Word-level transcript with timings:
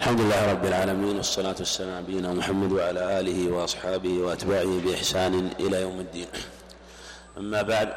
الحمد 0.00 0.20
لله 0.20 0.52
رب 0.52 0.64
العالمين 0.64 1.16
والصلاة 1.16 1.54
والسلام 1.58 1.90
على 1.94 2.02
نبينا 2.02 2.32
محمد 2.32 2.72
وعلى 2.72 3.20
آله 3.20 3.52
وأصحابه 3.52 4.18
وأتباعه 4.18 4.80
بإحسان 4.84 5.50
إلى 5.60 5.80
يوم 5.80 6.00
الدين. 6.00 6.26
أما 7.38 7.62
بعد 7.62 7.88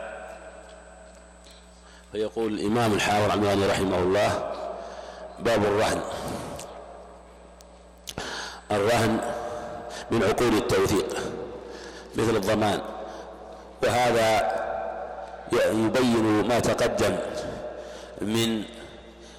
فيقول 2.11 2.53
الإمام 2.53 2.93
الحافظ 2.93 3.31
عمياني 3.31 3.65
رحمه 3.65 3.99
الله 3.99 4.51
باب 5.39 5.63
الرهن. 5.63 6.01
الرهن 8.71 9.19
من 10.11 10.23
عقول 10.23 10.57
التوثيق 10.57 11.17
مثل 12.15 12.35
الضمان 12.35 12.81
وهذا 13.83 14.51
يبين 15.51 16.47
ما 16.47 16.59
تقدم 16.59 17.17
من 18.21 18.63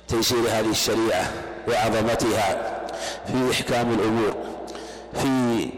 تيسير 0.08 0.40
هذه 0.50 0.70
الشريعة 0.70 1.32
وعظمتها 1.68 2.78
في 3.26 3.50
إحكام 3.52 3.92
الأمور 3.92 4.34
في 5.14 5.68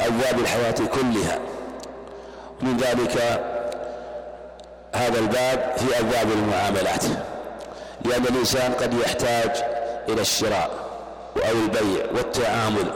أبواب 0.00 0.38
الحياة 0.38 0.72
كلها. 0.72 1.38
من 2.62 2.76
ذلك 2.76 3.42
هذا 4.94 5.18
الباب 5.18 5.72
في 5.76 6.00
أبواب 6.00 6.32
المعاملات 6.32 7.04
لأن 8.04 8.24
الإنسان 8.24 8.72
قد 8.72 8.94
يحتاج 8.94 9.50
إلى 10.08 10.20
الشراء 10.20 10.70
أو 11.36 11.52
البيع 11.52 12.06
والتعامل 12.14 12.92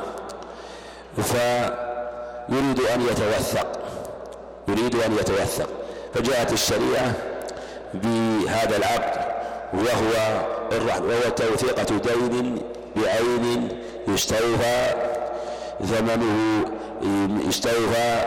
فيريد 1.17 2.81
أن 2.95 3.01
يتوثق 3.03 3.67
يريد 4.69 4.95
أن 4.95 5.17
يتوثق. 5.17 5.69
فجاءت 6.15 6.53
الشريعة 6.53 7.13
بهذا 7.95 8.77
العقد 8.77 9.30
وهو 9.75 10.13
وهو 10.89 11.31
توثيقة 11.37 11.99
دين 12.29 12.63
بعين 12.97 13.69
يستوفى 14.09 14.95
ثمنه 15.85 16.65
يستوفى 17.49 18.25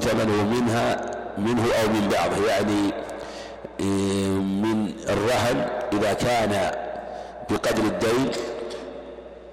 ثمنه 0.00 0.42
منها 0.44 1.00
منه 1.38 1.62
أو 1.82 1.88
من 1.88 2.08
بعضه 2.08 2.46
يعني 2.48 2.92
من 4.62 4.92
الرهن 5.08 5.68
إذا 5.92 6.12
كان 6.12 6.70
بقدر 7.50 7.82
الدين 7.82 8.30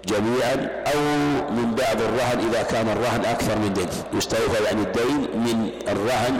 جميعا 0.06 0.70
أو 0.94 1.00
من 1.52 1.76
بعض 1.76 2.02
الرهن 2.02 2.50
إذا 2.50 2.64
كان 2.64 2.90
الرهن 2.90 3.26
أكثر 3.26 3.58
من 3.60 3.74
دين. 3.74 3.88
يستوفى 4.14 4.64
يعني 4.64 4.82
الدين 4.82 5.18
من 5.18 5.70
الرهن 5.88 6.38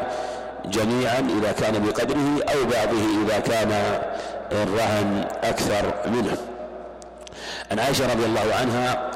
جميعا 0.66 1.20
إذا 1.40 1.52
كان 1.52 1.86
بقدره 1.86 2.44
أو 2.54 2.66
بعضه 2.66 3.24
إذا 3.26 3.40
كان 3.40 4.02
الرهن 4.52 5.26
أكثر 5.44 5.94
منه. 6.06 6.38
عن 7.72 7.80
عائشة 7.80 8.14
رضي 8.14 8.26
الله 8.26 8.56
عنها 8.60 9.12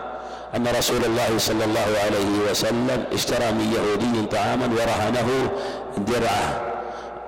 أن 0.56 0.68
رسول 0.68 1.06
الله 1.06 1.38
صلى 1.38 1.64
الله 1.66 1.88
عليه 2.06 2.52
وسلم 2.52 3.04
اشترى 3.14 3.52
من 3.52 3.74
يهودي 3.76 4.28
طعاما 4.28 4.66
ورهنه 4.66 5.52
درعه 5.98 6.62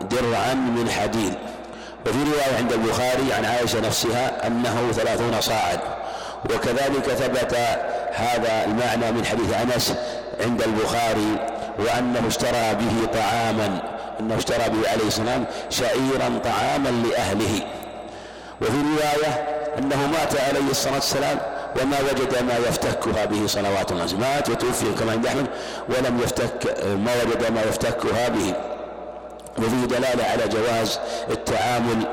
درعا 0.01 0.53
من 0.53 0.89
حديد. 0.89 1.33
وفي 2.05 2.17
رواية 2.17 2.57
عند 2.57 2.73
البخاري 2.73 3.33
عن 3.33 3.45
عائشة 3.45 3.79
نفسها 3.79 4.47
أنه 4.47 4.91
ثلاثون 4.91 5.41
صاعا 5.41 5.77
وكذلك 6.45 7.03
ثبت 7.03 7.55
هذا 8.13 8.65
المعنى 8.65 9.11
من 9.11 9.25
حديث 9.25 9.53
أنس 9.53 9.93
عند 10.41 10.61
البخاري 10.61 11.37
وأنه 11.79 12.27
اشترى 12.27 12.75
به 12.75 13.07
طعاما 13.13 13.79
أنه 14.19 14.37
اشترى 14.37 14.69
به 14.69 14.89
عليه 14.89 15.07
السلام 15.07 15.45
شعيرا 15.69 16.39
طعاما 16.43 16.89
لأهله. 16.89 17.61
وفي 18.61 18.71
رواية 18.71 19.33
أنه 19.79 20.07
مات 20.07 20.39
عليه 20.49 20.71
الصلاة 20.71 20.93
والسلام 20.93 21.37
وما 21.81 21.97
وجد 21.99 22.43
ما 22.43 22.57
يفتكها 22.57 23.25
به 23.25 23.47
صلوات 23.47 23.91
الله 23.91 24.05
مات 24.19 24.49
وتوفي 24.49 24.85
كما 24.99 25.11
عند 25.11 25.25
أحمد 25.25 25.45
ولم 25.89 26.19
يفتك 26.19 26.83
ما 26.83 27.11
وجد 27.23 27.51
ما 27.51 27.61
يفتكها 27.61 28.29
به 28.29 28.53
وفيه 29.57 29.85
دلالة 29.97 30.23
على 30.23 30.47
جواز 30.47 30.99
التعامل 31.29 32.05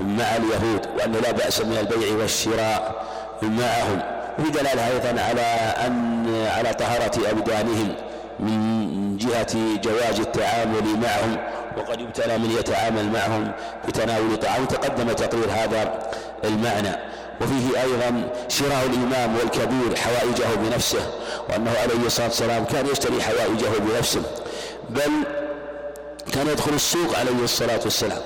مع 0.00 0.36
اليهود 0.36 0.86
وأنه 0.98 1.18
لا 1.18 1.30
بأس 1.30 1.60
من 1.60 1.76
البيع 1.78 2.16
والشراء 2.18 3.04
معهم. 3.42 4.00
وفي 4.38 4.50
دلالة 4.50 4.88
أيضا 4.88 5.20
على 5.22 5.40
أن 5.86 6.26
على 6.56 6.74
طهارة 6.74 7.30
أبدانهم 7.30 7.94
من 8.40 9.16
جهة 9.16 9.76
جواز 9.82 10.20
التعامل 10.20 10.82
معهم 11.02 11.36
وقد 11.76 12.00
يبتلى 12.00 12.38
من 12.38 12.50
يتعامل 12.50 13.12
معهم 13.12 13.52
بتناول 13.88 14.36
طعام. 14.36 14.64
تقدم 14.64 15.12
تقرير 15.12 15.50
هذا 15.50 16.08
المعنى. 16.44 16.96
وفيه 17.40 17.82
أيضا 17.82 18.30
شراء 18.48 18.86
الإمام 18.86 19.36
والكبير 19.36 19.96
حوائجه 19.96 20.54
بنفسه 20.54 21.06
وأنه 21.48 21.70
عليه 21.82 22.06
الصلاة 22.06 22.26
والسلام 22.26 22.64
كان 22.64 22.86
يشتري 22.86 23.22
حوائجه 23.22 23.78
بنفسه 23.78 24.22
بل 24.90 25.10
كان 26.34 26.46
يدخل 26.46 26.72
السوق 26.72 27.18
عليه 27.18 27.44
الصلاة 27.44 27.80
والسلام. 27.84 28.22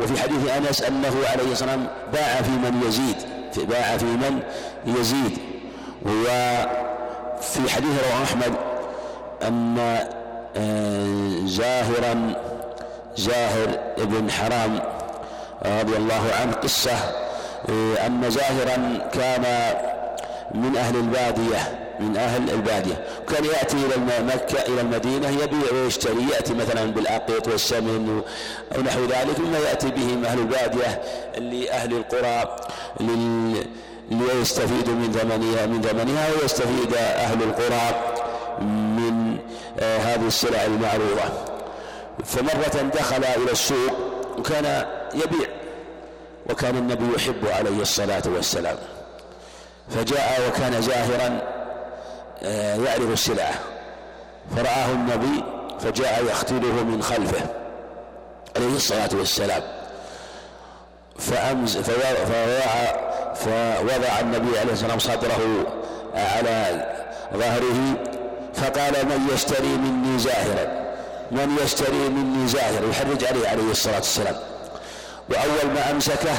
وفي 0.00 0.20
حديث 0.22 0.50
أنس 0.50 0.82
أنه 0.82 1.08
عليه 1.08 1.22
الصلاة 1.24 1.48
والسلام 1.48 1.86
باع 2.12 2.42
في 2.42 2.50
من 2.50 2.82
يزيد 2.88 3.16
باع 3.68 3.96
في 3.96 4.04
من 4.04 4.42
يزيد. 4.86 5.38
وفي 6.06 7.70
حديث 7.70 7.90
رواه 8.04 8.22
أحمد 8.22 8.54
أن 9.42 9.78
آه، 10.56 11.46
زاهرا 11.46 12.34
زاهر 13.16 13.78
بن 13.98 14.30
حرام 14.30 14.80
رضي 15.66 15.96
الله 15.96 16.22
عنه 16.40 16.52
قصة. 16.52 16.96
أن 18.06 18.30
زاهرا 18.30 19.08
كان 19.12 19.44
من 20.54 20.76
أهل 20.76 20.96
البادية 20.96 21.86
من 22.00 22.16
أهل 22.16 22.50
البادية. 22.50 23.04
كان 23.28 23.44
يأتي 23.44 23.76
إلى 23.76 24.22
مكة 24.34 24.62
إلى 24.68 24.80
المدينة 24.80 25.28
يبيع 25.28 25.72
ويشتري 25.72 26.26
يأتي 26.32 26.54
مثلا 26.54 26.84
بالأقيط 26.84 27.48
والسمن 27.48 28.22
أو 28.76 28.82
نحو 28.82 29.00
ذلك 29.04 29.38
مما 29.40 29.58
يأتي 29.58 29.90
به 29.90 30.28
أهل 30.28 30.38
البادية 30.38 31.02
لأهل 31.38 31.92
القرى 31.92 32.56
ليستفيدوا 34.10 34.94
من 34.94 35.12
ثمنها 35.12 35.66
من 35.66 35.82
ثمنها 35.82 36.28
ويستفيد 36.30 36.94
أهل 36.94 37.42
القرى 37.42 38.14
من 38.60 39.36
آه، 39.80 39.98
هذه 39.98 40.26
السلع 40.26 40.64
المعروضة. 40.64 41.45
فمرة 42.24 42.90
دخل 42.94 43.24
إلى 43.24 43.52
السوق 43.52 43.92
وكان 44.38 44.86
يبيع 45.14 45.48
وكان 46.50 46.76
النبي 46.76 47.14
يحب 47.16 47.46
عليه 47.48 47.82
الصلاة 47.82 48.22
والسلام. 48.26 48.76
فجاء 49.90 50.40
وكان 50.48 50.82
زاهرا 50.82 51.40
آه، 52.42 52.76
يعرف 52.76 53.10
السلعة 53.12 53.54
فرآه 54.56 54.92
النبي 54.92 55.44
فجاء 55.80 56.24
يختله 56.30 56.84
من 56.84 57.02
خلفه 57.02 57.46
عليه 58.56 58.76
الصلاة 58.76 59.08
والسلام. 59.12 59.62
فأمز 61.18 61.76
فوضع 61.76 62.96
فوضع 63.34 64.20
النبي 64.20 64.58
عليه 64.58 64.72
الصلاة 64.72 64.92
والسلام 64.94 64.98
صدره 64.98 65.66
على 66.14 66.86
ظهره 67.34 67.94
فقال 68.54 69.06
من 69.06 69.28
يشتري 69.34 69.68
مني 69.68 70.18
زاهرا 70.18 70.85
من 71.30 71.58
يشتري 71.64 72.08
مني 72.08 72.48
زاهرا 72.48 72.90
يحرج 72.90 73.24
عليه 73.24 73.48
عليه 73.48 73.70
الصلاة 73.70 73.96
والسلام. 73.96 74.36
وأول 75.30 75.74
ما 75.74 75.90
أمسكه 75.90 76.34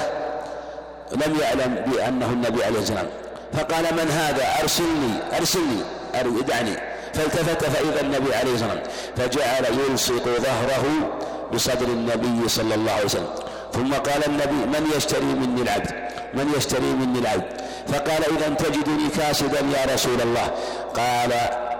لم 1.11 1.37
يعلم 1.41 1.75
بأنه 1.91 2.25
النبي 2.25 2.63
عليه 2.63 2.79
السلام 2.79 3.07
فقال 3.53 3.83
من 3.83 4.11
هذا؟ 4.11 4.61
أرسلني 4.61 5.37
أرسلني 5.39 5.81
ادعني. 6.39 6.77
فالتفت 7.13 7.63
فإذا 7.63 8.01
النبي 8.01 8.35
عليه 8.35 8.51
والسلام. 8.51 8.83
فجعل 9.17 9.65
يلصق 9.89 10.23
ظهره 10.23 10.85
بصدر 11.53 11.85
النبي 11.85 12.49
صلى 12.49 12.75
الله 12.75 12.91
عليه 12.91 13.05
وسلم. 13.05 13.29
ثم 13.73 13.93
قال 13.93 14.25
النبي 14.27 14.79
من 14.79 14.91
يشتري 14.97 15.25
مني 15.25 15.61
العبد؟ 15.61 15.91
من 16.33 16.53
يشتري 16.57 16.85
مني 16.85 17.19
العبد؟ 17.19 17.61
فقال 17.87 18.23
إذا 18.37 18.55
تجدني 18.55 19.09
كاسدا 19.17 19.59
يا 19.59 19.93
رسول 19.93 20.21
الله. 20.21 20.51
قال 20.93 21.33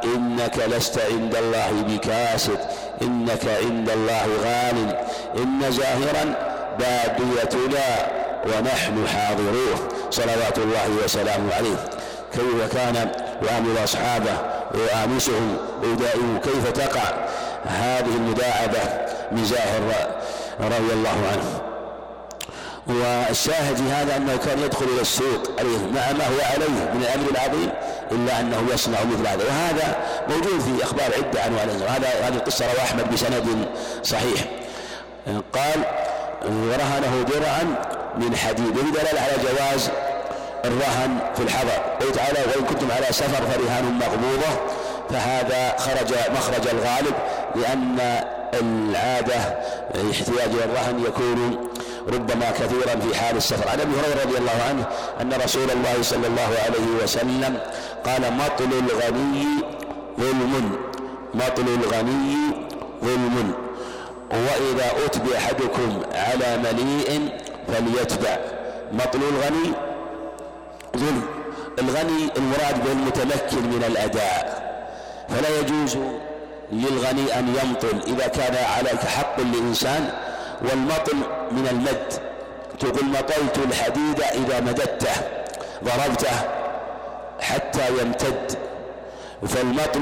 إنك 0.04 0.60
لست 0.68 1.00
عند 1.12 1.36
الله 1.36 1.72
بكاسد 1.88 2.60
إنك 3.02 3.46
عند 3.64 3.90
الله 3.90 4.28
غال 4.44 4.96
إن 5.38 5.72
زاهرا 5.72 6.36
باديتنا 6.80 8.12
ونحن 8.46 9.08
حاضروه. 9.08 9.78
صلوات 10.12 10.58
الله 10.58 10.90
وسلامه 11.04 11.56
عليه. 11.56 11.90
كيف 12.34 12.74
كان؟ 12.74 13.12
يعامل 13.44 13.84
أصحابه 13.84 14.38
ويآنسهم 14.74 15.58
ويدائم 15.84 16.40
كيف 16.44 16.72
تقع؟ 16.72 17.28
هذه 17.66 18.16
المداعبة 18.16 18.80
من 19.32 19.46
زاهر 19.46 19.82
رضي 20.60 20.94
الله 20.94 21.18
عنه. 21.32 21.62
والشاهد 22.90 23.76
في 23.76 23.84
هذا 23.84 24.18
أنه 24.18 24.38
كان 24.38 24.60
يدخل 24.60 24.86
إلى 24.86 25.02
السوق 25.02 25.52
عليه 25.60 25.78
مع 25.78 26.12
ما 26.12 26.28
هو 26.28 26.54
عليه 26.54 26.94
من 26.94 27.02
الأمر 27.02 27.32
العظيم 27.32 27.70
إلا 28.12 28.40
أنه 28.40 28.64
يصنع 28.74 28.98
مثل 29.04 29.28
هذا. 29.28 29.44
وهذا 29.46 29.98
موجود 30.30 30.60
في 30.60 30.84
أخبار 30.84 31.12
عدة 31.18 31.42
عن 31.42 31.54
هذا 31.88 32.08
هذه 32.08 32.36
القصة 32.36 32.66
رواه 32.66 32.84
أحمد 32.84 33.14
بسند 33.14 33.68
صحيح. 34.04 34.46
قال 35.28 35.84
ورهنه 36.46 37.26
درعا 37.30 37.64
من 38.18 38.36
حديد. 38.36 38.78
وفي 38.78 38.92
دلالة 38.92 39.22
على 39.22 39.34
جواز 39.44 39.90
الرهن 40.66 41.20
في 41.36 41.44
الحضر. 41.44 41.82
قال 42.00 42.12
تعالى 42.12 42.40
وإن 42.40 42.66
كنتم 42.66 42.92
على 42.92 43.06
سفر 43.12 43.44
فرهان 43.46 44.00
مقبوضة 44.00 44.60
فهذا 45.10 45.76
خرج 45.78 46.14
مخرج 46.36 46.68
الغالب 46.68 47.14
لأن 47.56 48.24
العادة 48.54 49.36
احتياج 50.12 50.52
الرهن 50.64 51.04
يكون 51.06 51.70
ربما 52.14 52.52
كثيرا 52.52 53.00
في 53.00 53.16
حال 53.16 53.38
السفر. 53.38 53.70
عن 53.70 53.80
أبي 53.80 53.92
هريرة 53.92 54.24
رضي 54.26 54.38
الله 54.38 54.64
عنه 54.70 54.86
أن 55.22 55.42
رسول 55.44 55.72
الله 55.72 56.02
صلى 56.02 56.28
الله 56.28 56.50
عليه 56.66 57.04
وسلم 57.04 57.60
قال 58.06 58.34
مطل 58.34 58.72
الغني 58.74 59.46
ظلم 60.20 60.78
مطل 61.34 61.68
الغني 61.68 62.38
ظلم. 63.04 63.54
وإذا 64.32 65.06
أتبع 65.06 65.38
أحدكم 65.38 66.02
على 66.14 66.58
مليء 66.58 67.30
فليتبع. 67.68 68.38
مطل 68.92 69.20
الغني 69.20 69.74
ظلم. 70.98 71.22
الغني 71.80 72.30
المراد 72.38 72.84
به 72.84 72.92
المتمكن 72.92 73.64
من 73.70 73.84
الأداء. 73.88 74.68
فلا 75.30 75.60
يجوز 75.60 75.98
للغني 76.72 77.40
أن 77.40 77.56
يمطل. 77.64 78.02
إذا 78.08 78.28
كان 78.28 78.56
عليك 78.78 79.00
حق 79.00 79.40
لانسان 79.40 80.10
والمطل 80.62 81.18
من 81.52 81.68
المد. 81.72 82.14
تقول 82.80 83.06
مطلت 83.06 83.58
الحديد 83.58 84.22
إذا 84.22 84.60
مددته. 84.60 85.12
ضربته 85.84 86.36
حتى 87.42 87.90
يمتد. 88.02 88.52
فالمطل 89.48 90.00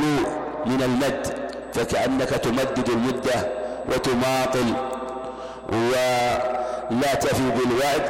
من 0.65 0.81
المد 0.81 1.27
فكأنك 1.73 2.29
تمدد 2.29 2.89
المدة 2.89 3.47
وتماطل. 3.89 4.73
ولا 5.69 7.13
تفي 7.13 7.49
بالوعد 7.49 8.09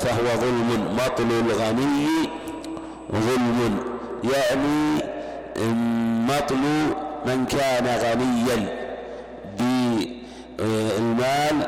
فهو 0.00 0.36
ظلم. 0.40 0.96
مطل 0.96 1.30
الغني 1.30 2.06
ظلم. 3.12 3.80
يعني 4.24 5.02
مطل 6.28 6.62
من 7.26 7.46
كان 7.46 7.86
غنيا. 7.86 8.81
بالمال 10.62 11.66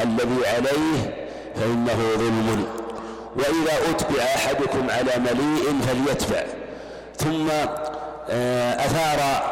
الذي 0.00 0.46
عليه 0.46 1.26
فإنه 1.56 1.98
ظلم. 2.16 2.66
وإذا 3.36 3.90
أتبع 3.90 4.22
أحدكم 4.22 4.90
على 4.90 5.12
مليء 5.18 5.80
فليتبع. 5.80 6.44
ثم 7.16 7.48
آه، 8.30 8.74
أثار 8.74 9.42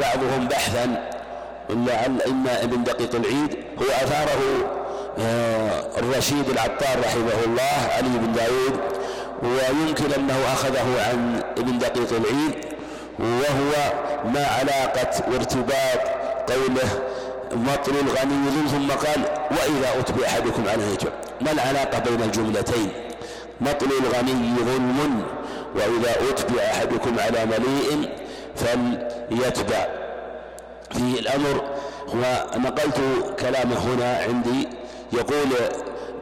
بعضهم 0.00 0.48
بحثا 0.48 1.12
لعل 1.70 2.22
إن 2.26 2.46
ابن 2.48 2.84
دقيق 2.84 3.14
العيد 3.14 3.56
هو 3.78 3.84
أثاره 4.04 4.40
آه، 5.18 5.98
الرشيد 5.98 6.48
العطار 6.48 7.00
رحمه 7.04 7.44
الله 7.46 7.92
علي 7.96 8.08
بن 8.18 8.32
داود 8.32 8.80
ويمكن 9.42 10.12
أنه 10.12 10.38
أخذه 10.52 11.08
عن 11.08 11.42
ابن 11.58 11.78
دقيق 11.78 12.08
العيد 12.10 12.54
وهو 13.18 13.92
ما 14.24 14.46
علاقة 14.46 15.32
وارتباط 15.32 16.00
قوله 16.48 16.88
مطر 17.54 17.92
الغني 17.92 18.68
ثم 18.68 18.90
قال 18.90 19.20
وإذا 19.50 20.00
أتبع 20.00 20.26
أحدكم 20.26 20.68
على 20.68 20.94
هجر. 20.94 21.12
ما 21.40 21.52
العلاقة 21.52 21.98
بين 21.98 22.22
الجملتين؟ 22.22 22.92
مطل 23.60 23.86
الغني 23.86 24.54
ظلم 24.56 25.22
وإذا 25.74 26.30
أتبع 26.30 26.62
أحدكم 26.62 27.18
على 27.18 27.46
مليء 27.46 28.08
فليتبع. 28.56 29.86
في 30.92 31.20
الأمر 31.20 31.64
ونقلت 32.08 33.00
كلامه 33.40 33.78
هنا 33.78 34.18
عندي. 34.28 34.68
يقول 35.12 35.48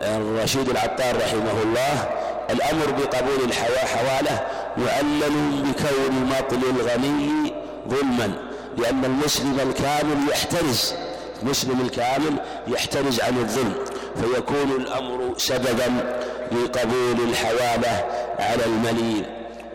الرشيد 0.02 0.68
العطار 0.68 1.16
رحمه 1.16 1.62
الله 1.62 2.08
الأمر 2.50 2.86
بقبول 2.86 3.44
الحياة 3.44 3.86
حواله 3.86 4.46
معلل 4.76 5.62
بكون 5.62 6.30
مطل 6.30 6.80
الغني 6.80 7.52
ظلما 7.88 8.32
لأن 8.78 9.04
المسلم 9.04 9.60
الكامل 9.60 10.30
يحترز. 10.30 10.94
مسلم 11.42 11.80
الكامل 11.80 12.36
يحترز 12.68 13.20
عن 13.20 13.38
الظلم 13.38 13.74
فيكون 14.20 14.70
الأمر 14.80 15.34
سببا 15.36 16.20
لقبول 16.52 17.28
الحوالة 17.28 18.04
على 18.38 18.64
المليء 18.64 19.24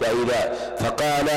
وإذا 0.02 0.54
فقال 0.80 1.30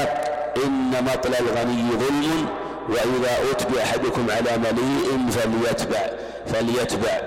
إن 0.65 1.05
مطل 1.05 1.35
الغني 1.35 1.91
ظلم 1.91 2.47
وإذا 2.89 3.51
أتبع 3.51 3.83
أحدكم 3.83 4.27
على 4.31 4.59
مليء 4.59 5.31
فليتبع 5.31 6.11
فليتبع. 6.47 7.21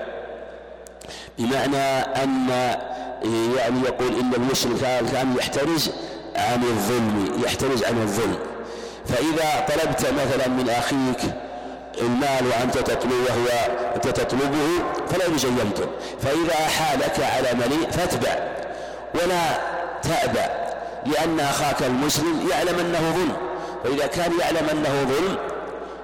بمعنى 1.38 2.00
أن 2.22 2.48
يعني 3.56 3.80
يقول 3.84 4.18
إن 4.20 4.34
المسلم 4.34 4.76
كان 5.12 5.34
يحترز 5.38 5.90
عن 6.36 6.62
الظلم 6.62 7.42
يحترز 7.44 7.84
عن 7.84 8.02
الظلم. 8.02 8.38
فإذا 9.06 9.66
طلبت 9.68 10.00
مثلا 10.00 10.48
من 10.48 10.68
أخيك 10.68 11.34
المال 12.00 12.46
وأنت 12.46 12.78
تطلب 12.78 13.12
وهو 13.12 13.74
أنت 13.96 14.08
تطلبه 14.08 14.68
فلا 15.10 15.24
يمطر 15.26 15.88
فإذا 16.22 16.54
حالك 16.54 17.20
على 17.20 17.54
مليء 17.54 17.90
فاتبع 17.90 18.38
ولا 19.14 19.72
تأبى 20.02 20.62
لأن 21.06 21.40
أخاك 21.40 21.82
المسلم 21.82 22.48
يعلم 22.50 22.78
أنه 22.78 23.12
ظلم. 23.12 23.36
فإذا 23.84 24.06
كان 24.06 24.32
يعلم 24.40 24.68
أنه 24.68 25.08
ظلم 25.08 25.36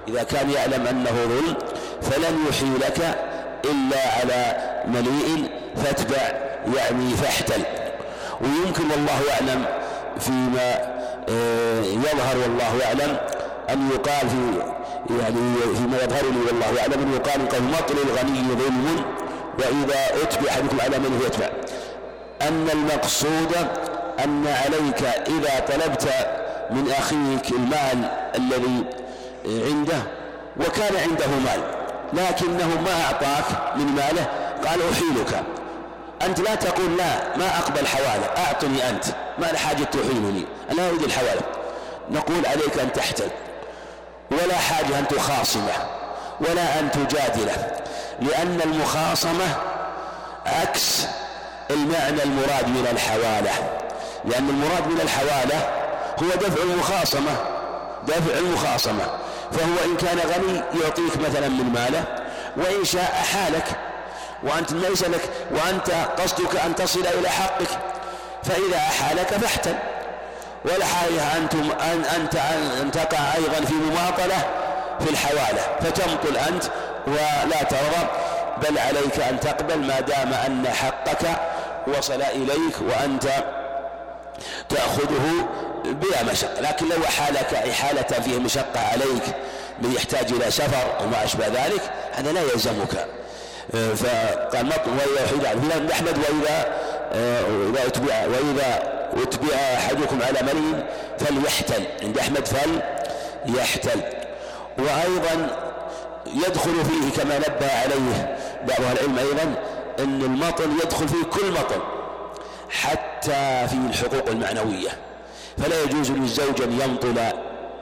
إذا 0.07 0.23
كان 0.23 0.49
يعلم 0.51 0.87
أنه 0.87 1.11
ظلم 1.11 1.55
فلن 2.01 2.37
يحيلك 2.49 3.17
إلا 3.65 4.15
على 4.19 4.57
مليء 4.87 5.49
فاتبع 5.75 6.31
يعني 6.77 7.13
فاحتل. 7.15 7.63
ويمكن 8.41 8.91
والله 8.91 9.21
أعلم 9.33 9.65
فيما 10.19 10.99
آه، 11.29 11.81
يظهر 11.81 12.37
والله 12.43 12.85
أعلم 12.85 13.17
أن 13.69 13.89
يقال 13.89 14.29
في 14.29 14.63
يعني 15.09 15.55
فيما 15.75 15.97
يظهر 16.03 16.23
لي 16.23 16.39
والله 16.47 16.81
أعلم 16.81 16.93
أن 16.93 17.13
يقال 17.13 17.49
قد 17.49 17.61
مطل 17.61 17.95
الغني 18.09 18.55
ظلم 18.55 19.03
وإذا 19.59 20.23
أتبع 20.23 20.49
أحدكم 20.51 20.81
على 20.81 20.99
من 20.99 21.21
يتبع 21.25 21.49
أن 22.41 22.69
المقصود 22.73 23.55
أن 24.23 24.47
عليك 24.47 25.03
إذا 25.27 25.59
طلبت 25.59 26.09
من 26.71 26.91
أخيك 26.91 27.51
المال 27.51 28.09
الذي 28.35 28.85
عنده 29.45 30.01
وكان 30.57 30.95
عنده 31.09 31.27
مال 31.27 31.61
لكنه 32.13 32.81
ما 32.81 33.03
أعطاك 33.05 33.75
من 33.77 33.85
ماله 33.85 34.25
قال 34.67 34.79
أحيلك. 34.91 35.43
أنت 36.21 36.39
لا 36.39 36.55
تقول 36.55 36.97
لا 36.97 37.37
ما 37.37 37.57
أقبل 37.59 37.87
حوالة 37.87 38.25
أعطني 38.37 38.89
أنت 38.89 39.05
ما 39.39 39.45
لحاجة 39.45 39.83
تحيلني؟ 39.83 40.45
أنا 40.71 40.89
أريد 40.89 41.03
الحوالة 41.03 41.41
نقول 42.11 42.45
عليك 42.45 42.79
أن 42.79 42.93
تحتل. 42.93 43.29
ولا 44.31 44.57
حاجة 44.57 44.99
أن 44.99 45.07
تخاصمه 45.07 45.73
ولا 46.41 46.79
أن 46.79 46.91
تجادله 46.91 47.71
لأن 48.19 48.61
المخاصمة 48.61 49.55
عكس 50.45 51.05
المعنى 51.71 52.23
المراد 52.23 52.67
من 52.67 52.87
الحوالة. 52.91 53.51
لأن 54.25 54.49
المراد 54.49 54.87
من 54.87 55.01
الحوالة 55.01 55.69
هو 56.23 56.27
دفع 56.27 56.63
المخاصمة 56.63 57.31
دفع 58.07 58.37
المخاصمة. 58.37 59.03
فهو 59.51 59.85
إن 59.91 59.97
كان 59.97 60.19
غني 60.19 60.81
يعطيك 60.83 61.17
مثلا 61.29 61.47
من 61.49 61.71
ماله 61.73 62.03
وإن 62.57 62.85
شاء 62.85 63.23
حالك 63.33 63.65
وأنت 64.43 64.71
ليس 64.71 65.03
لك 65.03 65.29
وأنت 65.51 65.91
قصدك 66.21 66.55
أن 66.55 66.75
تصل 66.75 67.07
إلى 67.19 67.29
حقك 67.29 67.69
فإذا 68.43 68.77
أحالك 68.77 69.27
فاحتل. 69.27 69.75
ولا 70.65 70.85
حاجة 70.85 71.37
أنتم 71.37 71.71
أن 71.71 72.29
أن 72.81 72.91
تقع 72.91 73.35
أيضا 73.35 73.65
في 73.65 73.73
مماطلة 73.73 74.45
في 74.99 75.09
الحوالة 75.09 75.61
فتمطل 75.81 76.37
أنت 76.37 76.63
ولا 77.07 77.63
ترضى 77.63 78.07
بل 78.61 78.77
عليك 78.77 79.19
أن 79.19 79.39
تقبل 79.39 79.77
ما 79.77 79.99
دام 79.99 80.33
أن 80.33 80.67
حقك 80.67 81.39
وصل 81.87 82.21
إليك 82.21 82.75
وأنت 82.81 83.27
تأخذه 84.69 85.47
بلا 85.85 86.23
مشقة. 86.31 86.61
لكن 86.61 86.89
لو 86.89 87.05
حالك 87.05 87.53
إحالة 87.53 88.21
فيه 88.23 88.39
مشقة 88.39 88.79
عليك 88.91 89.23
من 89.81 89.93
يحتاج 89.93 90.31
إلى 90.31 90.51
سفر 90.51 90.87
وما 91.03 91.23
أشبه 91.23 91.47
ذلك 91.47 91.81
هذا 92.13 92.31
لا 92.31 92.41
يلزمك. 92.41 93.07
فقال 93.73 94.65
مطل 94.65 94.89
وإذا 94.89 95.93
أحمد 95.93 96.17
وإذا 96.17 96.73
أتبع 97.87 98.25
وإذا 98.25 98.98
أتبع 99.13 99.55
أحدكم 99.55 100.21
على 100.21 100.39
مريم 100.41 100.83
فليحتل. 101.19 101.83
عند 102.03 102.17
أحمد 102.17 102.47
فليحتل 102.47 104.01
وأيضا 104.77 105.57
يدخل 106.25 106.71
فيه 106.85 107.21
كما 107.21 107.37
نبه 107.37 107.71
عليه 107.71 108.37
بعض 108.67 108.81
العلم 108.91 109.17
أيضا 109.17 109.55
أن 109.99 110.21
المطل 110.21 110.69
يدخل 110.83 111.07
فيه 111.07 111.23
كل 111.23 111.51
مطل 111.51 111.81
حتى 112.69 113.67
في 113.69 113.75
الحقوق 113.89 114.29
المعنوية. 114.29 114.89
فلا 115.57 115.83
يجوز 115.83 116.11
للزوج 116.11 116.61
أن 116.61 116.81
يمطل 116.81 117.19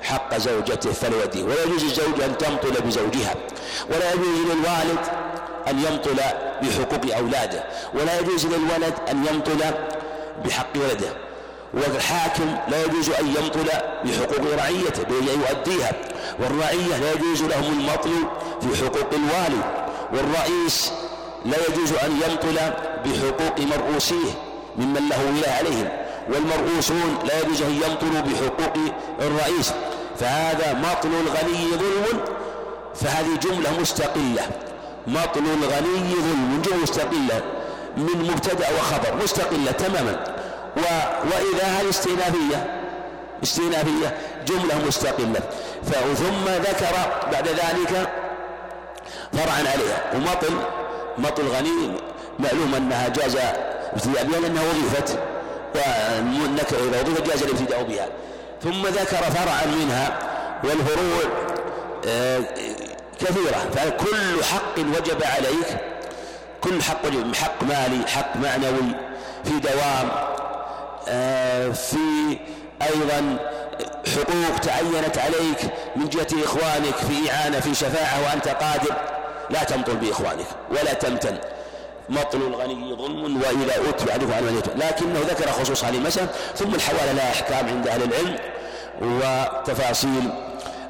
حق 0.04 0.38
زوجته 0.38 0.92
فلوديه 0.92 1.44
ولا 1.44 1.64
يجوز 1.64 1.84
للزوج 1.84 2.22
أن 2.22 2.38
تمطل 2.38 2.82
بزوجها 2.82 3.36
ولا 3.90 4.14
يجوز 4.14 4.28
للوالد 4.46 5.00
أن 5.68 5.80
يمطل 5.80 6.16
بحقوق 6.62 7.16
أولاده 7.16 7.64
ولا 7.94 8.20
يجوز 8.20 8.46
للولد 8.46 8.94
أن 9.12 9.26
يمطل 9.26 9.60
بحق 10.46 10.68
ولده. 10.76 11.10
والحاكم 11.74 12.56
لا 12.68 12.86
يجوز 12.86 13.10
أن 13.10 13.28
يمطل 13.28 13.68
بحقوق 14.06 14.54
رعيته 14.58 15.04
بأن 15.04 15.28
يؤديها. 15.42 15.92
والرعية 16.40 16.98
لا 16.98 17.12
يجوز 17.12 17.44
لهم 17.44 17.80
المطل 17.80 18.12
في 18.62 18.86
حقوق 18.86 19.10
الوالي 19.14 19.88
والرئيس 20.14 20.92
لا 21.46 21.58
يجوز 21.70 21.94
أن 21.94 22.12
يمطل 22.12 22.58
بحقوق 23.06 23.60
مرؤوسيه 23.60 24.32
ممن 24.78 25.10
له 25.10 25.26
ولاية 25.28 25.52
عليهم. 25.52 25.90
والمرؤوسون 26.30 27.18
لا 27.28 27.40
يجوز 27.40 27.62
أن 27.62 27.72
يمطلوا 27.72 28.22
بحقوق 28.22 28.74
الرئيس. 29.22 29.74
فهذا 30.20 30.74
مطل 30.74 31.10
الغني 31.10 31.70
ظلم 31.72 32.20
فهذه 32.96 33.36
جملة 33.42 33.80
مستقلة. 33.82 34.50
مطل 35.08 35.44
الغني 35.64 36.14
ظلم 36.16 36.62
جملة 36.66 36.84
مستقلة. 36.84 37.42
من 37.98 38.32
مبتدأ 38.32 38.68
وخبر 38.80 39.24
مستقلة 39.24 39.72
تماما. 39.72 40.24
و... 40.78 40.82
وإذا 41.24 41.64
هذه 41.64 41.90
استئنافية؟ 41.90 42.82
استئنافية 43.44 44.18
جملة 44.48 44.86
مستقلة. 44.88 45.40
ثم 46.16 46.46
ذكر 46.46 46.96
بعد 47.32 47.48
ذلك 47.48 48.10
فرعا 49.34 49.60
عليها. 49.60 50.04
ومطل 50.16 50.54
مطل 51.18 51.44
غني 51.48 51.98
معلوم 52.40 52.76
أنها 52.76 53.08
جاز 53.08 53.38
ابتداء 53.94 54.24
بها 54.24 54.40
لأنها 54.40 54.64
وظيفة. 54.64 55.20
والنكرة 56.44 56.78
إذا 56.90 57.02
وظيفة 57.02 57.24
جاز 57.24 57.44
الابتداء 57.44 57.84
بها. 57.84 58.08
ثم 58.64 58.88
ذكر 58.88 59.18
فرعا 59.18 59.66
منها 59.66 60.20
والفروع 60.64 61.32
آه، 62.08 62.40
كثيرة. 63.20 63.70
فكل 63.76 64.44
حق 64.44 64.80
وجب 64.80 65.24
عليك 65.24 65.97
كل 66.62 66.82
حق 66.82 67.06
وجب 67.06 67.36
حق 67.36 67.64
مالي 67.64 68.08
حق 68.08 68.36
معنوي 68.38 68.96
في 69.44 69.60
دوام 69.60 70.10
آه، 71.10 71.70
في 71.70 72.38
أيضا 72.82 73.38
حقوق 74.16 74.58
تعينت 74.62 75.18
عليك 75.18 75.74
من 75.96 76.10
جهة 76.10 76.44
إخوانك 76.44 76.96
في 76.96 77.32
إعانة 77.32 77.60
في 77.60 77.76
شفاعة 77.76 78.24
وأنت 78.26 78.48
قادر. 78.48 78.96
لا 79.50 79.64
تمطل 79.64 79.96
بإخوانك 79.96 80.46
ولا 80.72 80.94
تمتن. 80.94 81.38
مطل 82.10 82.38
الغني 82.38 82.96
ظلم 82.96 83.42
وإذا 83.42 83.90
أتبع 83.90 84.14
عنه 84.14 84.36
عن 84.36 84.44
من 84.44 84.62
لكنه 84.76 85.20
ذكر 85.20 85.52
خصوص 85.52 85.84
هذه 85.84 85.96
المسألة 85.96 86.28
ثم 86.56 86.76
الحوالة 86.76 87.12
لها 87.12 87.32
أحكام 87.32 87.68
عند 87.68 87.88
أهل 87.88 88.04
العلم 88.04 88.38
وتفاصيل 89.02 90.30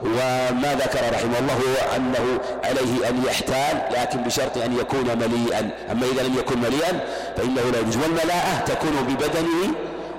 وما 0.04 0.76
ذكر 0.76 1.14
رحمه 1.14 1.40
الله 1.40 1.54
هو 1.54 1.96
أنه 1.96 2.40
عليه 2.64 3.10
أن 3.10 3.24
يحتال 3.28 3.82
لكن 3.92 4.24
بشرط 4.24 4.58
أن 4.58 4.78
يكون 4.80 5.18
مليئا. 5.18 5.70
أما 5.92 6.06
إذا 6.14 6.24
لم 6.24 6.38
يكن 6.38 6.60
مليئا 6.60 7.00
فإنه 7.38 7.62
لا 7.72 7.80
يجوز. 7.80 7.98
والملاءة 7.98 8.60
تكون 8.66 8.92
ببدنه 9.08 9.74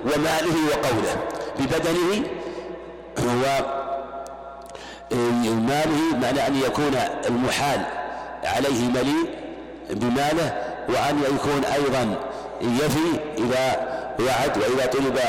وماله 0.05 0.55
وقوله. 0.71 1.15
ببدنه 1.59 2.23
وماله 5.11 6.17
معنى 6.21 6.47
أن 6.47 6.61
يكون 6.65 6.95
المحال 7.27 7.85
عليه 8.43 8.87
مليء 8.89 9.35
بماله 9.89 10.53
وأن 10.89 11.23
يكون 11.35 11.65
أيضا 11.65 12.15
يفي 12.61 13.19
إذا 13.37 13.89
وعد 14.19 14.57
وإذا 14.57 14.85
طلب 14.85 15.19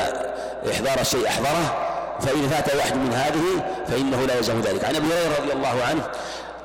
إحضار 0.71 1.01
الشيء 1.01 1.27
أحضره. 1.27 1.80
فإن 2.19 2.49
فات 2.49 2.75
واحد 2.75 2.95
من 2.95 3.13
هذه 3.13 3.65
فإنه 3.87 4.25
لا 4.25 4.35
يلزم 4.35 4.61
ذلك. 4.61 4.85
عن 4.85 4.95
أبي 4.95 5.07
هريرة 5.07 5.37
رضي 5.41 5.53
الله 5.53 5.83
عنه 5.89 6.03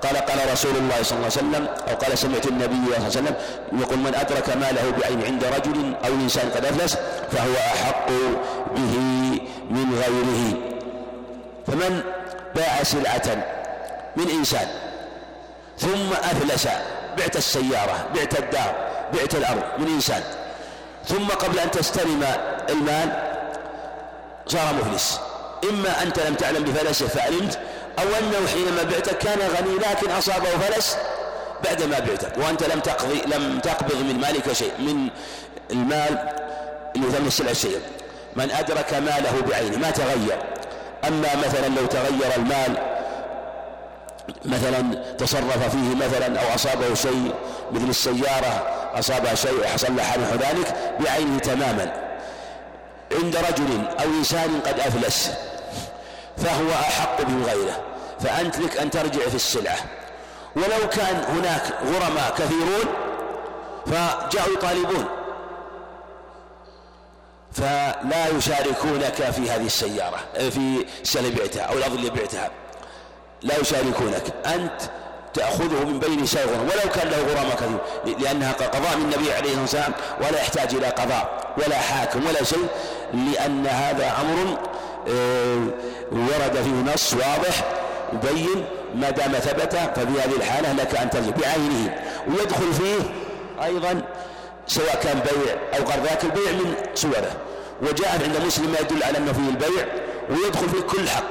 قال 0.03 0.17
قال 0.17 0.53
رسول 0.53 0.77
الله 0.77 1.03
صلى 1.03 1.19
الله 1.19 1.31
عليه 1.37 1.41
وسلم 1.49 1.69
أو 1.89 1.95
قال 1.95 2.19
سمعت 2.19 2.47
النبي 2.47 2.75
صلى 2.87 2.97
الله 2.97 2.97
عليه 2.97 3.07
وسلم 3.07 3.35
يقول 3.73 3.99
من 3.99 4.15
أدرك 4.15 4.57
ماله 4.57 4.91
بعين 4.91 5.25
عند 5.25 5.45
رجل 5.45 5.95
أو 6.05 6.13
إنسان 6.13 6.51
قد 6.51 6.65
أفلس 6.65 6.97
فهو 7.33 7.55
أحق 7.57 8.09
به 8.77 8.95
من 9.71 10.03
غيره. 10.03 10.59
فمن 11.67 12.03
باع 12.57 12.83
سلعة 12.83 13.45
من 14.17 14.31
إنسان 14.31 14.69
ثم 15.79 16.13
أفلس 16.13 16.69
بعت 17.19 17.37
السيارة 17.37 18.07
بعت 18.15 18.39
الدار 18.39 18.75
بعت 19.15 19.35
الأرض 19.35 19.63
من 19.79 19.87
إنسان 19.87 20.23
ثم 21.05 21.27
قبل 21.27 21.59
أن 21.59 21.71
تستلم 21.71 22.25
المال 22.71 23.09
صار 24.47 24.75
مفلس. 24.75 25.21
إما 25.65 26.03
أنت 26.03 26.19
لم 26.19 26.35
تعلم 26.35 26.65
بفلسه 26.65 27.07
فعلمت 27.07 27.59
أو 27.99 28.05
أنه 28.05 28.49
حينما 28.49 28.83
بعته 28.83 29.13
كان 29.13 29.39
غني 29.39 29.75
لكن 29.75 30.11
أصابه 30.11 30.49
فلس 30.49 30.97
بعدما 31.65 31.99
بعته 31.99 32.29
وأنت 32.37 32.63
لم 32.63 32.81
تقضي 32.81 33.21
لم 33.27 33.59
تقبض 33.59 33.97
من 33.97 34.21
مالك 34.21 34.53
شيء 34.53 34.73
من 34.79 35.09
المال 35.71 36.29
اللي 36.97 37.11
ثمن 37.11 37.27
السلع 37.27 37.51
الشيء 37.51 37.81
من 38.37 38.51
أدرك 38.51 38.95
ماله 38.95 39.43
بعينه 39.51 39.79
ما 39.79 39.91
تغير. 39.91 40.39
أما 41.09 41.29
مثلا 41.47 41.67
لو 41.81 41.87
تغير 41.87 42.37
المال 42.37 42.77
مثلا 44.45 44.95
تصرف 45.19 45.71
فيه 45.71 45.95
مثلا 45.95 46.41
أو 46.41 46.55
أصابه 46.55 46.95
شيء 46.95 47.35
مثل 47.73 47.89
السيارة 47.89 48.67
أصابها 48.95 49.35
شيء 49.35 49.61
وحصل 49.61 49.97
له 49.97 50.03
حال 50.03 50.21
ذلك 50.21 50.75
بعينه 51.01 51.39
تماما. 51.39 52.06
عند 53.13 53.37
رجل 53.37 53.87
أو 54.01 54.05
إنسان 54.05 54.61
قد 54.67 54.81
أفلس 54.81 55.31
فهو 56.37 56.71
أحق 56.71 57.21
من 57.21 57.45
غيره 57.45 57.83
فأنت 58.21 58.59
لك 58.59 58.77
أن 58.77 58.91
ترجع 58.91 59.29
في 59.29 59.35
السلعة. 59.35 59.77
ولو 60.57 60.89
كان 60.93 61.25
هناك 61.29 61.63
غرماء 61.85 62.35
كثيرون 62.39 62.87
فجاءوا 63.87 64.55
يطالبون 64.55 65.07
فلا 67.53 68.29
يشاركونك 68.29 69.15
في 69.15 69.51
هذه 69.51 69.67
السيارة 69.67 70.19
في 70.35 70.87
السنة 71.03 71.31
بعتها 71.39 71.63
أو 71.63 71.79
الأرض 71.79 71.95
اللي 71.95 72.11
بعتها 72.11 72.51
لا 73.43 73.61
يشاركونك. 73.61 74.23
أنت 74.47 74.83
تأخذه 75.37 75.85
من 75.85 75.99
بين 75.99 76.27
شيء 76.27 76.47
ولو 76.47 76.93
كان 76.95 77.09
له 77.09 77.17
غرامة 77.17 77.55
كثير 77.55 78.19
لأنها 78.19 78.53
قضاء 78.53 78.97
من 78.97 79.03
النبي 79.03 79.33
عليه 79.33 79.51
الصلاة 79.51 79.61
والسلام 79.63 79.93
ولا 80.21 80.41
يحتاج 80.41 80.75
إلى 80.75 80.87
قضاء 80.87 81.55
ولا 81.59 81.77
حاكم 81.77 82.27
ولا 82.27 82.45
شيء 82.45 82.67
لأن 83.15 83.67
هذا 83.67 84.13
أمر 84.21 84.59
آه، 85.09 85.67
ورد 86.13 86.63
فيه 86.65 86.93
نص 86.95 87.13
واضح 87.15 87.65
يبين 88.13 88.65
ما 88.95 89.11
دام 89.11 89.33
ثبت 89.33 89.77
ففي 89.97 90.21
هذه 90.21 90.37
الحالة 90.37 90.73
لك 90.73 90.97
أن 90.97 91.11
ترجع 91.11 91.31
بعينه 91.31 91.95
ويدخل 92.29 92.73
فيه 92.73 92.99
أيضا 93.65 94.03
سواء 94.67 95.01
كان 95.03 95.21
بيع 95.21 95.79
أو 95.79 95.85
غير 95.85 96.03
ذاك 96.05 96.25
البيع 96.25 96.53
من 96.53 96.75
صوره 96.95 97.37
وجاء 97.83 98.21
عند 98.25 98.47
مسلم 98.47 98.71
ما 98.71 98.79
يدل 98.81 99.03
على 99.03 99.19
أنه 99.19 99.33
فيه 99.33 99.49
البيع 99.49 99.87
ويدخل 100.31 100.69
فيه 100.69 100.81
كل 100.81 101.09
حق. 101.09 101.25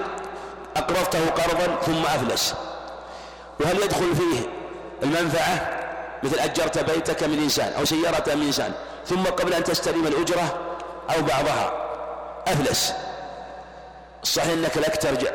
أقرضته 0.77 1.29
قرضا 1.29 1.81
ثم 1.85 2.03
أفلس. 2.05 2.53
وهل 3.59 3.75
يدخل 3.83 4.15
فيه 4.15 4.49
المنفعة؟ 5.03 5.85
مثل 6.23 6.39
أجرت 6.39 6.77
بيتك 6.91 7.23
من 7.23 7.43
إنسان 7.43 7.73
أو 7.73 7.85
سيارة 7.85 8.35
من 8.35 8.41
إنسان 8.41 8.71
ثم 9.07 9.23
قبل 9.23 9.53
أن 9.53 9.63
تستلم 9.63 10.07
الأجرة 10.07 10.59
أو 11.15 11.21
بعضها. 11.21 11.73
أفلس. 12.47 12.93
الصحيح 14.23 14.51
أنك 14.51 14.77
لك 14.77 14.97
ترجع 14.97 15.29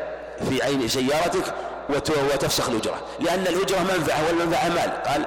في 0.49 0.63
عين 0.63 0.87
سيارتك 0.87 1.53
وتفسخ 2.33 2.69
الأجرة 2.69 3.01
لأن 3.19 3.47
الأجرة 3.47 3.79
منفعة 3.79 4.27
والمنفعة 4.27 4.69
مال. 4.69 5.03
قال 5.03 5.25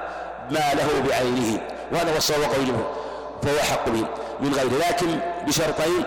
ما 0.51 0.73
له 0.73 1.03
بعينه. 1.09 1.61
وهذا 1.91 2.13
هو 2.13 2.17
الصواب 2.17 2.43
قوله 2.43 2.91
فهو 3.43 3.59
حق 3.59 3.89
به 3.89 4.05
من 4.39 4.53
غيره. 4.53 4.89
لكن 4.89 5.19
بشرطين 5.47 6.03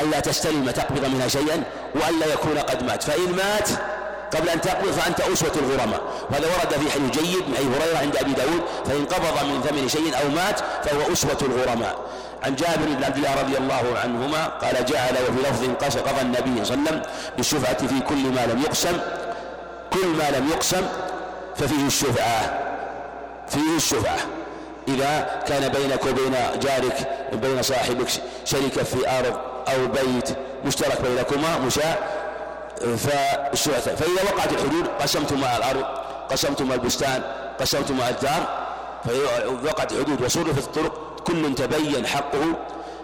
ألا 0.00 0.20
تستلم 0.20 0.70
تقبض 0.70 1.04
منها 1.04 1.28
شيئا 1.28 1.62
وألا 1.94 2.26
يكون 2.32 2.58
قد 2.58 2.82
مات. 2.82 3.02
فإن 3.02 3.32
مات 3.32 3.68
قبل 4.32 4.48
أن 4.48 4.60
تقبض 4.60 4.90
فأنت 4.90 5.20
أسوة 5.20 5.52
الغرماء 5.56 6.00
وهذا 6.30 6.46
ورد 6.46 6.82
في 6.82 6.90
حديث 6.90 7.10
جيد 7.10 7.48
من 7.48 7.54
أبي 7.56 7.76
هريرة 7.76 7.98
عند 7.98 8.16
أبي 8.16 8.32
داود 8.32 8.62
فإن 8.84 9.04
قبض 9.04 9.44
من 9.44 9.62
ثمن 9.62 9.88
شيء 9.88 10.14
أو 10.22 10.28
مات 10.28 10.60
فهو 10.60 11.12
أسوة 11.12 11.38
الغرماء 11.42 11.96
عن 12.42 12.56
جابر 12.56 12.86
بن 12.98 13.04
عبد 13.04 13.16
الله 13.16 13.40
رضي 13.40 13.56
الله 13.58 13.98
عنهما 14.02 14.46
قال 14.46 14.84
جعل 14.84 15.14
وفي 15.28 15.66
لفظ 15.76 15.98
قضى 15.98 16.20
النبي 16.20 16.64
صلى 16.64 16.74
الله 16.74 16.90
عليه 16.90 17.00
وسلم 17.00 17.02
بالشفعة 17.36 17.86
في 17.86 18.00
كل 18.00 18.26
ما 18.26 18.46
لم 18.46 18.62
يقسم 18.62 18.98
كل 19.92 20.06
ما 20.06 20.30
لم 20.38 20.48
يقسم 20.48 20.86
ففيه 21.56 21.86
الشفعة 21.86 22.60
فيه 23.48 23.76
الشفعة. 23.76 24.16
إذا 24.88 25.42
كان 25.48 25.68
بينك 25.68 26.04
وبين 26.06 26.34
جارك 26.62 27.08
بين 27.32 27.62
صاحبك 27.62 28.08
شركة 28.44 28.82
في 28.82 29.18
أرض 29.18 29.38
أو 29.68 29.86
بيت 29.86 30.28
مشترك 30.64 31.00
بينكما 31.00 31.58
مشاع 31.58 31.98
فالشفعة 32.80 33.94
فإذا 33.96 34.22
وقعت 34.34 34.52
الحدود 34.52 34.86
قسمتما 35.00 35.56
الأرض 35.56 35.84
قسمتما 36.30 36.74
البستان 36.74 37.22
قسمتما 37.60 38.08
الدار 38.08 38.66
فوقعت 39.04 39.92
الحدود 39.92 40.22
وصرفت 40.22 40.58
الطرق 40.58 41.20
كل 41.26 41.54
تبين 41.54 42.06
حقه 42.06 42.44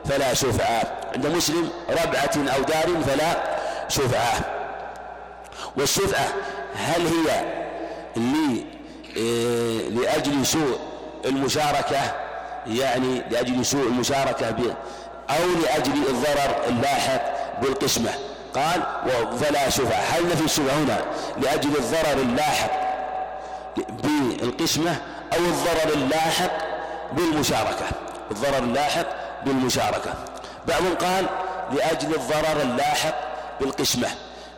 فلا 0.05 0.35
شفعة 0.35 0.83
عند 1.15 1.27
مسلم 1.27 1.71
ربعة 1.91 2.55
أو 2.57 2.63
دار 2.63 3.03
فلا 3.07 3.59
شفعة 3.89 4.41
والشفعة 5.77 6.29
هل 6.75 7.07
هي 7.07 7.45
إيه، 9.17 9.89
لأجل 9.89 10.47
سوء 10.47 10.79
المشاركة؟ 11.25 12.01
يعني 12.67 13.23
لأجل 13.31 13.67
سوء 13.67 13.87
المشاركة 13.87 14.47
أو 15.31 15.45
لأجل 15.63 15.93
الضرر 15.93 16.69
اللاحق 16.69 17.23
بالقسمة؟ 17.63 18.11
قال 18.55 18.83
فلا 19.41 19.69
شفعة 19.69 19.99
هل 19.99 20.29
نفي 20.29 20.45
الشفعة 20.45 20.75
هنا 20.75 21.05
لأجل 21.41 21.77
الضرر 21.77 22.21
اللاحق 22.23 22.71
بالقسمة 24.03 24.97
أو 25.33 25.39
الضرر 25.39 25.95
اللاحق 25.95 26.51
بالمشاركة؟ 27.13 27.87
الضرر 28.31 28.59
اللاحق 28.59 29.07
بالمشاركة. 29.45 30.15
بعضهم 30.69 30.95
قال 30.95 31.27
لأجل 31.73 32.15
الضرر 32.15 32.63
اللاحق 32.63 33.15
بالقسمة. 33.61 34.09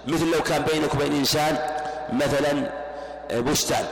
مثل 0.07 0.31
لو 0.31 0.43
كان 0.43 0.63
بينك 0.63 0.95
وبين 0.95 1.13
إنسان 1.13 1.59
مثلا 2.13 2.71
بستان. 3.41 3.87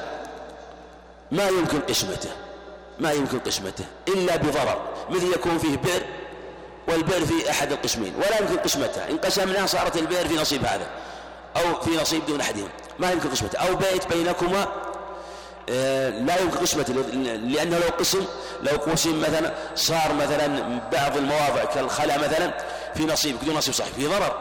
ما 1.33 1.49
يمكن 1.49 1.81
قسمته. 1.81 2.31
ما 2.99 3.13
يمكن 3.13 3.39
قسمته 3.39 3.85
إلا 4.09 4.37
بضرر. 4.37 4.79
مثل 5.11 5.33
يكون 5.33 5.59
فيه 5.59 5.77
بئر 5.77 6.03
والبئر 6.89 7.27
في 7.27 7.51
أحد 7.51 7.73
القسمين 7.73 8.15
ولا 8.17 8.41
يمكن 8.41 8.57
قسمته 8.57 9.09
إن 9.11 9.17
قسمناه 9.17 9.67
صارت 9.67 9.97
البئر 9.97 10.29
في 10.29 10.35
نصيب 10.35 10.65
هذا 10.65 10.87
أو 11.57 11.81
في 11.81 11.91
نصيب 11.91 12.27
دون 12.27 12.41
أحدهم 12.41 12.69
ما 12.99 13.11
يمكن 13.11 13.31
قسمته 13.31 13.59
أو 13.59 13.75
بيت 13.75 14.07
بينكما 14.07 14.67
آه، 15.71 16.09
لا 16.09 16.41
يمكن 16.41 16.59
قسمته 16.59 16.95
لأنه 16.95 17.79
لو 17.79 17.89
قسم 17.99 18.25
لو 18.63 18.77
قسم 18.77 19.21
مثلا 19.21 19.55
صار 19.75 20.13
مثلا 20.13 20.79
بعض 20.93 21.17
المواضع 21.17 21.65
كالخلا 21.65 22.19
مثلا 22.19 22.55
في 22.95 23.07
نصيب 23.07 23.37
دون 23.45 23.57
نصيب 23.57 23.75
صحيح 23.75 23.93
في 23.93 24.07
ضرر. 24.07 24.37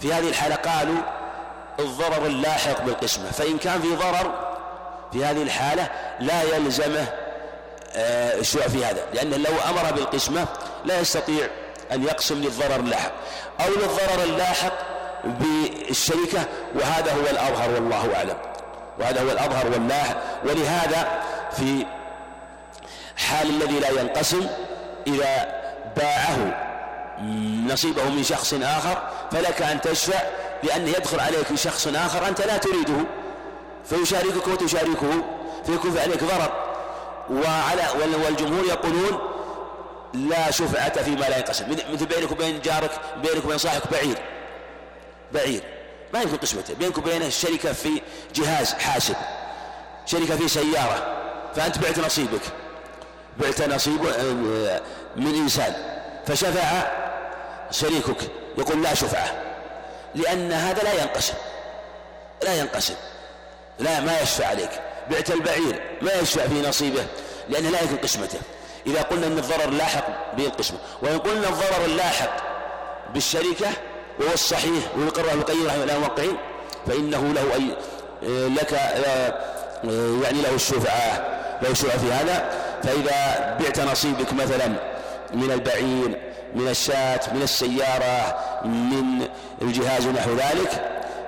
في 0.00 0.14
هذه 0.14 0.28
الحالة 0.28 0.54
قالوا 0.54 1.02
الضرر 1.80 2.26
اللاحق 2.26 2.82
بالقسمة 2.82 3.30
فإن 3.30 3.58
كان 3.58 3.80
في 3.80 3.94
ضرر 3.94 4.52
في 5.12 5.24
هذه 5.24 5.42
الحالة 5.42 5.90
لا 6.20 6.42
يلزمه 6.42 7.06
الشيوع 7.94 8.68
في 8.68 8.84
هذا. 8.84 9.00
لأنه 9.14 9.36
لو 9.36 9.52
أمر 9.68 9.92
بالقسمة 9.92 10.46
لا 10.84 11.00
يستطيع 11.00 11.48
أن 11.92 12.02
يقسم 12.02 12.34
للضرر 12.34 12.76
اللاحق. 12.76 13.12
أو 13.60 13.70
للضرر 13.70 14.24
اللاحق 14.24 14.72
بالشركة 15.24 16.44
وهذا 16.74 17.12
هو 17.12 17.30
الأظهر 17.30 17.70
والله 17.70 18.16
أعلم. 18.16 18.36
وهذا 19.00 19.22
هو 19.22 19.30
الأظهر 19.30 19.66
والله. 19.70 20.16
ولهذا 20.44 21.22
في 21.56 21.86
حال 23.16 23.50
الذي 23.50 23.80
لا 23.80 23.88
ينقسم 24.00 24.46
إذا 25.06 25.62
باعه 25.96 26.68
نصيبه 27.72 28.04
من 28.04 28.24
شخص 28.24 28.54
آخر 28.62 29.02
فلك 29.32 29.62
أن 29.62 29.80
تشفع 29.80 30.18
لأنه 30.62 30.90
يدخل 30.90 31.20
عليك 31.20 31.54
شخص 31.54 31.86
آخر 31.86 32.28
أنت 32.28 32.40
لا 32.40 32.56
تريده. 32.56 33.04
فيشاركك 33.84 34.48
وتشاركه 34.48 35.24
فيكون 35.66 35.98
عليك 35.98 36.24
ضرر. 36.24 36.61
وعلى 37.32 37.86
والجمهور 38.24 38.64
يقولون 38.64 39.32
لا 40.14 40.50
شفعة 40.50 41.02
فيما 41.02 41.24
لا 41.24 41.36
ينقسم. 41.36 41.76
مثل 41.92 42.06
بينك 42.06 42.30
وبين 42.30 42.60
جارك 42.60 43.00
بينك 43.22 43.44
وبين 43.44 43.58
صاحبك 43.58 43.92
بعير. 43.92 44.18
بعير. 45.32 45.62
ما 46.14 46.22
يمكن 46.22 46.36
قسمته. 46.36 46.74
بينك 46.74 46.98
وبينه 46.98 47.28
شركة 47.28 47.72
في 47.72 48.02
جهاز 48.34 48.72
حاسب. 48.74 49.16
شركة 50.06 50.36
في 50.36 50.48
سيارة. 50.48 51.16
فأنت 51.56 51.78
بعت 51.78 51.98
نصيبك. 51.98 52.40
بعت 53.38 53.62
نصيب 53.62 54.06
آه، 54.06 54.80
من 55.16 55.34
إنسان. 55.34 55.74
فشفع 56.26 56.82
شريكك. 57.70 58.30
يقول 58.58 58.82
لا 58.82 58.94
شفعة. 58.94 59.42
لأن 60.14 60.52
هذا 60.52 60.82
لا 60.82 61.02
ينقسم. 61.02 61.34
لا 62.42 62.54
ينقسم. 62.54 62.94
لا 63.78 64.00
ما 64.00 64.20
يشفع 64.20 64.46
عليك. 64.46 64.70
بعت 65.10 65.30
البعير. 65.30 65.82
ما 66.02 66.10
يشفع 66.22 66.42
في 66.46 66.68
نصيبه 66.68 67.04
لأنه 67.48 67.70
لا 67.70 67.80
يمكن 67.82 67.96
قسمته. 67.96 68.38
إذا 68.86 69.02
قلنا 69.02 69.26
أن 69.26 69.38
الضرر 69.38 69.70
لاحق 69.70 70.36
بالقسمة 70.36 70.78
وإن 71.02 71.18
قلنا 71.18 71.48
الضرر 71.48 71.84
اللاحق 71.84 72.36
بالشركة 73.14 73.68
وهو 74.20 74.32
الصحيح 74.34 74.84
ويقره 74.98 75.32
القيم 75.32 75.66
رحمه 75.66 75.82
الله 75.82 75.96
الموقعين 75.96 76.36
فإنه 76.86 77.32
له 77.32 77.54
أي 77.54 77.76
لك 78.48 78.72
يعني 80.22 80.42
له 80.42 80.54
الشفعة 80.54 81.26
له 81.62 81.70
الشفعة 81.70 81.98
في 81.98 82.12
هذا. 82.12 82.50
فإذا 82.82 83.58
بعت 83.60 83.80
نصيبك 83.80 84.32
مثلا 84.32 84.66
من 85.34 85.50
البعير 85.52 86.18
من 86.54 86.68
الشاة 86.68 87.20
من 87.34 87.42
السيارة 87.42 88.36
من 88.64 89.28
الجهاز 89.62 90.06
ونحو 90.06 90.30
ذلك 90.30 90.70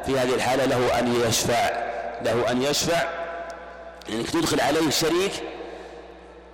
في 0.07 0.18
هذه 0.18 0.35
الحالة 0.35 0.64
له 0.64 0.98
أن 0.98 1.20
يشفع 1.29 1.70
له 2.25 2.51
أن 2.51 2.62
يشفع 2.62 3.03
يعني 4.09 4.23
تدخل 4.23 4.61
عليه 4.61 4.90
شريك 4.90 5.33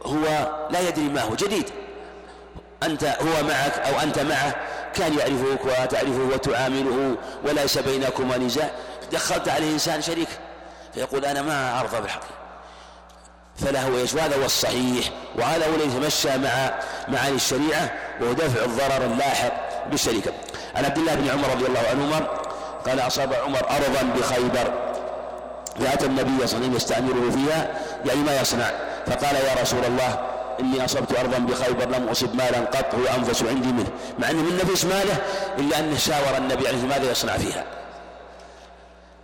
هو 0.03 0.23
لا 0.71 0.89
يدري 0.89 1.09
ما 1.09 1.23
هو 1.23 1.35
جديد. 1.35 1.71
أنت 2.83 3.05
هو 3.05 3.45
معك 3.49 3.79
أو 3.79 4.01
أنت 4.01 4.19
معه 4.19 4.57
كان 4.95 5.19
يعرفك 5.19 5.65
وتعرفه 5.65 6.29
وتعامله 6.35 7.17
وليس 7.45 7.79
بينكما 7.79 8.39
نزاع 8.39 8.71
دخلت 9.13 9.49
عليه 9.49 9.73
إنسان 9.73 10.03
شريك 10.03 10.29
فيقول 10.95 11.25
أنا 11.25 11.43
ما 11.43 11.81
أرضى 11.81 12.01
بالحقيقة 12.01 12.35
فله 13.57 13.99
إيش؟ 13.99 14.15
وهذا 14.15 14.37
هو 14.37 14.45
الصحيح 14.45 15.11
وهذا 15.39 15.67
هو 15.67 15.75
الذي 15.75 15.89
يتمشى 15.89 16.39
مع 16.39 16.75
معاني 17.09 17.35
الشريعة 17.35 17.93
وهو 18.21 18.33
دفع 18.33 18.65
الضرر 18.65 19.05
اللاحق 19.05 19.53
بالشركة 19.91 20.33
عن 20.75 20.85
عبد 20.85 20.99
الله 20.99 21.15
بن 21.15 21.29
عمر 21.29 21.49
رضي 21.49 21.67
الله 21.67 21.83
عنهما 21.91 22.19
قال 22.87 23.01
أصاب 23.01 23.35
عمر 23.35 23.71
أرضا 23.71 24.03
بخيبر. 24.19 24.90
فاتى 25.81 26.07
النبي 26.07 26.47
صلى 26.47 26.57
الله 26.57 26.57
عليه 26.57 26.57
وسلم 26.57 26.77
يستعمره 26.77 27.31
فيها 27.31 27.71
يعني 28.07 28.21
ما 28.21 28.41
يصنع. 28.41 28.71
فقال 29.07 29.37
يا 29.37 29.63
رسول 29.63 29.85
الله 29.85 30.19
إني 30.61 30.85
أصبت 30.85 31.19
أرضا 31.19 31.39
بخيبر 31.39 31.85
لم 31.85 32.09
أصب 32.09 32.35
مالا 32.35 32.59
قط 32.59 32.95
هو 32.95 33.17
أنفس 33.19 33.43
عندي 33.43 33.69
منه. 33.69 33.91
مع 34.19 34.31
أنه 34.31 34.43
من 34.43 34.61
نفس 34.65 34.85
ماله 34.85 35.17
إلا 35.59 35.79
أنه 35.79 35.99
شاور 35.99 36.37
النبي 36.39 36.69
عليه 36.69 36.87
ماذا 36.87 37.11
يصنع 37.11 37.37
فيها؟ 37.37 37.65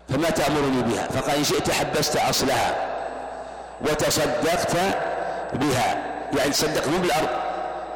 فما 0.08 0.30
تأمرني 0.30 0.82
بها؟ 0.82 1.08
فقال 1.08 1.36
إن 1.36 1.44
شئت 1.44 1.70
حبست 1.70 2.16
أصلها 2.16 2.74
وتصدقت 3.80 4.76
بها. 5.52 6.04
يعني 6.38 6.50
تصدق 6.50 6.88
مو 6.88 6.98
بالأرض 6.98 7.28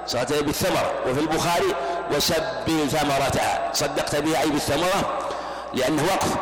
صارت 0.07 0.33
بالثمرة. 0.33 0.93
وفي 1.07 1.21
البخاري 1.21 1.75
وسب 2.17 2.89
ثمرتها. 2.91 3.71
صدقت 3.73 4.17
بها 4.17 4.41
أي 4.41 4.51
بالثمرة؟ 4.51 5.19
لأنه 5.75 6.03
وقف. 6.03 6.37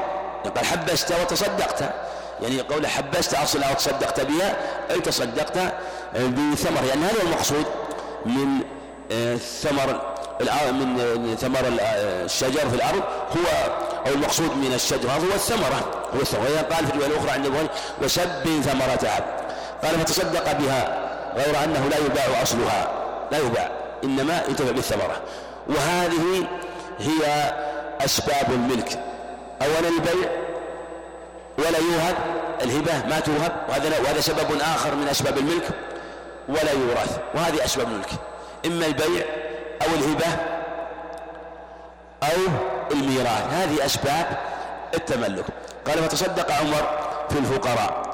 قال 0.56 0.66
حبست 0.66 1.12
وتصدقت. 1.22 2.07
يعني 2.42 2.60
قول 2.60 2.86
حبست 2.86 3.34
أصلها 3.34 3.70
وتصدقت 3.70 4.20
بها 4.20 4.56
أي 4.90 5.00
تصدقت 5.00 5.72
بثمر. 6.14 6.84
يعني 6.88 7.04
هذا 7.04 7.22
المقصود 7.22 7.64
من 8.26 8.48
آه، 9.12 9.36
ثمر 9.36 10.00
من 10.72 11.36
ثمر 11.40 11.60
الشجر 12.24 12.68
في 12.68 12.74
الأرض. 12.74 13.02
هو 13.36 13.72
أو 14.06 14.12
المقصود 14.12 14.56
من 14.56 14.72
الشجرة 14.74 15.10
هو 15.10 15.34
الثمرة 15.34 16.08
هو 16.14 16.20
الثمرة. 16.20 16.62
قال 16.72 16.86
في 16.86 16.92
الرواية 16.94 17.06
الأخرى 17.06 17.30
عند 17.30 17.46
البخاري 17.46 17.68
وسب 18.02 18.60
ثمرتها 18.62 19.24
قال 19.82 20.00
فتصدق 20.00 20.52
بها 20.52 21.08
غير 21.36 21.64
أنه 21.64 21.88
لا 21.88 21.96
يباع 21.96 22.42
أصلها. 22.42 22.90
لا 23.32 23.38
يباع 23.38 23.70
إنما 24.04 24.42
ينتفع 24.48 24.70
بالثمرة. 24.70 25.20
وهذه 25.68 26.46
هي 26.98 27.52
أسباب 28.04 28.46
الملك. 28.50 29.00
أولا 29.62 29.88
البيع 29.88 30.47
ولا 31.58 31.78
يوهب 31.78 32.14
الهبة 32.62 33.06
ما 33.06 33.20
توهب 33.20 33.52
وهذا, 33.68 34.00
وهذا 34.00 34.20
سبب 34.20 34.60
آخر 34.60 34.94
من 34.94 35.08
أسباب 35.08 35.38
الملك 35.38 35.68
ولا 36.48 36.72
يورث 36.72 37.18
وهذه 37.34 37.64
أسباب 37.64 37.86
الملك. 37.86 38.10
إما 38.66 38.86
البيع 38.86 39.24
أو 39.82 39.94
الهبة 39.94 40.26
أو 42.22 42.52
الميراث 42.92 43.52
هذه 43.52 43.86
أسباب 43.86 44.26
التملك. 44.94 45.44
قال 45.86 45.98
فتصدق 45.98 46.52
عمر 46.52 46.98
في 47.30 47.38
الفقراء 47.38 48.08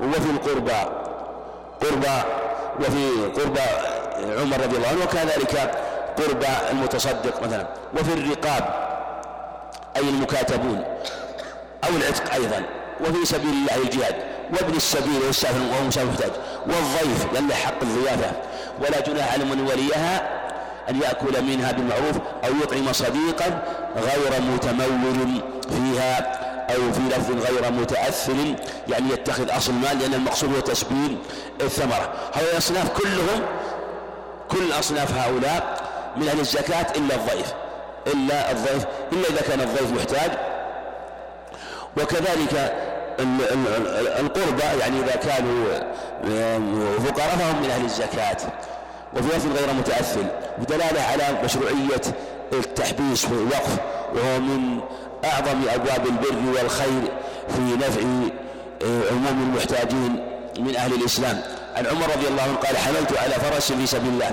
وفي 0.00 0.30
القربى 0.30 0.90
قربى 1.80 2.22
وفي 2.80 3.10
قربى 3.40 3.60
عمر 4.40 4.60
رضي 4.60 4.76
الله 4.76 4.88
عنه 4.88 5.04
وكذلك 5.04 5.70
قربى 6.18 6.46
المتصدق 6.70 7.42
مثلا 7.42 7.66
وفي 7.94 8.12
الرقاب 8.12 8.64
أي 9.96 10.08
المكاتبون. 10.08 10.84
أو 11.84 11.96
العتق 11.96 12.34
أيضا. 12.34 12.62
وفي 13.00 13.26
سبيل 13.26 13.50
الله 13.50 13.76
الجهاد. 13.84 14.14
وابن 14.52 14.76
السبيل 14.76 15.22
والسافر 15.26 15.60
وهو 15.70 15.84
مسافر 15.84 16.06
محتاج. 16.10 16.30
والضيف 16.66 17.32
لأن 17.32 17.52
حق 17.52 17.82
الضيافة. 17.82 18.32
ولا 18.80 19.00
جناح 19.00 19.32
على 19.32 19.44
من 19.44 19.60
وليها 19.60 20.36
أن 20.90 21.02
يأكل 21.02 21.42
منها 21.42 21.72
بالمعروف 21.72 22.16
أو 22.44 22.50
يطعم 22.62 22.92
صديقا 22.92 23.62
غير 23.96 24.40
متمول 24.40 25.42
فيها 25.68 26.18
أو 26.74 26.92
في 26.92 27.00
لفظ 27.00 27.50
غير 27.50 27.72
متأثر. 27.72 28.54
يعني 28.88 29.12
يتخذ 29.12 29.56
أصل 29.56 29.72
مال 29.72 29.98
لأن 29.98 30.14
المقصود 30.14 30.54
هو 30.54 30.60
تسبيل 30.60 31.18
الثمرة. 31.60 32.12
هؤلاء 32.34 32.52
الأصناف 32.52 32.88
كلهم 33.00 33.42
كل 34.50 34.72
أصناف 34.78 35.18
هؤلاء 35.18 35.80
من 36.16 36.28
أهل 36.28 36.40
الزكاة 36.40 36.86
إلا 36.96 37.14
الضيف. 37.14 37.52
إلا 38.06 38.50
الضيف. 38.50 38.84
إلا 39.12 39.28
إذا 39.30 39.40
كان 39.48 39.60
الضيف 39.60 39.90
محتاج. 39.92 40.30
وكذلك 41.96 42.72
القربى 44.20 44.80
يعني 44.80 45.00
إذا 45.00 45.16
كانوا 45.16 45.66
فقراء 46.98 47.36
فهم 47.36 47.62
من 47.62 47.70
أهل 47.70 47.84
الزكاة. 47.84 48.36
وفي 49.16 49.36
لفظ 49.36 49.56
غير 49.56 49.72
متأثل 49.72 50.26
بدلالة 50.58 51.02
على 51.02 51.42
مشروعية 51.44 52.00
التحبيس 52.52 53.24
والوقف 53.24 53.76
وهو 54.14 54.38
من 54.40 54.80
أعظم 55.24 55.68
أبواب 55.68 56.06
البر 56.06 56.58
والخير 56.58 57.02
في 57.48 57.60
نفع 57.60 58.00
آه، 58.82 59.10
عموم 59.10 59.50
المحتاجين 59.50 60.26
من 60.58 60.76
أهل 60.76 60.92
الإسلام. 60.92 61.42
عن 61.76 61.86
عمر 61.86 62.06
رضي 62.16 62.28
الله 62.28 62.42
عنه 62.42 62.56
قال 62.56 62.76
حملت 62.76 63.18
على 63.18 63.32
فرس 63.34 63.72
في 63.72 63.86
سبيل 63.86 64.08
الله. 64.08 64.30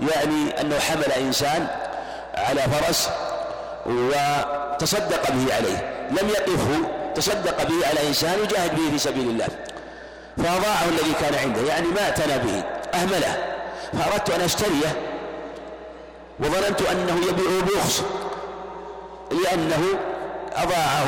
يعني 0.00 0.60
أنه 0.60 0.78
حمل 0.78 1.12
إنسان 1.12 1.66
على 2.34 2.60
فرس 2.60 3.10
وتصدق 3.86 5.30
به 5.30 5.54
عليه. 5.54 6.08
لم 6.10 6.28
يقفه 6.28 6.97
تصدق 7.18 7.62
به 7.68 7.86
على 7.88 8.08
إنسان 8.08 8.38
يجاهد 8.44 8.76
به 8.76 8.90
في 8.90 8.98
سبيل 8.98 9.28
الله. 9.28 9.48
فأضاعه 10.36 10.84
الذي 10.88 11.12
كان 11.20 11.34
عنده. 11.34 11.60
يعني 11.60 11.86
ما 11.86 12.02
اعتنى 12.02 12.38
به. 12.38 12.64
أهمله. 12.94 13.36
فأردت 13.92 14.30
أن 14.30 14.40
أشتريه. 14.40 14.96
وظننت 16.40 16.82
أنه 16.82 17.20
يبيعه 17.28 17.62
برخص 17.62 18.02
لأنه 19.30 19.84
أضاعه. 20.56 21.06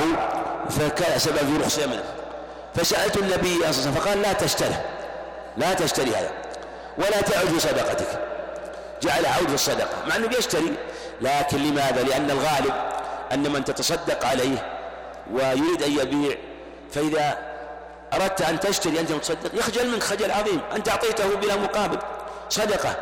فكان 0.71 1.19
سبب 1.19 1.37
في 1.37 1.63
رخص 1.65 1.79
منه 1.79 2.05
فسألت 2.75 3.17
النبي 3.17 3.55
صلى 3.55 3.55
الله 3.55 3.67
عليه 3.67 3.79
وسلم 3.79 3.95
فقال 3.95 4.23
لا 4.23 4.33
تشتره 4.33 4.85
لا 5.57 5.75
تشتري 5.75 6.11
هذا. 6.11 6.31
ولا 6.99 7.21
تعد 7.21 7.47
في 7.47 7.61
صدقتك. 7.61 8.19
جعل 9.03 9.27
عود 9.27 9.49
في 9.49 9.55
الصدقة. 9.55 9.97
مع 10.09 10.17
أنه 10.17 10.29
بيشتري. 10.29 10.73
لكن 11.21 11.59
لماذا؟ 11.59 12.03
لأن 12.03 12.31
الغالب 12.31 12.75
أن 13.33 13.53
من 13.53 13.65
تتصدق 13.65 14.27
عليه 14.27 14.80
ويريد 15.33 15.83
أن 15.83 15.93
يبيع. 15.93 16.37
فإذا 16.93 17.39
أردت 18.15 18.43
أن 18.43 18.61
تشتري 18.61 19.01
أنت 19.01 19.13
متصدق. 19.13 19.55
يخجل 19.55 19.91
منك 19.91 20.03
خجل 20.03 20.31
عظيم. 20.31 20.61
أنت 20.77 20.89
أعطيته 20.89 21.35
بلا 21.35 21.57
مقابل. 21.57 21.99
صدقة. 22.49 22.97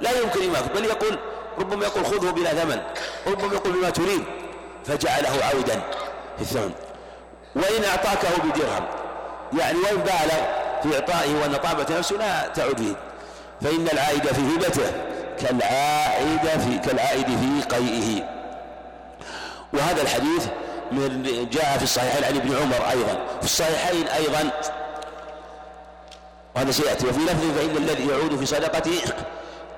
لا 0.00 0.10
يمكن 0.20 0.42
يماثل. 0.42 0.68
بل 0.68 0.84
يقول 0.84 1.18
ربما 1.58 1.84
يقول 1.84 2.04
خذه 2.06 2.30
بلا 2.30 2.54
ثمن. 2.54 2.80
ربما 3.26 3.54
يقول 3.54 3.72
بما 3.72 3.90
تريد. 3.90 4.24
فجعله 4.84 5.44
عودا 5.44 5.80
في 6.36 6.42
الثمن. 6.42 6.72
وإن 7.56 7.84
أعطاكه 7.84 8.28
بدرهم. 8.44 8.86
يعني 9.58 9.78
وإن 9.78 9.96
بالغ 9.96 10.60
في 10.82 10.94
إعطائه 10.94 11.40
وأن 11.42 11.56
طابة 11.56 11.98
نفسه 11.98 12.16
لا 12.16 12.48
تعود 12.48 12.76
فيه 12.78 12.94
فإن 13.60 13.88
العائد 13.92 14.26
في 14.26 14.40
هبته 14.40 14.92
كالعائد 15.40 16.60
في 16.60 16.78
كالعائد 16.78 17.26
في 17.26 17.76
قيئه. 17.76 18.24
وهذا 19.72 20.02
الحديث 20.02 20.46
من 20.92 21.48
جاء 21.52 21.78
في 21.78 21.84
الصحيحين 21.84 22.24
عن 22.24 22.36
ابن 22.36 22.56
عمر 22.56 22.90
أيضا. 22.90 23.26
في 23.38 23.44
الصحيحين 23.44 24.08
أيضا. 24.08 24.50
وهذا 26.56 26.70
سيأتي. 26.70 27.06
وفي 27.06 27.20
لفظ 27.20 27.58
فإن 27.58 27.76
الذي 27.76 28.08
يعود 28.08 28.38
في 28.38 28.46
صدقته 28.46 29.00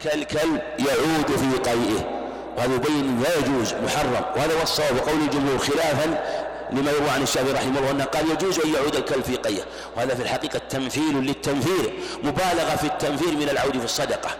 كالكلب 0.05 0.62
يعود 0.79 1.27
في 1.27 1.70
قيئه 1.70 2.22
وهذا 2.57 2.75
يبين 2.75 3.22
لا 3.22 3.37
يجوز 3.37 3.75
محرم. 3.75 4.25
وهذا 4.37 4.59
هو 4.59 4.62
الصواب. 4.62 4.96
وقول 4.96 5.20
الجمهور 5.20 5.59
خلافا 5.59 6.25
لما 6.72 6.90
يروى 6.90 7.11
عن 7.11 7.22
الشافعي 7.22 7.53
رحمه 7.53 7.79
الله 7.79 7.90
أنه 7.90 8.05
قال 8.05 8.31
يجوز 8.31 8.61
أن 8.61 8.75
يعود 8.75 8.96
الكلب 8.96 9.25
في 9.25 9.37
قيه 9.37 9.62
وهذا 9.96 10.14
في 10.14 10.22
الحقيقة 10.22 10.59
تمثيل 10.59 11.16
للتنفير 11.16 11.92
مبالغة 12.22 12.77
في 12.77 12.87
التنفير 12.87 13.37
من 13.37 13.48
العود 13.48 13.79
في 13.79 13.85
الصدقة. 13.85 14.31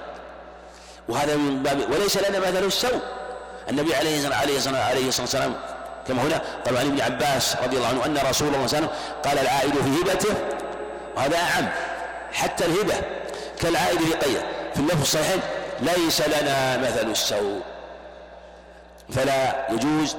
وهذا 1.09 1.37
من 1.37 1.63
باب 1.63 1.91
وليس 1.91 2.17
لنا 2.17 2.39
مثل 2.39 2.65
السوء. 2.65 3.01
النبي 3.71 3.95
عليه 3.95 4.19
الصلاة 4.19 4.37
عليه 4.37 4.79
عليه 4.79 5.09
الصلاة 5.09 5.25
والسلام 5.25 5.55
كما 6.09 6.23
هنا 6.23 6.41
قال 6.67 6.77
عن 6.77 6.87
ابن 6.87 7.01
عباس 7.01 7.57
رضي 7.65 7.77
الله 7.77 7.89
عنه 7.89 8.07
أن 8.07 8.29
رسول 8.29 8.49
الله 8.49 8.67
صلى 8.67 8.79
الله 8.79 8.89
عليه 8.89 8.89
وسلم 8.89 8.89
قال 9.25 9.39
العائد 9.39 9.73
في 9.73 10.03
هبته 10.03 10.35
وهذا 11.17 11.37
أعم 11.37 11.69
حتى 12.33 12.65
الهبة 12.65 12.95
كالعائد 13.61 13.99
في 13.99 14.13
قية. 14.13 14.47
في 14.75 14.81
اللفظ 14.81 15.01
الصحيح 15.01 15.43
ليس 15.81 16.21
لنا 16.21 16.77
مثل 16.77 17.11
السوء 17.11 17.61
فلا 19.15 19.67
يجوز 19.71 20.17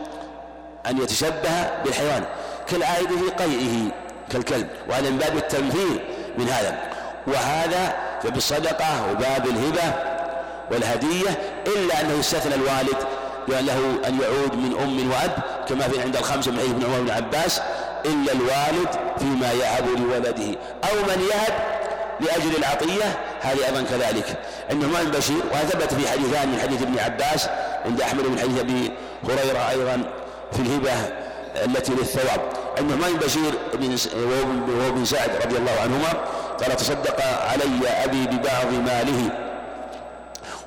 أن 0.89 1.01
يتشبه 1.01 1.69
بالحيوان 1.85 2.23
كالعائد 2.67 3.07
في 3.07 3.43
قيئه 3.43 3.91
كالكلب 4.31 4.67
وهذا 4.89 5.09
من 5.09 5.17
باب 5.17 5.37
التنفير 5.37 6.05
من 6.37 6.49
هذا. 6.49 6.79
وهذا 7.27 7.95
بالصدقة 8.23 9.11
وباب 9.11 9.45
الهبة 9.47 9.93
والهدية 10.71 11.29
إلا 11.67 12.01
أنه 12.01 12.19
استثنى 12.19 12.55
الوالد 12.55 12.97
له 13.47 13.99
أن 14.07 14.19
يعود 14.21 14.55
من 14.55 14.77
أم 14.83 15.11
وأب 15.11 15.31
كما 15.69 15.87
في 15.87 16.01
عند 16.01 16.15
الخمسة 16.15 16.51
من 16.51 16.57
حديث 16.59 16.71
ابن 16.71 16.85
عمر 16.85 17.01
بن 17.01 17.09
عباس 17.09 17.61
إلا 18.05 18.31
الوالد 18.31 18.89
فيما 19.19 19.51
يهب 19.51 19.85
لولده. 19.99 20.59
أو 20.83 20.95
من 21.07 21.27
يهب 21.31 21.53
لأجل 22.19 22.55
العطية 22.57 23.19
هذه 23.41 23.65
أيضا 23.65 23.81
كذلك. 23.81 24.39
عند 24.71 24.85
نعمان 24.85 25.11
بشير 25.11 25.41
وهذا 25.51 25.69
ثبت 25.69 25.93
في 25.93 26.07
حديثان 26.07 26.49
من 26.49 26.59
حديث 26.59 26.81
ابن 26.81 26.99
عباس 26.99 27.49
عند 27.85 28.01
أحمد 28.01 28.23
بن 28.23 28.39
حديث 28.39 28.59
أبي 28.59 28.91
هريرة 29.23 29.69
أيضا 29.69 30.03
في 30.51 30.59
الهبة 30.59 30.91
التي 31.65 31.91
للثواب. 31.91 32.41
عند 32.77 32.91
نعمان 32.91 33.13
بشير 33.13 33.53
وهو 34.15 34.91
بن 34.91 35.05
سعد 35.05 35.29
رضي 35.45 35.57
الله 35.57 35.71
عنهما 35.81 36.13
قال 36.61 36.75
تصدق 36.75 37.21
علي 37.21 37.87
أبي 38.03 38.25
ببعض 38.25 38.73
ماله. 38.73 39.29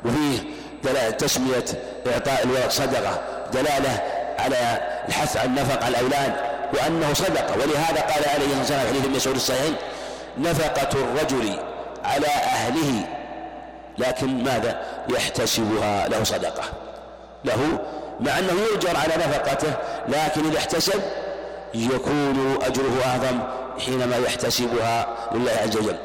وفيه 0.05 0.39
دلالة 0.87 1.11
تسمية 1.11 1.65
إعطاء 2.07 2.45
الولد 2.45 2.71
صدقة 2.71 3.21
دلالة 3.53 4.03
على 4.39 4.79
الحث 5.09 5.37
عن 5.37 5.55
نفق 5.55 5.85
على 5.85 5.99
الأولاد 5.99 6.33
وأنه 6.75 7.15
صدقة 7.15 7.55
ولهذا 7.55 8.01
قال 8.01 8.29
عليه 8.29 8.47
الصلاة 8.47 8.59
والسلام 8.61 8.87
حديث 8.87 9.07
مسعود 9.07 9.37
الصحيح 9.37 9.75
نفقة 10.39 10.89
الرجل 10.93 11.59
على 12.05 12.27
أهله 12.27 13.07
لكن 13.99 14.45
ماذا؟ 14.45 14.81
يحتسبها 15.11 16.09
له 16.09 16.25
صدقة. 16.25 16.63
له 17.45 17.79
مع 18.21 18.39
أنه 18.39 18.53
يؤجر 18.53 18.97
على 18.97 19.15
نفقته 19.17 19.73
لكن 20.09 20.51
إذا 20.51 20.59
احتسب 20.59 21.01
يكون 21.75 22.59
أجره 22.63 23.05
أعظم 23.07 23.39
حينما 23.87 24.17
يحتسبها 24.17 25.07
لله 25.35 25.53
عز 25.63 25.77
وجل. 25.77 25.97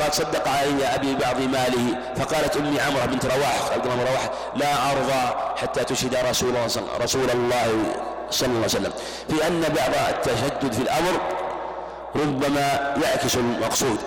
قال 0.00 0.14
صدق 0.14 0.48
علي 0.48 0.86
أبي 0.94 1.14
بعض 1.14 1.40
ماله 1.40 1.98
فقالت 2.16 2.56
أمي 2.56 2.80
عمرة 2.80 3.04
بنت 3.06 3.26
رواح 3.26 3.72
عبد 3.72 3.86
الله 3.86 4.04
رواح 4.04 4.30
لا 4.56 4.90
أرضى 4.92 5.34
حتى 5.56 5.84
تشهد 5.84 6.16
رسول 6.28 6.48
الله 6.48 6.66
رسول 7.00 7.30
الله 7.30 7.94
صلى 8.30 8.46
الله 8.46 8.56
عليه 8.56 8.64
وسلم. 8.64 8.92
في 9.28 9.46
أن 9.46 9.60
بعض 9.60 9.90
التشدد 10.08 10.72
في 10.72 10.82
الأمر 10.82 11.20
ربما 12.16 12.94
يعكس 13.04 13.36
المقصود. 13.36 13.98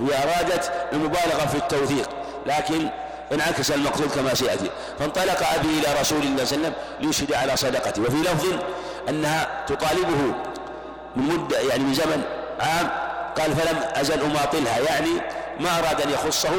هي 0.00 0.22
أرادت 0.22 0.72
المبالغة 0.92 1.46
في 1.46 1.56
التوثيق 1.56 2.08
لكن 2.46 2.88
انعكس 3.32 3.70
المقصود 3.70 4.10
كما 4.10 4.34
سيأتي. 4.34 4.70
فانطلق 4.98 5.52
أبي 5.54 5.68
إلى 5.68 6.00
رسول 6.00 6.22
الله 6.22 6.44
صلى 6.44 6.56
الله 6.56 6.66
عليه 6.66 6.68
وسلم 6.68 6.72
ليشهد 7.00 7.32
على 7.32 7.56
صدقته. 7.56 8.02
وفي 8.02 8.16
لفظ 8.16 8.46
أنها 9.08 9.64
تطالبه 9.66 10.34
من 11.16 11.28
مدة 11.28 11.58
يعني 11.60 11.84
من 11.84 11.94
زمن 11.94 12.22
عام 12.60 12.90
قال 13.38 13.56
فلم 13.56 13.78
أزل 13.94 14.20
أماطلها 14.22 14.78
يعني 14.78 15.10
ما 15.60 15.78
أراد 15.78 16.00
أن 16.00 16.10
يخصه 16.10 16.50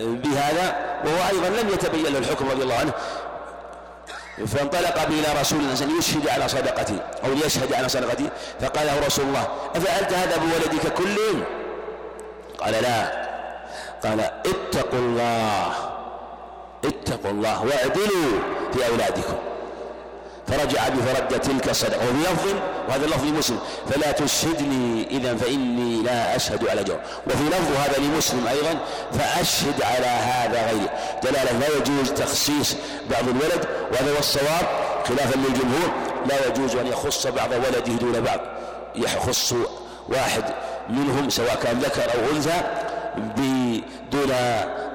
بهذا 0.00 0.76
وهو 1.04 1.28
أيضا 1.32 1.48
لم 1.62 1.68
يتبين 1.68 2.12
له 2.12 2.18
الحكم 2.18 2.50
رضي 2.50 2.62
الله 2.62 2.74
عنه. 2.74 2.92
فانطلق 4.46 4.94
به 5.08 5.14
إلى 5.14 5.40
رسول 5.40 5.60
الله 5.60 5.94
ليشهد 5.94 6.28
على 6.28 6.48
صدقتي 6.48 6.98
أو 7.24 7.32
ليشهد 7.32 7.72
على 7.72 7.88
صدقتي. 7.88 8.28
فقال 8.60 8.86
له 8.86 9.06
رسول 9.06 9.24
الله 9.24 9.48
أفعلت 9.76 10.12
هذا 10.12 10.36
بولدك 10.36 10.94
كلهم؟ 10.94 11.44
قال 12.58 12.72
لا. 12.72 13.24
قال 14.04 14.20
اتقوا 14.20 14.98
الله 14.98 15.72
اتقوا 16.84 17.30
الله 17.30 17.64
واعدلوا 17.64 18.40
في 18.72 18.86
أولادكم. 18.88 19.34
فرجع 20.48 20.88
بفرد 20.88 21.40
تلك 21.40 21.68
الصدقة. 21.68 21.98
وفي 21.98 22.32
لفظ 22.32 22.48
وهذا 22.88 23.04
اللفظ 23.04 23.24
لمسلم. 23.24 23.58
فلا 23.90 24.12
تشهدني 24.12 25.06
إذا 25.10 25.36
فإني 25.36 26.02
لا 26.02 26.36
أشهد 26.36 26.68
على 26.68 26.84
جور 26.84 26.98
وفي 27.26 27.44
لفظ 27.44 27.76
هذا 27.76 27.98
لمسلم 27.98 28.46
أيضا 28.46 28.78
فأشهد 29.12 29.82
على 29.82 30.06
هذا 30.06 30.66
غيري. 30.66 30.88
دلالة 31.22 31.58
لا 31.58 31.66
يجوز 31.78 32.12
تخصيص 32.12 32.76
بعض 33.10 33.28
الولد 33.28 33.68
وهذا 33.92 34.14
هو 34.14 34.18
الصواب. 34.18 34.66
خلافا 35.08 35.36
للجمهور 35.36 35.92
لا 36.28 36.46
يجوز 36.46 36.76
أن 36.76 36.86
يخص 36.86 37.26
بعض 37.26 37.50
ولده 37.52 37.92
دون 38.00 38.20
بعض. 38.20 38.40
يخص 38.96 39.54
واحد 40.08 40.44
منهم 40.90 41.30
سواء 41.30 41.58
كان 41.62 41.78
ذكر 41.78 42.02
أو 42.02 42.36
أنثى 42.36 42.60
دون 44.12 44.30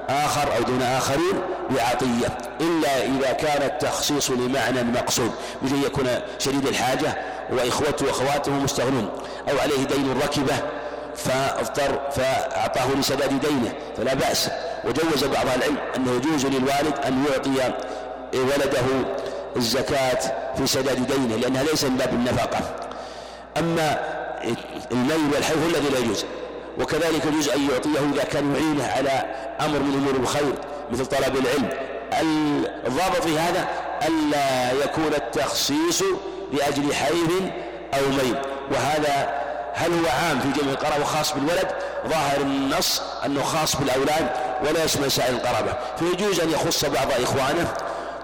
آخر 0.08 0.56
أو 0.56 0.62
دون 0.62 0.82
آخرين 0.82 1.42
بعطية 1.70 2.38
إلا 2.60 3.04
إذا 3.04 3.32
كان 3.32 3.62
التخصيص 3.62 4.30
لمعنى 4.30 4.82
مقصود 4.82 5.30
مثل 5.62 5.84
يكون 5.84 6.08
شديد 6.38 6.66
الحاجة 6.66 7.16
وإخوته 7.50 8.06
وأخواته 8.06 8.52
مستغنون 8.52 9.08
أو 9.50 9.58
عليه 9.58 9.84
دين 9.84 10.20
ركبة 10.22 10.54
فاضطر 11.16 12.00
فأعطاه 12.16 12.94
لسداد 13.00 13.40
دينه 13.40 13.72
فلا 13.96 14.14
بأس. 14.14 14.50
وجوز 14.84 15.24
بعض 15.24 15.46
العلم 15.46 15.76
أنه 15.96 16.12
يجوز 16.12 16.46
للوالد 16.46 16.98
أن 17.06 17.24
يعطي 17.30 17.74
ولده 18.34 19.06
الزكاة 19.56 20.18
في 20.56 20.66
سداد 20.66 21.06
دينه 21.06 21.36
لأنها 21.36 21.62
ليس 21.62 21.84
من 21.84 21.96
باب 21.96 22.12
النفقة. 22.12 22.58
أما 23.58 23.98
الميل 24.92 25.34
والحي 25.34 25.54
الذي 25.54 25.88
لا 25.92 25.98
يجوز. 25.98 26.24
وكذلك 26.80 27.24
يجوز 27.24 27.48
أن 27.48 27.70
يعطيه 27.70 28.12
إذا 28.14 28.24
كان 28.24 28.54
يعينه 28.54 28.86
على 28.86 29.24
أمر 29.60 29.78
من 29.78 29.94
أمور 29.94 30.14
الخير 30.14 30.54
مثل 30.90 31.06
طلب 31.06 31.36
العلم. 31.36 31.68
الضابط 32.86 33.22
في 33.24 33.38
هذا 33.38 33.68
ألا 34.08 34.72
يكون 34.84 35.14
التخصيص 35.16 36.02
لأجل 36.52 36.94
حيث 36.94 37.30
أو 37.94 38.08
ميل 38.08 38.36
وهذا 38.72 39.40
هل 39.74 39.92
هو 39.92 40.10
عام 40.10 40.40
في 40.40 40.60
جميع 40.60 40.72
القرابة 40.72 41.02
وخاص 41.02 41.32
بالولد؟ 41.32 41.68
ظاهر 42.08 42.40
النص 42.40 43.02
أنه 43.26 43.42
خاص 43.42 43.76
بالأولاد 43.76 44.30
ولا 44.66 44.84
يشمل 44.84 45.10
سائر 45.12 45.34
القرابة 45.34 45.74
فيجوز 45.98 46.40
أن 46.40 46.50
يخص 46.50 46.84
بعض 46.84 47.08
إخوانه 47.22 47.74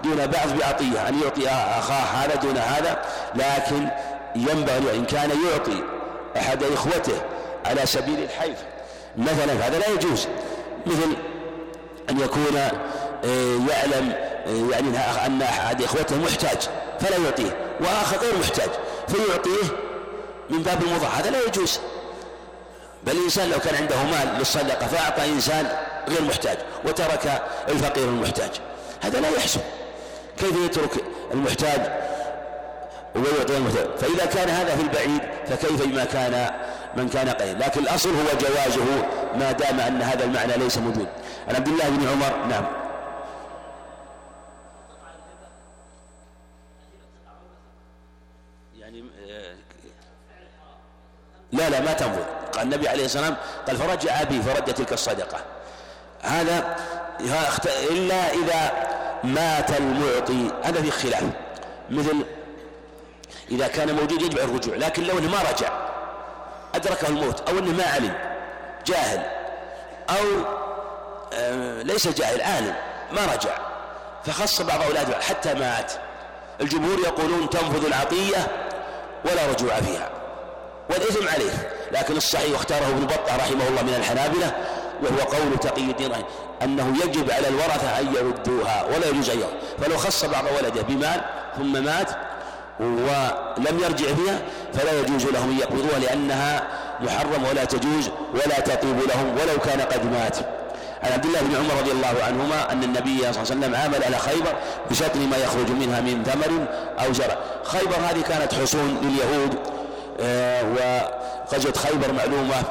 دون 0.03 0.15
بعض 0.15 0.59
بعطية 0.59 1.09
أن 1.09 1.21
يعطي 1.23 1.49
أخاه 1.49 2.03
هذا 2.03 2.35
دون 2.35 2.57
هذا 2.57 3.01
لكن 3.35 3.89
ينبغي 4.35 4.95
إن 4.95 5.05
كان 5.05 5.29
يعطي 5.29 5.83
أحد 6.37 6.63
إخوته 6.63 7.21
على 7.67 7.85
سبيل 7.85 8.23
الحيف 8.23 8.57
مثلا 9.17 9.67
هذا 9.67 9.79
لا 9.79 9.87
يجوز. 9.87 10.27
مثل 10.85 11.17
أن 12.09 12.19
يكون 12.19 12.57
آه، 12.57 13.59
يعلم 13.69 14.13
آه، 14.47 14.71
يعني 14.71 14.97
أن 15.25 15.41
أحد 15.41 15.83
إخوته 15.83 16.17
محتاج 16.17 16.69
فلا 16.99 17.17
يعطيه. 17.17 17.57
وآخر 17.79 18.17
غير 18.17 18.37
محتاج 18.39 18.69
فيعطيه 19.07 19.75
من 20.49 20.63
باب 20.63 20.83
المضاع 20.83 21.09
هذا 21.09 21.29
لا 21.29 21.45
يجوز. 21.47 21.79
بل 23.03 23.11
الإنسان 23.11 23.49
لو 23.49 23.59
كان 23.59 23.75
عنده 23.75 24.03
مال 24.03 24.39
للصدقة 24.39 24.87
فأعطى 24.87 25.25
إنسان 25.25 25.67
غير 26.09 26.21
محتاج 26.21 26.57
وترك 26.85 27.41
الفقير 27.69 28.03
المحتاج. 28.03 28.51
هذا 29.01 29.19
لا 29.19 29.29
يحسن 29.29 29.61
كيف 30.39 30.55
يترك 30.65 31.03
المحتاج 31.33 31.81
ويعطي 33.15 33.57
المحتاج؟ 33.57 33.87
فإذا 33.97 34.25
كان 34.25 34.49
هذا 34.49 34.75
في 34.75 34.81
البعيد 34.81 35.21
فكيف 35.49 35.85
بما 35.85 36.05
كان 36.05 36.51
من 36.97 37.09
كان 37.09 37.29
قليل 37.29 37.59
لكن 37.59 37.79
الأصل 37.79 38.09
هو 38.09 38.37
جوازه 38.41 39.05
ما 39.35 39.51
دام 39.51 39.79
أن 39.79 40.01
هذا 40.01 40.23
المعنى 40.23 40.57
ليس 40.57 40.77
موجود. 40.77 41.07
عن 41.47 41.55
عبد 41.55 41.67
الله 41.67 41.89
بن 41.89 42.07
عمر 42.07 42.45
نعم. 42.45 42.65
يعني 48.79 49.03
آه، 49.29 49.55
لا 51.51 51.69
لا 51.69 51.79
ما 51.79 51.93
تنفذ 51.93 52.23
قال 52.53 52.63
النبي 52.63 52.87
عليه 52.87 53.05
الصلاة 53.05 53.23
والسلام 53.29 53.37
قال 53.67 53.77
فرجع 53.77 54.21
أبي 54.21 54.41
فرد 54.41 54.73
تلك 54.73 54.93
الصدقة. 54.93 55.37
هذا 56.21 56.75
إلا 57.91 58.33
إذا 58.33 58.87
مات 59.23 59.79
المعطي. 59.79 60.51
هذا 60.63 60.81
في 60.81 60.91
خلاف. 60.91 61.23
مثل 61.89 62.25
إذا 63.51 63.67
كان 63.67 63.95
موجود 63.95 64.21
يجب 64.21 64.39
الرجوع 64.39 64.75
لكن 64.75 65.03
لو 65.03 65.17
أنه 65.17 65.29
ما 65.29 65.41
رجع. 65.51 65.96
أدركه 66.77 67.07
الموت 67.07 67.49
أو 67.49 67.59
أنه 67.59 67.71
ما 67.71 67.83
علم 67.83 68.13
جاهل 68.85 69.23
أو 70.09 70.25
آه، 71.33 71.81
ليس 71.81 72.07
جاهل 72.07 72.41
عالم 72.41 72.73
ما 73.11 73.25
رجع. 73.33 73.57
فخص 74.25 74.61
بعض 74.61 74.81
أولاده 74.81 75.19
حتى 75.21 75.53
مات. 75.53 75.91
الجمهور 76.61 76.99
يقولون 76.99 77.49
تنفذ 77.49 77.85
العطية 77.85 78.47
ولا 79.25 79.45
رجوع 79.51 79.75
فيها 79.75 80.09
والإثم 80.89 81.27
عليه. 81.27 81.71
لكن 81.91 82.17
الصحيح 82.17 82.51
واختاره 82.51 82.85
ابن 82.85 83.05
بطة 83.05 83.35
رحمه 83.37 83.67
الله 83.67 83.81
من 83.81 83.93
الحنابلة 83.93 84.51
وهو 85.03 85.17
قول 85.17 85.59
تقي 85.61 85.81
الدين 85.81 86.11
أنه 86.63 86.93
يجب 87.03 87.31
على 87.31 87.47
الورثة 87.47 87.99
أن 87.99 88.13
يردوها 88.15 88.85
ولا 88.85 89.07
يجوز 89.07 89.29
أن 89.29 89.43
فلو 89.81 89.97
خص 89.97 90.25
بعض 90.25 90.43
ولده 90.57 90.81
بمال 90.81 91.21
ثم 91.57 91.83
مات 91.83 92.09
ولم 92.79 93.79
يرجع 93.79 94.05
فيها 94.05 94.39
فلا 94.73 94.99
يجوز 94.99 95.25
لهم 95.25 95.49
أن 95.49 95.57
يقبضوها 95.57 95.99
لأنها 95.99 96.67
محرمة 97.01 97.49
ولا 97.49 97.65
تجوز 97.65 98.09
ولا 98.33 98.59
تطيب 98.59 98.99
لهم 99.09 99.35
ولو 99.41 99.59
كان 99.59 99.81
قد 99.81 100.11
مات. 100.11 100.37
عن 101.03 101.11
عبد 101.11 101.25
الله 101.25 101.41
بن 101.41 101.55
عمر 101.55 101.79
رضي 101.81 101.91
الله 101.91 102.23
عنهما 102.27 102.71
أن 102.71 102.83
النبي 102.83 103.17
صلى 103.17 103.29
الله 103.29 103.39
عليه 103.39 103.41
وسلم 103.41 103.75
عامل 103.75 104.03
على 104.03 104.17
خيبر 104.17 104.53
بشطر 104.91 105.19
ما 105.19 105.37
يخرج 105.37 105.69
منها 105.69 106.01
من 106.01 106.23
ثمر 106.23 106.65
أو 107.05 107.13
زرع. 107.13 107.37
خيبر 107.63 107.95
هذه 107.95 108.21
كانت 108.21 108.53
حصون 108.53 108.97
لليهود 109.01 109.57
آه، 110.19 110.63
وغزوة 110.63 111.73
خيبر 111.73 112.11
معلومة 112.13 112.63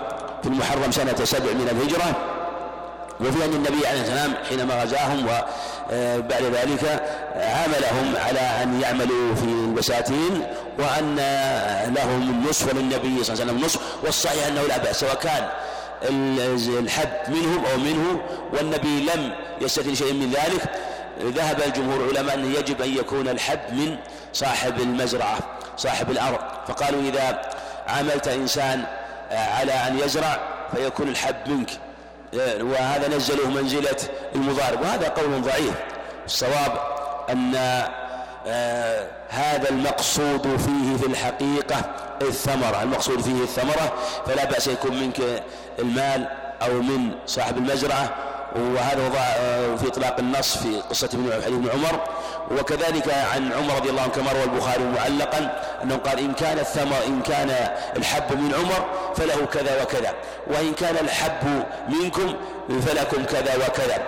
في 0.42 0.49
المحرم 0.49 0.92
سنة 0.92 1.25
سبع 1.25 1.53
من 1.53 1.69
الهجرة 1.71 2.16
وفي 3.21 3.45
أن 3.45 3.53
النبي 3.53 3.87
عليه 3.87 4.01
السلام 4.01 4.35
حينما 4.49 4.83
غزاهم 4.83 5.27
وبعد 5.92 6.42
ذلك 6.42 7.03
عاملهم 7.37 8.16
على 8.16 8.40
أن 8.40 8.81
يعملوا 8.81 9.35
في 9.35 9.44
البساتين 9.44 10.46
وأن 10.79 11.16
لهم 11.94 12.22
النصف 12.31 12.75
وللنبي 12.75 13.25
صلى 13.25 13.33
الله 13.33 13.42
عليه 13.42 13.53
وسلم 13.53 13.57
النصف 13.57 13.81
والصحيح 14.05 14.46
أنه 14.46 14.62
لا 14.62 14.79
بأس 14.79 15.01
سواء 15.01 15.14
كان 15.14 15.49
الحب 16.79 17.09
منهم 17.29 17.64
أو 17.64 17.79
منه 17.79 18.20
والنبي 18.53 19.01
لم 19.14 19.33
يستثن 19.61 19.94
شيء 19.94 20.12
من 20.12 20.31
ذلك 20.31 20.62
ذهب 21.22 21.62
الجمهور 21.66 22.11
العلماء 22.11 22.35
أنه 22.35 22.59
يجب 22.59 22.83
أن 22.83 22.96
يكون 22.96 23.29
الحب 23.29 23.61
من 23.72 23.96
صاحب 24.33 24.81
المزرعة 24.81 25.38
صاحب 25.77 26.11
الأرض 26.11 26.38
فقالوا 26.68 27.03
إذا 27.03 27.40
عاملت 27.87 28.29
إنسان 28.29 28.85
على 29.31 29.72
أن 29.72 29.99
يزرع 29.99 30.40
فيكون 30.75 31.09
الحب 31.09 31.37
منك. 31.46 31.70
وهذا 32.38 33.16
نزله 33.16 33.51
منزلة 33.51 33.96
المضارب 34.35 34.81
وهذا 34.81 35.09
قول 35.09 35.42
ضعيف. 35.42 35.75
الصواب 36.27 36.79
أن 37.31 37.55
آه 38.46 39.07
هذا 39.29 39.68
المقصود 39.68 40.42
فيه 40.57 40.96
في 40.96 41.07
الحقيقة 41.07 41.77
الثمرة. 42.22 42.83
المقصود 42.83 43.20
فيه 43.20 43.42
الثمرة 43.42 43.92
فلا 44.27 44.44
بأس 44.44 44.66
يكون 44.66 45.01
منك 45.01 45.42
المال 45.79 46.29
أو 46.62 46.72
من 46.72 47.11
صاحب 47.27 47.57
المزرعة 47.57 48.14
وهذا 48.59 49.07
وضع 49.07 49.19
آه، 49.19 49.77
في 49.77 49.88
إطلاق 49.88 50.19
النص 50.19 50.57
في 50.57 50.81
قصة 50.90 51.09
ابن 51.47 51.69
عمر. 51.75 52.01
وكذلك 52.51 53.14
عن 53.35 53.53
عمر 53.53 53.75
رضي 53.77 53.90
الله 53.90 54.03
عنه 54.03 54.12
كما 54.12 54.33
روى 54.33 54.45
البخاري 54.45 54.85
معلقا 54.85 55.62
أنه 55.83 55.97
قال 55.97 56.19
إن 56.19 56.33
كان 56.33 56.59
الثمر 56.59 56.97
إن 57.07 57.23
كان 57.23 57.51
الحب 57.97 58.38
من 58.38 58.55
عمر 58.55 58.85
فله 59.16 59.47
كذا 59.47 59.83
وكذا 59.83 60.14
وإن 60.47 60.73
كان 60.75 60.97
الحب 60.97 61.64
منكم 61.88 62.35
فلكم 62.87 63.25
كذا 63.25 63.57
وكذا. 63.57 64.07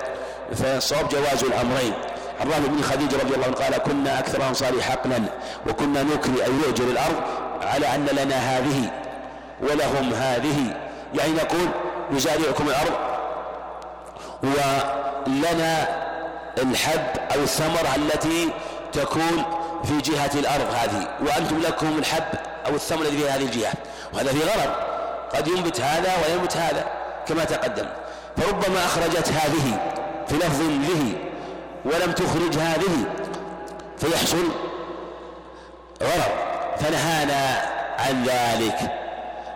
فالصواب 0.56 1.08
جواز 1.08 1.44
الأمرين. 1.44 1.92
عن 2.40 2.48
بن 2.48 2.82
خديجة 2.82 3.16
رضي 3.16 3.34
الله 3.34 3.46
عنه 3.46 3.54
قال 3.54 3.78
كنا 3.78 4.18
أكثر 4.18 4.48
أنصار 4.48 4.80
حقنا 4.80 5.24
وكنا 5.68 6.02
نكري 6.02 6.44
أي 6.44 6.52
نؤجر 6.52 6.84
الأرض 6.84 7.16
على 7.62 7.94
أن 7.94 8.06
لنا 8.06 8.34
هذه 8.34 8.90
ولهم 9.62 10.14
هذه. 10.14 10.76
يعني 11.14 11.32
نقول 11.32 11.68
نزارعكم 12.12 12.68
الأرض 12.68 13.17
ولنا 14.42 15.88
الحب 16.59 17.35
أو 17.35 17.42
الثمرة 17.42 17.94
التي 17.96 18.51
تكون 18.92 19.44
في 19.85 20.01
جهة 20.11 20.31
الأرض 20.35 20.74
هذه 20.74 21.09
وأنتم 21.27 21.61
لكم 21.61 21.98
الحب 21.98 22.24
أو 22.66 22.74
الثمر 22.74 23.03
الذي 23.03 23.18
في 23.18 23.31
هذه 23.31 23.42
الجهة 23.42 23.72
وهذا 24.14 24.33
في 24.33 24.38
غرض 24.38 24.72
قد 25.35 25.48
ينبت 25.48 25.81
هذا 25.81 26.12
وينبت 26.16 26.57
هذا 26.57 26.85
كما 27.27 27.44
تقدم. 27.44 27.87
فربما 28.37 28.85
أخرجت 28.85 29.29
هذه 29.29 29.92
في 30.29 30.35
لفظ 30.35 30.61
له 30.62 31.12
ولم 31.85 32.12
تخرج 32.12 32.59
هذه 32.59 33.05
فيحصل 33.98 34.48
غرض 36.03 36.33
فنهانا 36.81 37.62
عن 37.98 38.24
ذلك. 38.24 38.79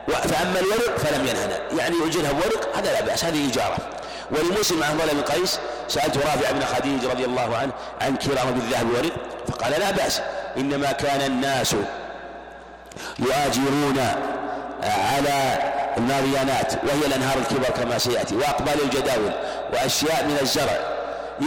فأما 0.09 0.61
الورق 0.61 0.99
فلم 0.99 1.27
ينهنا 1.27 1.59
يعني 1.79 1.97
يؤجرها 1.97 2.33
بورق 2.33 2.77
هذا 2.77 2.92
لا 2.92 3.01
بأس 3.01 3.25
هذه 3.25 3.51
إجارة. 3.51 3.77
ولمسلم 4.33 4.83
عن 4.83 4.99
ظلم 4.99 5.21
قيس 5.21 5.59
سألت 5.88 6.16
رافع 6.16 6.51
بن 6.51 6.64
خديج 6.64 7.05
رضي 7.05 7.25
الله 7.25 7.57
عنه 7.57 7.73
عن 8.01 8.16
كرامة 8.16 8.51
بالذهب 8.51 8.87
والورق 8.90 9.12
فقال 9.49 9.81
لا 9.81 9.90
بأس 9.90 10.21
إنما 10.57 10.92
كان 10.92 11.21
الناس 11.21 11.77
يؤاجرون 13.18 13.99
على 14.83 15.59
الماريانات 15.97 16.73
وهي 16.85 17.07
الأنهار 17.07 17.38
الكبر 17.38 17.83
كما 17.83 17.99
سيأتي 17.99 18.37
وأقبال 18.37 18.83
الجداول 18.83 19.33
وأشياء 19.73 20.25
من 20.25 20.38
الزرع 20.42 20.79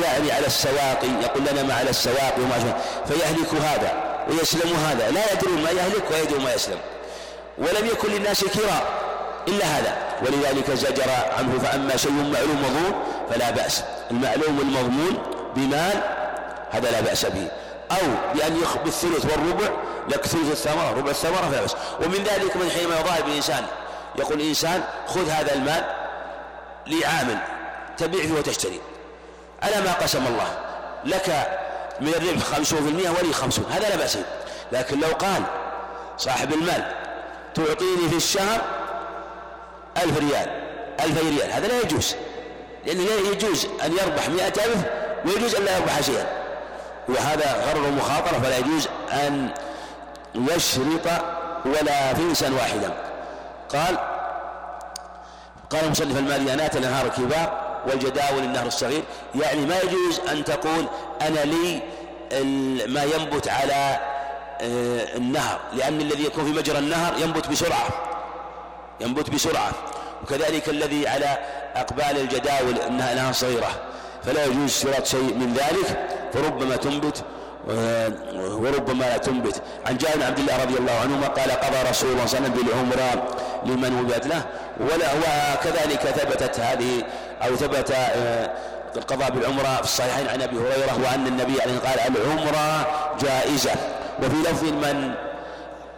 يعني 0.04 0.32
على 0.32 0.48
السواقي 0.48 1.08
يقول 1.22 1.44
لنا 1.52 1.64
ما 1.64 1.74
على 1.74 1.90
السواقي 1.90 2.42
وما 2.42 2.60
شاء 2.60 2.82
فيهلك 3.08 3.54
هذا 3.54 3.94
ويسلم 4.30 4.76
هذا 4.76 5.12
لا 5.12 5.34
يدرون 5.34 5.64
ما 5.64 5.70
يهلك 5.70 6.12
ويدرون 6.12 6.44
ما 6.44 6.54
يسلم 6.54 6.78
ولم 7.58 7.86
يكن 7.86 8.12
للناس 8.12 8.44
كرام 8.44 8.82
إلا 9.48 9.66
هذا. 9.66 10.05
ولذلك 10.22 10.72
زجر 10.72 11.10
عنه 11.38 11.60
فأما 11.60 11.98
شيء 11.98 12.12
معلوم 12.12 12.64
مضمون 12.64 13.04
فلا 13.30 13.52
بأس. 13.52 13.84
المعلوم 14.12 14.60
المضمون 14.60 15.18
بمال 15.56 16.04
هذا 16.72 16.92
لا 16.92 17.02
بأس 17.02 17.26
به. 17.26 17.48
أو 17.92 18.08
بأن 18.36 18.62
يخبي 18.62 18.90
الثلث 18.90 19.26
والربع 19.26 19.70
لك 20.10 20.26
ثلث 20.26 20.52
الثمرة 20.52 20.92
ربع 20.98 21.12
الثمرة 21.12 21.50
فلا 21.50 21.62
بأس. 21.62 21.76
ومن 22.06 22.24
ذلك 22.24 22.58
من 22.58 22.70
حينما 22.70 23.00
يضارب 23.00 23.28
الإنسان. 23.28 23.66
يقول 24.16 24.42
الإنسان 24.42 24.84
خذ 25.08 25.30
هذا 25.30 25.54
المال 25.54 25.84
لعامل 26.88 27.38
تبيع 27.98 28.22
فيه 28.22 28.34
وتشتري. 28.34 28.82
على 29.64 29.82
ما 29.82 29.94
قسم 29.94 30.28
الله 30.28 30.58
لك 31.06 31.48
من 32.02 32.08
الربح 32.08 32.44
خمسون 32.44 32.84
في 32.84 32.90
المئة 32.90 33.10
ولي 33.10 33.34
خمسون 33.34 33.66
هذا 33.72 33.90
لا 33.90 33.96
بأس 33.96 34.18
لكن 34.72 35.00
لو 35.00 35.08
قال 35.08 35.44
صاحب 36.18 36.54
المال 36.54 36.92
تعطيني 37.56 38.10
في 38.10 38.16
الشهر 38.16 38.62
ألف 39.98 40.18
ريال 40.18 40.50
ألف 41.00 41.24
ريال 41.24 41.52
هذا 41.52 41.68
لا 41.68 41.82
يجوز 41.82 42.16
لأنه 42.86 43.04
يجوز 43.32 43.68
أن 43.86 43.92
يربح 43.92 44.30
مئة 44.30 44.66
ألف 44.66 44.86
ويجوز 45.26 45.56
أن 45.56 45.66
لا 45.66 45.78
يربح 45.78 46.02
شيئا. 46.02 46.26
وهذا 47.10 47.64
غرر 47.68 47.92
مخاطرة 47.92 48.40
فلا 48.40 48.58
يجوز 48.58 48.88
أن 49.12 49.50
يشرط 50.36 51.08
ولا 51.66 52.14
فنسا 52.14 52.52
واحدا. 52.52 52.94
قال 53.70 53.98
قال 55.70 55.84
المصنف 55.86 56.18
الماديانات 56.18 56.76
الانهار 56.76 57.06
الكبار 57.06 57.66
والجداول 57.88 58.44
النهر 58.44 58.66
الصغير. 58.66 59.04
يعني 59.36 59.66
ما 59.66 59.80
يجوز 59.80 60.20
أن 60.32 60.44
تقول 60.44 60.86
أنا 61.22 61.40
لي 61.40 61.82
ما 62.88 63.04
ينبت 63.04 63.48
على 63.48 64.00
آه، 64.62 65.18
النهر 65.18 65.60
لأن 65.74 66.02
الذي 66.02 66.26
يكون 66.26 66.46
في 66.46 66.52
مجرى 66.52 66.78
النهر 66.78 67.14
ينبت 67.18 67.48
بسرعة. 67.48 68.15
ينبت 69.02 69.30
بسرعة 69.30 69.72
وكذلك 70.24 70.70
الذي 70.70 71.08
على 71.08 71.38
أقبال 71.76 72.18
الجداول 72.22 72.78
إنها 72.88 73.14
انهار 73.14 73.34
صغيرة 73.34 73.70
فلا 74.24 74.46
يجوز 74.46 74.64
اشتراط 74.64 75.06
شيء 75.06 75.34
من 75.34 75.54
ذلك 75.54 76.08
فربما 76.34 76.76
تنبت 76.76 77.24
وربما 78.38 79.04
لا 79.04 79.18
تنبت. 79.18 79.62
عن 79.86 79.98
جابر 79.98 80.16
بن 80.16 80.24
عبد 80.24 80.40
الله 80.40 80.64
رضي 80.64 80.78
الله 80.78 80.92
عنهما 81.02 81.28
قال 81.28 81.52
قضى 81.52 81.90
رسول 81.90 82.12
الله 82.12 82.26
صلى 82.26 82.38
الله 82.38 82.50
عليه 82.50 82.50
وسلم 82.50 82.54
بالعمرة 82.54 83.28
لمن 83.66 84.00
وبئت 84.00 84.28
له 84.28 84.42
ولا 84.80 85.08
وكذلك 85.14 86.00
ثبتت 86.00 86.60
هذه 86.60 87.04
أو 87.42 87.56
ثبت 87.56 87.92
آه، 87.92 88.52
القضاء 88.96 89.32
بالعمرة 89.32 89.76
في 89.76 89.84
الصحيحين 89.84 90.28
عن 90.28 90.42
أبي 90.42 90.58
هريرة 90.58 91.00
وأن 91.04 91.28
النبي 91.28 91.62
عليه 91.62 91.80
قال 91.80 92.00
العمرة 92.16 92.88
جائزة. 93.22 93.72
وفي 94.20 94.36
لفظ 94.36 94.64
من 94.64 95.12
آه، 95.12 95.25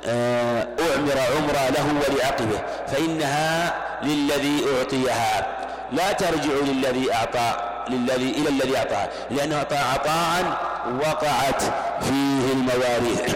أعمر 0.09 1.19
عمرة 1.37 1.69
له 1.69 1.85
ولعقبه 2.07 2.59
فإنها 2.87 3.73
للذي 4.03 4.65
أعطيها. 4.77 5.47
لا 5.91 6.11
ترجع 6.11 6.53
للذي 6.67 7.13
أعطى 7.13 7.55
للذي 7.89 8.29
إلى 8.29 8.49
الذي 8.49 8.77
أعطاها. 8.77 9.09
لأنه 9.31 9.55
أعطى 9.55 9.75
عطاء 9.77 10.57
وقعت 10.99 11.61
فيه 12.01 12.53
المواريث. 12.53 13.35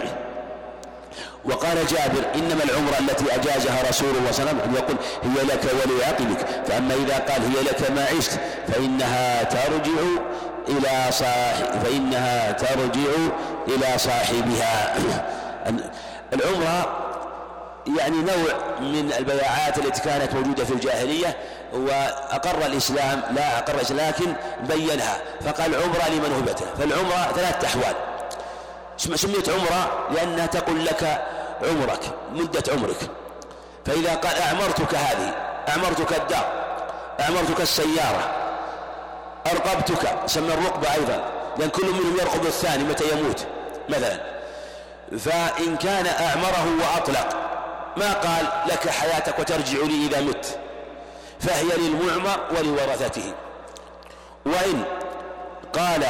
وقال 1.44 1.86
جابر 1.86 2.24
إنما 2.34 2.64
العمرة 2.64 2.98
التي 3.00 3.34
أجازها 3.34 3.88
رسول 3.88 4.10
الله 4.16 4.32
صلى 4.32 4.50
الله 4.50 4.62
عليه 4.62 4.72
وسلم 4.72 4.74
يقول 4.74 4.96
هي 5.22 5.44
لك 5.44 5.64
ولعقبك. 5.64 6.46
فأما 6.66 6.94
إذا 6.94 7.18
قال 7.18 7.42
هي 7.42 7.62
لك 7.62 7.90
ما 7.90 8.06
عشت 8.18 8.40
فإنها 8.68 9.42
ترجع 9.42 10.00
إلى 10.68 11.12
صاحب 11.12 11.82
فإنها 11.84 12.52
ترجع 12.52 13.10
إلى 13.68 13.98
صاحبها. 13.98 14.94
العمرة 16.32 16.98
يعني 17.98 18.16
نوع 18.16 18.78
من 18.80 19.12
البياعات 19.18 19.78
التي 19.78 20.02
كانت 20.02 20.34
موجودة 20.34 20.64
في 20.64 20.72
الجاهلية 20.72 21.36
وأقر 21.72 22.66
الإسلام 22.66 23.22
لا 23.30 23.58
أقر 23.58 23.74
الإسلام 23.74 24.08
لكن 24.08 24.34
بينها. 24.68 25.16
فقال 25.40 25.74
عمرة 25.74 26.08
لمن 26.08 26.32
هبته 26.32 26.66
فالعمرة 26.78 27.32
ثلاثة 27.34 27.66
أحوال. 27.66 27.94
سميت 28.96 29.48
عمرة 29.48 30.08
لأنها 30.14 30.46
تقول 30.46 30.84
لك 30.84 31.22
عمرك 31.62 32.00
مدة 32.32 32.62
عمرك. 32.72 33.10
فإذا 33.86 34.14
قال 34.14 34.36
أعمرتك 34.42 34.94
هذه 34.94 35.34
أعمرتك 35.68 36.12
الدار 36.12 36.52
أعمرتك 37.20 37.60
السيارة 37.60 38.30
أرقبتك 39.52 40.08
سمى 40.26 40.54
الرقبة 40.54 40.94
أيضا 40.94 41.22
لأن 41.58 41.68
كل 41.68 41.86
منهم 41.86 42.16
يرقب 42.20 42.46
الثاني 42.46 42.84
متى 42.84 43.04
يموت 43.12 43.46
مثلا. 43.88 44.41
فإن 45.18 45.76
كان 45.76 46.06
أعمره 46.06 46.66
وأطلق 46.80 47.36
ما 47.96 48.12
قال 48.12 48.46
لك 48.66 48.88
حياتك 48.88 49.38
وترجع 49.38 49.78
لي 49.78 50.06
إذا 50.06 50.20
مت؟ 50.20 50.58
فهي 51.40 51.76
للمعمر 51.78 52.40
ولورثته. 52.58 53.32
وإن 54.46 54.84
قال 55.72 56.04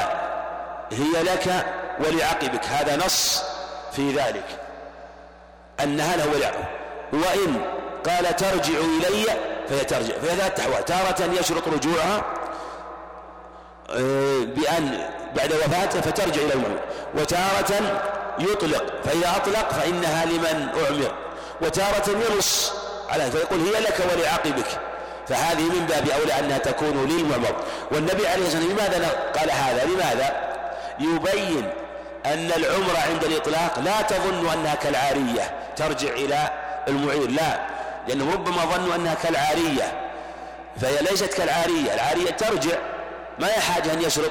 هي 0.92 1.22
لك 1.22 1.66
ولعقبك 2.00 2.64
هذا 2.64 2.96
نص 2.96 3.42
في 3.92 4.12
ذلك 4.12 4.44
أنها 5.82 6.16
له 6.16 6.26
ولعقب 6.34 6.64
وإن 7.12 7.60
قال 8.06 8.36
ترجع 8.36 8.78
إلي 8.78 9.24
فهي 9.68 9.84
ترجع 9.84 10.14
فهي 10.14 10.36
ثلاث 10.36 10.60
أحوال 10.60 10.84
تارة 10.84 11.32
يشرط 11.40 11.68
رجوعها 11.68 12.24
آه، 13.90 14.44
بأن 14.44 15.08
بعد 15.36 15.52
وفاته 15.52 16.00
فترجع 16.00 16.42
إلى 16.42 16.52
المعمر. 16.52 16.78
وتارة 17.14 18.02
يطلق 18.38 18.84
فإذا 19.04 19.36
أطلق 19.36 19.72
فإنها 19.72 20.24
لمن 20.24 20.68
أعمر. 20.84 21.14
وتارة 21.60 22.04
ينص 22.10 22.72
على 23.08 23.30
فيقول 23.30 23.60
هي 23.60 23.80
لك 23.80 23.96
ولعقبك 24.12 24.66
فهذه 25.28 25.62
من 25.62 25.86
باب 25.86 26.08
أولى 26.08 26.38
أنها 26.38 26.58
تكون 26.58 27.08
للمعمر. 27.08 27.56
والنبي 27.90 28.28
عليه 28.28 28.46
الصلاة 28.46 28.62
والسلام 28.62 28.88
لماذا 28.88 29.08
قال 29.36 29.50
هذا؟ 29.50 29.84
لماذا؟ 29.84 30.52
يبين 31.00 31.70
أن 32.26 32.52
العمرة 32.56 32.98
عند 33.10 33.24
الإطلاق 33.24 33.78
لا 33.78 34.02
تظن 34.02 34.48
أنها 34.48 34.74
كالعارية 34.74 35.54
ترجع 35.76 36.08
إلى 36.08 36.50
المعير. 36.88 37.30
لا 37.30 37.60
لأنهم 38.08 38.32
ربما 38.32 38.64
ظنوا 38.64 38.94
أنها 38.94 39.14
كالعارية. 39.14 40.10
فهي 40.80 41.02
ليست 41.10 41.34
كالعارية. 41.34 41.94
العارية 41.94 42.30
ترجع 42.30 42.76
ما 43.38 43.48
يحاج 43.48 43.88
أن 43.88 44.02
يشرط؟ 44.02 44.30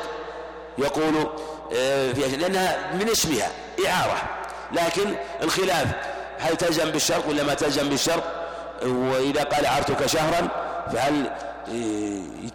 يقول 0.78 1.30
في 1.72 2.38
لأنها 2.40 2.94
من 2.94 3.10
اسمها 3.10 3.48
إعارة. 3.88 4.22
لكن 4.72 5.16
الخلاف 5.44 5.88
هل 6.40 6.58
تلزم 6.58 6.92
بالشرط 6.92 7.28
ولا 7.28 7.44
ما 7.44 7.54
تلزم 7.54 7.90
بالشرط 7.90 8.24
وإذا 8.84 9.44
قال 9.44 9.66
عرتك 9.66 10.06
شهرا 10.06 10.48
فهل 10.94 11.32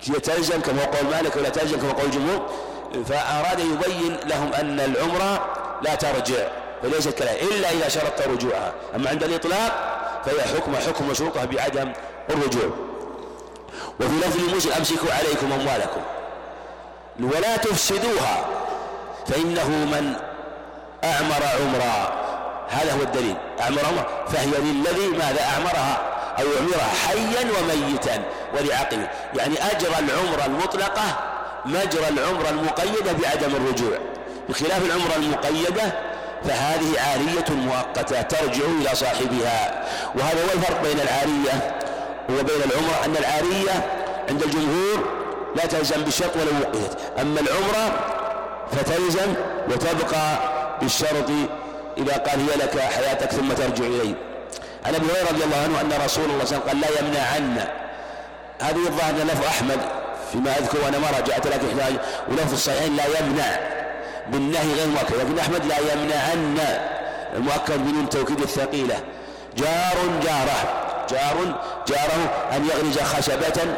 يتلزم 0.07 0.61
كما 0.61 0.85
قول 0.85 1.11
مالك 1.11 1.37
ولا 1.37 1.49
تلزم 1.49 1.81
كما 1.81 1.93
قول 1.93 2.05
الجمهور؟ 2.05 2.51
فأراد 3.09 3.59
يبين 3.59 4.17
لهم 4.27 4.53
أن 4.53 4.81
العمرة 4.81 5.57
لا 5.83 5.95
ترجع 5.95 6.49
وليست 6.85 7.09
كذلك 7.09 7.43
إلا 7.43 7.71
إذا 7.71 7.89
شرطت 7.89 8.29
رجوعها. 8.29 8.73
أما 8.97 9.11
عند 9.11 9.25
الإطلاق 9.25 9.73
فهي 10.25 10.43
حكم 10.43 10.77
حكم 10.77 11.09
مشروطها 11.09 11.45
بعدم 11.45 11.93
الرجوع. 12.31 12.71
وفي 14.01 14.17
لفظ 14.27 14.49
المسلم 14.49 14.73
أمسكوا 14.73 15.13
عليكم 15.13 15.53
أموالكم 15.53 16.01
ولا 17.21 17.57
تفسدوها. 17.57 18.45
فإنه 19.29 19.69
من 19.69 20.13
أعمر 21.05 21.43
عمرا. 21.61 22.27
هذا 22.69 22.93
هو 22.93 23.03
الدليل. 23.03 23.37
أعمر 23.61 23.81
عمرا 23.85 24.07
فهي 24.29 24.47
للذي 24.47 25.09
ماذا 25.09 25.43
أعمرها؟ 25.43 25.99
أو 26.39 26.45
يعمرها 26.45 26.91
حيا 27.07 27.47
وميتا 27.59 28.23
ولعقله. 28.55 29.11
يعني 29.35 29.55
أجرى 29.73 29.95
العمرة 29.99 30.47
المطلقة 30.47 31.03
مجرى 31.65 32.09
العمرة 32.09 32.49
المقيدة 32.51 33.13
بعدم 33.13 33.57
الرجوع. 33.57 33.99
بخلاف 34.49 34.85
العمرة 34.87 35.17
المقيدة 35.17 35.93
فهذه 36.45 37.01
عارية 37.01 37.57
مؤقتة 37.67 38.23
ترجع 38.23 38.65
إلى 38.81 38.95
صاحبها. 38.95 39.85
وهذا 40.15 40.41
هو 40.41 40.53
الفرق 40.55 40.83
بين 40.83 41.01
العارية 41.01 41.77
وبين 42.31 42.71
العمرة 42.71 43.05
أن 43.05 43.17
العارية 43.17 43.87
عند 44.29 44.43
الجمهور 44.43 45.09
لا 45.57 45.67
تلزم 45.67 46.03
بالشرط 46.03 46.37
ولو 46.37 46.61
وقفت 46.61 46.99
أما 47.21 47.41
العمرة 47.41 48.16
فتلزم 48.73 49.35
وتبقى 49.71 50.39
بالشرط 50.81 51.31
إذا 51.99 52.17
قال 52.17 52.41
هي 52.41 52.57
لك 52.57 52.81
حياتك 52.81 53.31
ثم 53.31 53.53
ترجع 53.53 53.85
إليه. 53.85 54.15
عن 54.87 54.95
أبي 54.95 55.07
هريرة 55.07 55.29
رضي 55.33 55.45
الله 55.45 55.57
عنه 55.57 55.81
أن 55.81 56.05
رسول 56.05 56.25
الله 56.31 56.45
صلى 56.45 56.59
الله 56.59 56.69
عليه 56.69 56.69
وسلم 56.69 56.69
قال 56.69 56.81
لا 56.81 56.89
يمنعن. 57.01 57.67
هذه 58.61 58.87
الظاهر 58.87 59.15
لفظ 59.15 59.45
أحمد 59.45 59.79
فيما 60.33 60.59
أذكر 60.59 60.79
وأنا 60.85 60.99
ما 60.99 61.07
رجعت 61.11 61.47
لك 61.47 61.61
احتاج 61.71 61.95
ولفظ 62.29 62.53
الصحيحين 62.53 62.97
لا 62.97 63.05
يمنع. 63.21 63.59
بالنهي 64.29 64.73
غير 64.73 64.87
مؤكد 64.87 65.15
لكن 65.15 65.39
أحمد 65.39 65.65
لا 65.65 65.77
يمنعن. 65.79 66.59
المؤكد 67.37 67.79
بدون 67.79 68.05
التوكيد 68.05 68.41
الثقيلة. 68.41 69.01
جار 69.57 69.97
جاره 70.23 70.87
جار 71.11 71.61
جاره 71.89 72.49
أن 72.53 72.69
يغرز 72.69 72.99
خشبة 72.99 73.75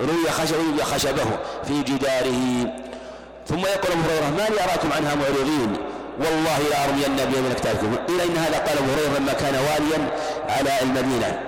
روي 0.00 0.30
خشبه 0.82 1.26
في 1.68 1.82
جداره. 1.82 2.72
ثم 3.48 3.58
يقول 3.58 3.92
أبو 3.92 4.02
هريرة 4.10 4.30
ما 4.30 4.54
لي 4.54 4.64
أراكم 4.64 4.92
عنها 4.92 5.14
معرضين؟ 5.14 5.76
والله 6.18 6.58
لا 6.70 6.84
أرمين 6.84 7.04
النبي 7.04 7.40
من 7.40 7.50
أكتافكم 7.50 7.96
إلى 8.08 8.24
إن 8.24 8.36
هذا 8.36 8.58
قال 8.58 8.78
أبو 8.78 8.92
هريرة 8.92 9.18
لما 9.18 9.32
كان 9.32 9.54
واليا 9.54 10.10
على 10.48 10.82
المدينة. 10.82 11.40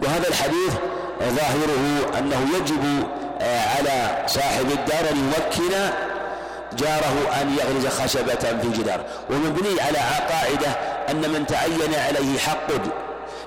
وهذا 0.00 0.28
الحديث 0.28 0.72
ظاهره 1.20 2.18
أنه 2.18 2.46
يجب 2.56 3.06
آه، 3.40 3.60
على 3.78 4.24
صاحب 4.26 4.70
الدار 4.70 5.10
أن 5.10 5.16
يمكن 5.16 5.74
جاره 6.78 7.40
أن 7.40 7.56
يغرز 7.58 7.86
خشبة 7.86 8.34
في 8.34 8.64
الجدار 8.64 9.00
ومبني 9.30 9.80
على 9.80 9.98
قاعدة 10.30 10.68
أن 11.10 11.30
من 11.30 11.46
تعين 11.46 11.94
عليه 11.94 12.38
حق 12.38 12.66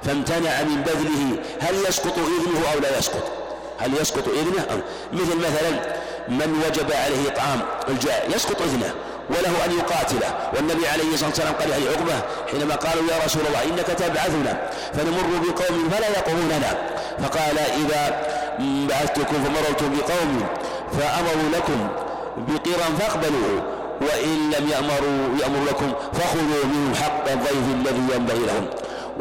فامتنع 0.04 0.62
من 0.64 0.82
بذله. 0.82 1.44
هل 1.62 1.76
يسقط 1.90 2.18
إذنه 2.18 2.74
أو 2.74 2.80
لا 2.80 2.98
يسقط؟ 2.98 3.32
هل 3.80 3.94
يسقط 4.02 4.28
إذنه؟ 4.28 4.66
أو 4.72 4.78
مثل 5.14 5.38
مثلا 5.38 5.96
من 6.30 6.64
وجب 6.68 6.92
عليه 6.92 7.28
إطعام 7.28 7.60
الجائع 7.90 8.36
يسقط 8.36 8.62
إذنه 8.62 8.94
وله 9.30 9.66
أن 9.66 9.72
يقاتله. 9.72 10.38
والنبي 10.56 10.88
عليه 10.88 11.14
الصلاة 11.14 11.30
والسلام 11.30 11.54
قال 11.54 11.70
لأبي 11.70 11.88
عقبة 11.90 12.14
حينما 12.52 12.76
قالوا 12.76 13.04
يا 13.12 13.26
رسول 13.26 13.42
الله 13.48 13.64
إنك 13.64 13.88
تبعثنا 13.88 14.70
فنمر 14.94 15.40
بقوم 15.48 15.90
فلا 15.90 16.10
يقومون 16.10 16.46
لنا 16.46 16.72
فقال 17.24 17.58
إذا 17.60 18.26
بعثتكم 18.60 19.44
فمررتم 19.44 19.96
بقوم 19.98 20.46
فأمروا 20.92 21.50
لكم 21.54 21.88
بقيرا 22.38 22.88
فاقبلوه 23.00 23.64
وإن 24.02 24.52
لم 24.58 24.70
يأمروا 24.70 25.38
يأمر 25.42 25.66
لكم 25.70 25.94
فخذوا 26.14 26.66
منهم 26.66 26.96
حق 26.96 27.32
الضيف 27.32 27.66
الذي 27.74 28.16
ينبغي 28.16 28.46
لهم. 28.46 28.66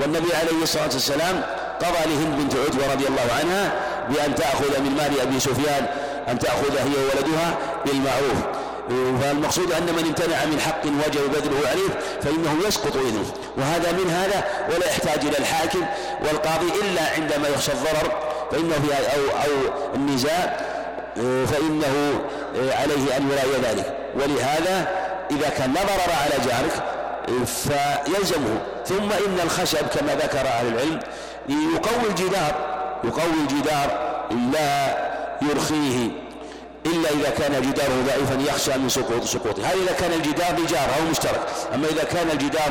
والنبي 0.01 0.35
عليه 0.35 0.63
الصلاة 0.63 0.85
والسلام 0.93 1.43
قضى 1.81 2.15
لهند 2.15 2.39
بنت 2.39 2.55
عتبة 2.57 2.93
رضي 2.93 3.07
الله 3.07 3.27
عنها 3.41 3.73
بأن 4.09 4.35
تأخذ 4.35 4.81
من 4.81 4.97
مال 4.97 5.21
أبي 5.21 5.41
سفيان 5.41 5.87
أن 6.29 6.39
تأخذ 6.39 6.77
هي 6.77 7.05
وولدها 7.05 7.59
بالمعروف. 7.87 8.39
فالمقصود 9.23 9.73
أن 9.73 9.83
من 9.83 10.05
امتنع 10.07 10.45
من 10.45 10.61
حق 10.61 10.87
وجب 10.87 11.33
بذله 11.33 11.69
عليه 11.69 12.21
فإنه 12.23 12.67
يسقط 12.69 12.97
إذنه 12.97 13.25
وهذا 13.57 13.93
من 13.93 14.11
هذا 14.11 14.45
ولا 14.71 14.87
يحتاج 14.87 15.19
إلى 15.27 15.39
الحاكم 15.39 15.87
والقاضي 16.25 16.67
إلا 16.67 17.03
عندما 17.15 17.49
يخشى 17.49 17.73
الضرر 17.73 18.13
فإنه 18.51 18.75
في 18.75 18.95
أو 18.95 19.23
أو 19.45 19.75
النزاع 19.95 20.57
فإنه 21.17 22.21
عليه 22.55 23.17
أن 23.17 23.31
يراعي 23.31 23.61
ذلك. 23.63 23.97
ولهذا 24.15 24.89
إذا 25.31 25.49
كان 25.49 25.73
لا 25.75 25.81
ضرر 25.83 26.13
على 26.23 26.45
جارك 26.47 26.83
فيلزمه. 27.47 28.59
ثم 28.87 29.13
إن 29.27 29.41
الخشب 29.45 29.87
كما 29.87 30.15
ذكر 30.15 30.47
أهل 30.47 30.67
العلم 30.67 31.01
يقوي 31.49 32.11
الجدار 32.11 32.55
يقوي 33.05 33.41
الجدار 33.49 34.15
لا 34.53 35.14
يرخيه 35.43 36.11
إلا 36.87 37.11
إذا 37.11 37.31
كان 37.31 37.63
جداره 37.63 38.03
ضعيفا 38.07 38.51
يخشى 38.51 38.79
من 38.79 38.89
سقوط 38.89 39.25
سقوطه. 39.25 39.67
هذا 39.67 39.75
إذا 39.75 39.93
كان 39.93 40.13
الجدار 40.13 40.61
لجار 40.61 40.89
أو 40.99 41.11
مشترك. 41.11 41.41
أما 41.75 41.87
إذا 41.89 42.05
كان 42.05 42.31
الجدار 42.31 42.71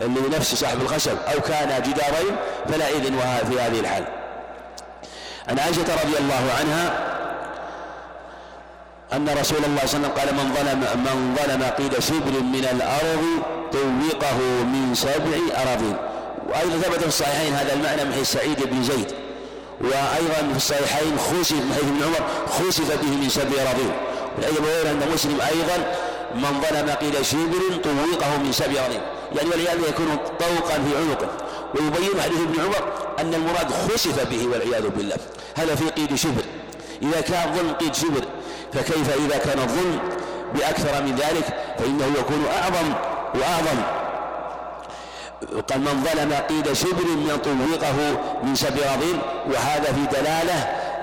لنفس 0.00 0.54
صاحب 0.54 0.82
الخشب 0.82 1.16
أو 1.34 1.40
كان 1.40 1.82
جدارين 1.82 2.36
فلا 2.68 2.88
إذن 2.88 3.20
في 3.50 3.60
هذه 3.60 3.80
الحال. 3.80 4.04
عن 5.48 5.58
عائشة 5.58 5.82
رضي 6.04 6.18
الله 6.18 6.52
عنها 6.60 7.12
أن 9.12 9.28
رسول 9.40 9.64
الله 9.64 9.86
صلى 9.86 9.96
الله 9.96 10.10
عليه 10.10 10.10
وسلم 10.10 10.10
قال 10.10 10.34
من 10.34 10.54
ظلم 10.54 10.80
من 11.04 11.36
ظلم 11.36 11.62
قيد 11.62 11.98
شبر 11.98 12.40
من 12.42 12.68
الأرض 12.72 13.24
طوقه 13.72 14.38
من 14.64 14.94
سبع 14.94 15.62
أراضين. 15.62 15.96
وأيضا 16.48 16.78
ثبت 16.78 16.98
في 16.98 17.06
الصحيحين 17.06 17.54
هذا 17.54 17.72
المعنى 17.72 18.04
من 18.04 18.12
حيث 18.12 18.32
سعيد 18.32 18.64
بن 18.64 18.82
زيد. 18.82 19.21
وأيضا 19.80 20.50
في 20.50 20.56
الصحيحين 20.56 21.18
خسف 21.18 21.52
من 21.52 21.72
حيث 21.74 21.84
ابن 21.84 22.02
عمر 22.02 22.28
خسف 22.48 23.02
به 23.02 23.16
من 23.16 23.28
سبع 23.28 23.62
أراضين 23.62 23.92
والأيضا 24.36 24.64
غير 24.64 24.90
أن 24.90 25.02
مسلم 25.14 25.40
أيضا 25.40 25.76
من 26.34 26.60
ظلم 26.60 26.90
قيل 26.90 27.26
شبر 27.26 27.76
طوقه 27.84 28.38
من 28.44 28.52
سبع 28.52 28.80
أراضين 28.80 29.00
يعني 29.36 29.48
والعياذ 29.48 29.80
يكون 29.88 30.16
طوقا 30.40 30.74
في 30.74 30.96
عنقه. 30.96 31.28
ويبين 31.74 32.22
حديث 32.22 32.40
ابن 32.40 32.60
عمر 32.60 32.92
أن 33.18 33.34
المراد 33.34 33.70
خسف 33.70 34.28
به 34.30 34.46
والعياذ 34.46 34.88
بالله. 34.88 35.16
هذا 35.56 35.74
في 35.74 35.88
قيد 35.88 36.14
شبر. 36.14 36.44
إذا 37.02 37.20
كان 37.20 37.54
ظلم 37.54 37.72
قيد 37.72 37.94
شبر 37.94 38.24
فكيف 38.72 39.16
إذا 39.26 39.38
كان 39.38 39.58
الظلم 39.58 39.98
بأكثر 40.54 41.02
من 41.02 41.16
ذلك؟ 41.16 41.46
فإنه 41.78 42.06
يكون 42.18 42.46
أعظم 42.62 42.92
وأعظم 43.34 43.82
قال 45.60 45.80
من 45.80 46.04
ظلم 46.04 46.32
قيد 46.48 46.72
شبر 46.72 47.04
من 47.04 47.38
طوقه 47.44 47.94
من 48.42 48.54
سبع 48.54 48.94
رضين 48.94 49.18
وهذا 49.46 49.84
في 49.84 50.20
دلالة 50.20 50.54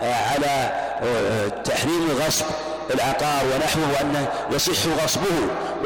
آه، 0.01 0.13
على 0.13 0.71
آه، 1.03 1.47
تحريم 1.47 2.09
غصب 2.25 2.45
العقار 2.93 3.45
ونحوه 3.45 3.83
وأنه 3.93 4.27
يصح 4.51 5.03
غصبه 5.03 5.25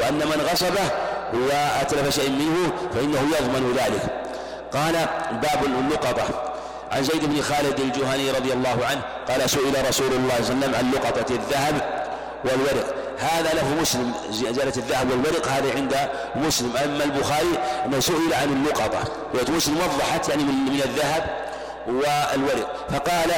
وأن 0.00 0.14
من 0.14 0.48
غصبه 0.52 0.90
وأتلف 1.34 2.14
شيء 2.14 2.30
منه 2.30 2.72
فإنه 2.94 3.18
يضمن 3.18 3.74
ذلك. 3.76 4.02
قال 4.72 4.92
باب 5.42 5.64
اللقطة. 5.64 6.54
عن 6.92 7.04
زيد 7.04 7.24
بن 7.24 7.42
خالد 7.42 7.80
الجهني 7.80 8.30
رضي 8.30 8.52
الله 8.52 8.78
عنه 8.90 9.00
قال 9.28 9.50
سئل 9.50 9.88
رسول 9.88 10.12
الله 10.12 10.34
صلى 10.42 10.54
الله 10.54 10.66
عليه 10.66 10.68
وسلم 10.68 10.74
عن 10.74 10.90
لقطة 10.92 11.34
الذهب 11.34 12.04
والورق. 12.44 13.03
هذا 13.18 13.54
له 13.54 13.80
مسلم 13.80 14.12
زيادة 14.30 14.72
الذهب 14.76 15.10
والورق 15.10 15.48
هذا 15.48 15.74
عند 15.74 15.96
مسلم. 16.36 16.76
أما 16.76 17.04
البخاري 17.04 17.58
أنه 17.86 18.00
سئل 18.00 18.34
عن 18.34 18.48
اللقطة 18.52 19.04
مسلم 19.48 19.76
وضحت 19.76 20.28
يعني 20.28 20.42
من, 20.42 20.54
من 20.54 20.80
الذهب 20.84 21.24
والورق. 21.86 22.86
فقال 22.90 23.30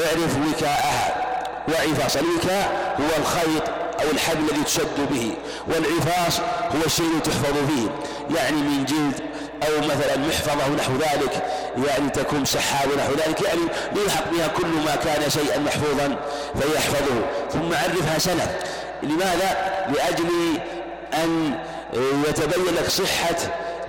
اعرف 0.00 0.36
وكاءها 0.48 1.24
وعفاص 1.68 2.16
الوكاء 2.16 2.96
هو 3.00 3.22
الخيط 3.22 3.62
أو 4.00 4.10
الحبل 4.10 4.50
الذي 4.50 4.64
تشد 4.64 5.08
به 5.10 5.32
والعفاص 5.68 6.40
هو 6.40 6.86
الشيء 6.86 7.06
الذي 7.06 7.20
تحفظ 7.20 7.54
فيه. 7.68 7.88
يعني 8.36 8.56
من 8.56 8.84
جلد 8.84 9.20
أو 9.62 9.78
مثلا 9.78 10.16
محفظة 10.16 10.74
نحو 10.74 10.92
ذلك 10.92 11.42
يعني 11.86 12.10
تكون 12.10 12.44
سحاب 12.44 12.88
نحو 12.98 13.12
ذلك 13.12 13.42
يعني 13.42 13.60
يلحق 13.96 14.30
بها 14.32 14.48
كل 14.48 14.66
ما 14.66 14.96
كان 14.96 15.30
شيئا 15.30 15.58
محفوظا 15.58 16.16
فيحفظه. 16.60 17.26
ثم 17.52 17.74
عرفها 17.74 18.18
سنة 18.18 18.58
لماذا؟ 19.02 19.84
لأجل 19.88 20.28
أن 21.14 21.58
يتبين 22.28 22.74
لك 22.74 22.88
صحة 22.88 23.36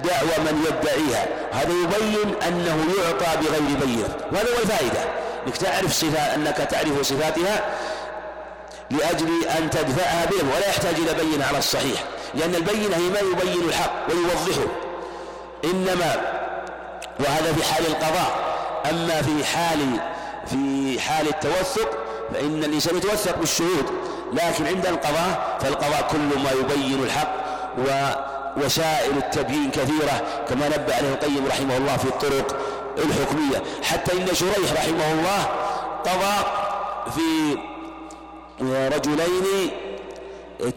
دعوى 0.03 0.37
من 0.37 0.65
يدعيها. 0.67 1.25
هذا 1.51 1.73
يبين 1.73 2.35
أنه 2.47 2.85
يعطى 2.97 3.37
بغير 3.41 3.77
بينة 3.85 4.15
وهذا 4.31 4.49
هو 4.49 4.61
الفائدة. 4.63 4.99
إنك 5.47 5.57
تعرف 5.57 5.93
صفات 5.93 6.33
أنك 6.33 6.57
تعرف 6.57 7.01
صفاتها 7.01 7.65
لأجل 8.91 9.27
أن 9.57 9.69
تدفعها 9.69 10.25
بهم. 10.25 10.49
ولا 10.55 10.67
يحتاج 10.69 10.95
إلى 10.95 11.13
بينه 11.13 11.45
على 11.45 11.57
الصحيح. 11.57 12.03
لأن 12.33 12.55
البينه 12.55 12.95
هي 12.95 13.09
ما 13.09 13.19
يبين 13.19 13.69
الحق 13.69 14.07
ويوضحه. 14.09 14.67
إنما 15.63 16.21
وهذا 17.19 17.53
في 17.53 17.63
حال 17.73 17.85
القضاء. 17.87 18.45
أما 18.89 19.21
في 19.21 19.45
حال 19.45 19.99
في 20.47 20.99
حال 21.01 21.27
التوثق 21.27 21.89
فإن 22.33 22.63
الإنسان 22.63 22.97
يتوثق 22.97 23.37
بالشهود. 23.37 23.85
لكن 24.35 24.67
عند 24.67 24.85
القضاء 24.85 25.57
فالقضاء 25.61 26.07
كل 26.11 26.39
ما 26.39 26.51
يبين 26.51 27.03
الحق 27.03 27.33
ووسائل 27.77 29.17
التبيين 29.17 29.71
كثيرة 29.71 30.23
كما 30.49 30.67
نبه 30.67 30.95
عليه 30.95 31.09
القيم 31.09 31.47
رحمه 31.47 31.77
الله 31.77 31.97
في 31.97 32.05
الطرق 32.05 32.57
الحكمية. 32.97 33.63
حتى 33.83 34.13
إن 34.13 34.35
شريح 34.35 34.73
رحمه 34.73 35.11
الله 35.11 35.43
قضى 36.05 36.35
في 37.11 37.57
رجلين 38.95 39.71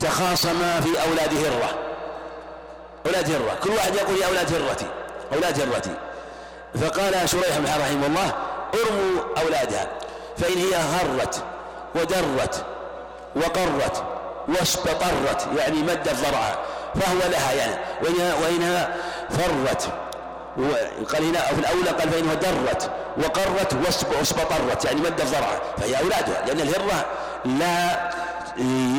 تخاصما 0.00 0.80
في 0.80 1.02
أولاد 1.02 1.34
هرة. 1.34 1.70
أولاد 3.06 3.30
هرة. 3.30 3.58
كل 3.62 3.70
واحد 3.70 3.94
يقول 3.94 4.16
يا 4.20 4.26
أولاد 4.26 4.54
هرتي 4.54 4.86
أولاد 5.32 5.60
هرتي. 5.60 5.94
فقال 6.80 7.28
شريح 7.28 7.58
رحمه 7.80 8.06
الله 8.06 8.32
ارموا 8.74 9.22
أولادها 9.42 9.88
فإن 10.36 10.58
هي 10.58 10.74
هرت 10.76 11.44
ودرت 11.94 12.64
وقرت 13.36 14.04
واستطرت 14.48 15.48
يعني 15.58 15.76
مدت 15.82 16.08
ضرعها 16.08 16.58
فهو 16.94 17.30
لها 17.30 17.52
يعني. 17.52 17.74
وإنها, 18.42 18.96
فرت. 19.30 19.88
قال 21.12 21.24
هنا 21.24 21.40
في 21.40 21.58
الأولى 21.58 21.90
قال 21.90 22.10
فإنها 22.10 22.34
درت 22.34 22.90
وقرت 23.18 23.76
واستطرت 24.18 24.84
يعني 24.84 25.00
مدت 25.00 25.22
ضرعها. 25.22 25.60
فهي 25.78 25.98
أولادها 25.98 26.46
لأن 26.46 26.60
الهرة 26.60 27.06
لا 27.44 28.10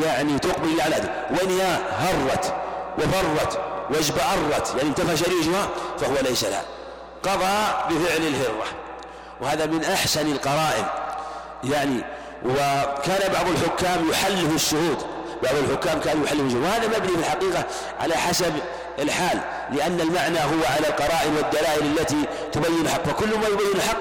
يعني 0.07 0.39
تقبل 0.39 0.81
على 0.81 0.95
وإنها 1.31 1.79
هرت 1.99 2.53
وفرت 2.97 3.59
واجبعرت 3.89 4.75
يعني 4.77 4.89
انتفى 4.89 5.17
شريجها 5.17 5.67
فهو 5.99 6.15
ليس 6.21 6.43
لها. 6.43 6.63
قضى 7.23 7.93
بفعل 7.95 8.27
الهرة. 8.27 8.65
وهذا 9.41 9.65
من 9.65 9.83
أحسن 9.83 10.31
القرائن. 10.31 10.85
يعني 11.63 12.03
وكان 12.45 13.33
بعض 13.33 13.45
الحكام 13.47 14.09
يحله 14.09 14.55
الشهود. 14.55 14.97
بعض 15.43 15.55
الحكام 15.55 15.99
كانوا 15.99 16.25
يحلوا 16.25 16.45
الشهود. 16.45 16.63
وهذا 16.63 16.87
مبني 16.87 17.07
في 17.07 17.19
الحقيقة 17.19 17.63
على 17.99 18.15
حسب 18.15 18.53
الحال 18.99 19.39
لأن 19.71 20.01
المعنى 20.01 20.39
هو 20.39 20.65
على 20.75 20.87
القرائن 20.87 21.35
والدلائل 21.35 21.97
التي 21.97 22.25
تبين 22.51 22.81
الحق. 22.81 23.03
فكل 23.03 23.27
ما 23.27 23.47
يبين 23.47 23.75
الحق 23.75 23.97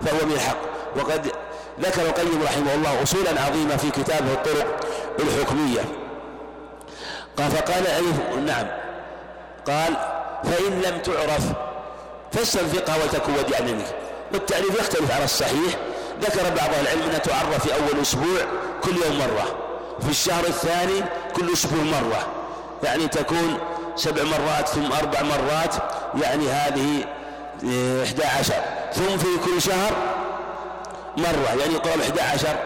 فهو 0.00 0.26
من 0.26 0.32
الحق. 0.32 0.58
وقد 0.96 1.32
ذكر 1.80 2.02
القيم 2.02 2.42
رحمه 2.44 2.74
الله 2.74 3.02
أصولا 3.02 3.40
عظيمة 3.46 3.76
في 3.76 3.90
كتابه 3.90 4.32
الطرق 4.32 4.80
الحكمية. 5.18 5.80
قال 7.38 7.50
فقال 7.50 7.86
أيه 7.86 8.40
نعم. 8.46 8.66
قال 9.66 9.96
فإن 10.44 10.80
لم 10.80 10.98
تعرف 10.98 11.42
فاستنفقها 12.32 12.96
وتكن 13.04 13.32
وديعا 13.32 13.60
منك 13.60 13.86
والتعريف 14.32 14.80
يختلف 14.80 15.12
على 15.14 15.24
الصحيح 15.24 15.76
ذكر 16.20 16.42
بعض 16.42 16.70
العلم 16.82 17.02
أنها 17.02 17.18
تعرف 17.18 17.66
في 17.66 17.74
أول 17.74 18.02
أسبوع 18.02 18.40
كل 18.82 18.96
يوم 19.06 19.18
مرة 19.18 19.54
وفي 19.98 20.10
الشهر 20.10 20.44
الثاني 20.46 21.02
كل 21.36 21.52
أسبوع 21.52 21.82
مرة 21.82 22.26
يعني 22.82 23.08
تكون 23.08 23.58
سبع 23.96 24.22
مرات 24.22 24.68
ثم 24.68 24.92
أربع 24.92 25.22
مرات 25.22 25.74
يعني 26.22 26.48
هذه 26.48 27.04
إحدى 28.04 28.24
عشر 28.24 28.62
ثم 28.94 29.18
في 29.18 29.26
كل 29.44 29.62
شهر 29.62 29.92
مرة 31.16 31.60
يعني 31.60 31.74
قول 31.74 32.00
إحدى 32.02 32.20
عشر 32.20 32.56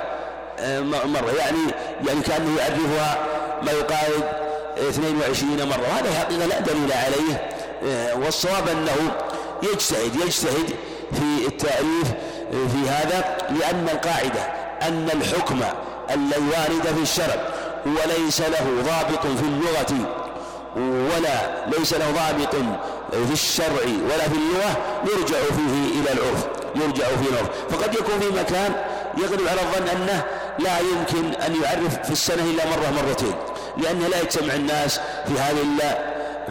آه، 0.58 0.80
مرة 0.80 1.32
يعني 1.38 1.58
يعني 2.06 2.20
كأنه 2.20 2.58
يعرفها 2.58 3.26
ما 3.62 3.72
يقارب 3.72 4.24
22 4.78 5.68
مرة 5.68 5.80
وهذا 5.80 6.18
حقيقة 6.18 6.46
لا 6.46 6.60
دليل 6.60 6.92
عليه 6.92 7.50
آه، 7.84 8.14
والصواب 8.14 8.68
أنه 8.68 9.12
يجتهد 9.62 10.14
يجتهد 10.14 10.70
في 11.12 11.46
التعريف 11.46 12.12
في 12.54 12.88
هذا 12.90 13.36
لأن 13.50 13.88
القاعدة 13.92 14.40
أن 14.82 15.08
الحكم 15.14 15.60
الذي 16.10 16.42
وارد 16.50 16.94
في 16.96 17.02
الشرع 17.02 17.36
وليس 17.86 18.40
له 18.40 18.66
ضابط 18.82 19.26
في 19.26 19.44
اللغة 19.44 20.14
ولا 20.76 21.66
ليس 21.78 21.92
له 21.94 22.10
ضابط 22.10 22.54
في 23.26 23.32
الشرع 23.32 23.84
ولا 23.84 24.28
في 24.28 24.36
اللغة 24.36 24.76
يرجع 25.04 25.36
فيه 25.36 26.00
إلى 26.00 26.12
العرف 26.12 26.46
يرجع 26.76 27.04
فيه 27.04 27.30
العرف. 27.30 27.50
فقد 27.70 27.94
يكون 27.94 28.20
في 28.20 28.40
مكان 28.40 28.74
يغلب 29.18 29.48
على 29.48 29.60
الظن 29.60 29.88
أنه 29.88 30.24
لا 30.58 30.78
يمكن 30.78 31.34
أن 31.34 31.62
يعرف 31.62 32.02
في 32.06 32.10
السنة 32.10 32.42
إلا 32.42 32.64
مرة 32.66 33.02
مرتين 33.02 33.34
لأن 33.76 34.00
لا 34.10 34.20
يجتمع 34.20 34.54
الناس 34.54 34.98
في 34.98 35.32
هذه 35.32 35.62
إلا 35.62 35.98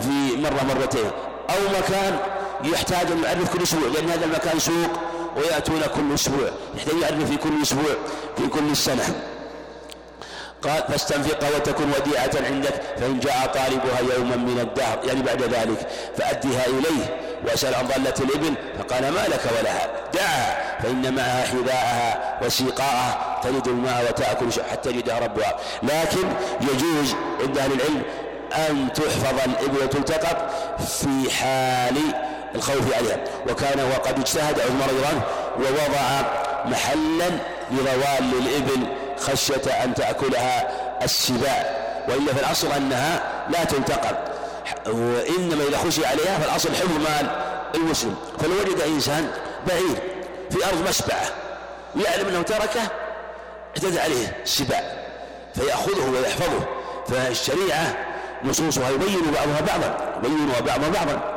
في 0.02 0.38
مرة 0.42 0.76
مرتين. 0.76 1.12
أو 1.50 1.80
مكان 1.80 2.18
يحتاج 2.64 3.12
أن 3.12 3.24
يعرف 3.24 3.54
كل 3.54 3.64
أسبوع 3.64 3.90
لأن 3.90 4.10
هذا 4.10 4.26
المكان 4.26 4.60
سوق 4.60 4.90
ويأتون 5.38 5.82
كل 5.96 6.14
أسبوع. 6.14 6.50
يحتاج 6.78 6.96
يعرف 7.02 7.30
في 7.30 7.38
كل 7.38 7.62
أسبوع 7.62 7.94
في 8.38 8.48
كل 8.48 8.72
السنة 8.72 9.04
قال 10.62 10.84
فاستنفقها 10.88 11.50
وتكن 11.56 11.84
وديعة 11.90 12.32
عندك 12.46 12.74
فإن 12.98 13.20
جاء 13.20 13.46
طالبها 13.46 14.16
يوما 14.18 14.36
من 14.36 14.60
الدهر. 14.60 15.00
يعني 15.04 15.22
بعد 15.22 15.42
ذلك 15.42 15.88
فأدها 16.18 16.66
إليه 16.66 17.20
وأسأل 17.46 17.76
عن 17.76 17.88
ضالة 17.88 18.14
الإبل. 18.20 18.54
فقال 18.80 19.12
ما 19.12 19.28
لك 19.28 19.42
ولها 19.60 19.90
دعها 20.14 20.80
فإن 20.84 21.16
معها 21.16 21.46
حذاءها 21.46 22.40
وسيقاءها 22.46 23.42
تلد 23.44 23.68
الماء 23.68 24.06
وتأكل 24.10 24.64
حتى 24.72 24.90
يجدها 24.90 25.20
ربها. 25.20 25.58
لكن 25.84 26.28
يجوز 26.62 27.16
عند 27.42 27.58
أهل 27.58 27.72
العلم 27.72 28.04
أن 28.54 28.94
تحفظ 28.94 29.40
الإبل 29.46 29.84
وتلتقط 29.84 30.50
في 30.80 31.32
حال 31.32 31.98
الخوف 32.56 32.96
عليها 32.96 33.18
وكان 33.50 33.92
وقد 33.92 34.20
اجتهد 34.20 34.60
عمر 34.60 34.84
رضي 34.84 34.98
الله 34.98 35.22
ووضع 35.58 36.22
محلا 36.66 37.30
لروال 37.72 38.34
الإبل 38.40 38.88
خشية 39.20 39.84
أن 39.84 39.94
تأكلها 39.94 40.70
السباع 41.04 41.84
وإلا 42.10 42.34
في 42.34 42.40
الأصل 42.40 42.72
أنها 42.72 43.22
لا 43.50 43.64
تلتقط 43.64 44.16
وإنما 44.88 45.64
إذا 45.70 45.78
خشي 45.78 46.06
عليها 46.06 46.40
فالأصل 46.40 46.76
حفظ 46.76 46.98
مال 46.98 47.30
المسلم. 47.76 48.16
فلو 48.40 48.52
وجد 48.52 48.82
إنسان 48.82 49.32
بعيد 49.68 49.98
في 50.52 50.66
أرض 50.66 50.88
مسبعة 50.90 51.26
ويعلم 51.96 52.28
أنه 52.28 52.42
تركه 52.42 52.82
اعتدى 53.78 54.00
عليه 54.00 54.38
السباع 54.44 54.84
فيأخذه 55.56 56.10
ويحفظه. 56.10 56.66
فالشريعة 57.08 57.98
نصوصها 58.44 58.90
يبين 58.90 59.32
بعضها 59.32 59.62
بعضا 59.62 60.20
يبينها 60.24 60.60
بعضها 60.60 60.90
بعضا. 60.90 61.33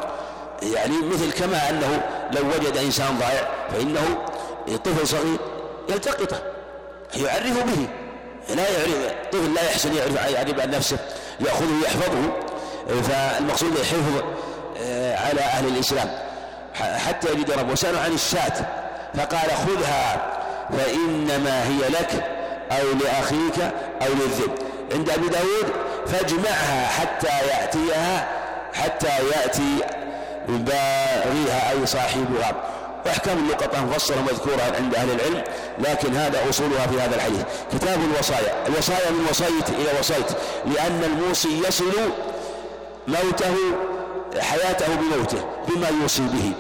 يعني 0.63 0.95
مثل 1.03 1.33
كما 1.33 1.71
أنه 1.71 2.03
لو 2.33 2.43
وجد 2.49 2.77
إنسان 2.77 3.19
ضائع 3.19 3.49
فإنه 3.73 4.19
طفل 4.85 5.07
صغير 5.07 5.39
يلتقطه 5.89 6.43
يعرف 7.17 7.65
به. 7.65 7.89
لا 8.55 8.69
يعرف 8.71 9.15
طفل 9.33 9.55
لا 9.55 9.63
يحسن 9.63 9.95
يعرف 9.97 10.15
يعرف 10.35 10.61
عن 10.61 10.71
نفسه 10.71 10.99
يأخذه 11.41 11.81
ويحفظه 11.83 12.33
فالمقصود 13.03 13.77
الحفظ 13.77 14.23
آه، 14.83 15.17
على 15.29 15.41
أهل 15.41 15.67
الإسلام. 15.67 16.11
حتى 16.75 17.29
يجد 17.33 17.51
رب 17.51 17.71
وسألوا 17.71 18.01
عن 18.01 18.13
الشاة 18.13 18.53
فقال 19.15 19.51
خذها 19.51 20.33
فإنما 20.71 21.65
هي 21.65 21.89
لك 21.89 22.25
أو 22.73 22.85
لأخيك 23.05 23.73
أو 24.03 24.09
للذئب. 24.09 24.55
عند 24.93 25.11
أبي 25.11 25.29
داود 25.29 25.73
فاجمعها 26.07 26.87
حتى 26.87 27.29
يأتيها 27.49 28.29
حتى 28.75 29.09
يأتي 29.09 29.96
باغيها 30.49 31.71
أي 31.71 31.87
صاحبها. 31.87 32.55
وأحكام 33.07 33.39
اللقطة 33.39 33.85
مفصلة 33.85 34.23
مذكورة 34.23 34.63
عند 34.79 34.95
أهل 34.95 35.11
العلم 35.11 35.45
لكن 35.79 36.17
هذا 36.17 36.51
أصولها 36.51 36.87
في 36.87 37.01
هذا 37.01 37.17
الحديث. 37.17 37.43
كتاب 37.73 37.99
الوصايا. 38.13 38.67
الوصايا 38.67 39.11
من 39.11 39.27
وصيت 39.31 39.69
إلى 39.69 39.99
وصيت 40.01 40.31
لأن 40.67 41.05
الموصي 41.05 41.61
يصل 41.69 41.93
موته 43.09 43.57
حياته 44.41 44.87
بموته 44.95 45.45
بما 45.69 45.89
يوصي 46.03 46.23
به. 46.23 46.53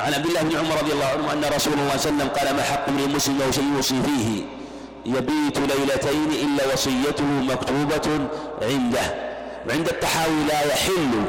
عن 0.00 0.14
عبد 0.14 0.26
الله 0.26 0.42
بن 0.42 0.56
عمر 0.56 0.76
رضي 0.82 0.92
الله 0.92 1.06
عنه 1.06 1.32
أن 1.32 1.44
رسول 1.54 1.72
الله 1.72 1.96
صلى 1.96 2.10
الله 2.10 2.22
عليه 2.24 2.24
وسلم 2.24 2.28
قال 2.28 2.56
ما 2.56 2.62
حق 2.62 2.88
من 2.88 3.12
مسلم 3.16 3.38
له 3.38 3.50
شيء 3.50 3.64
يوصي 3.76 4.02
فيه؟ 4.02 4.44
يبيت 5.06 5.58
ليلتين 5.58 6.30
إلا 6.30 6.72
وصيته 6.72 7.24
مكتوبة 7.24 8.28
عنده. 8.62 9.14
وعند 9.68 9.88
التحاوي 9.88 10.44
لا 10.48 10.66
يحل 10.66 11.24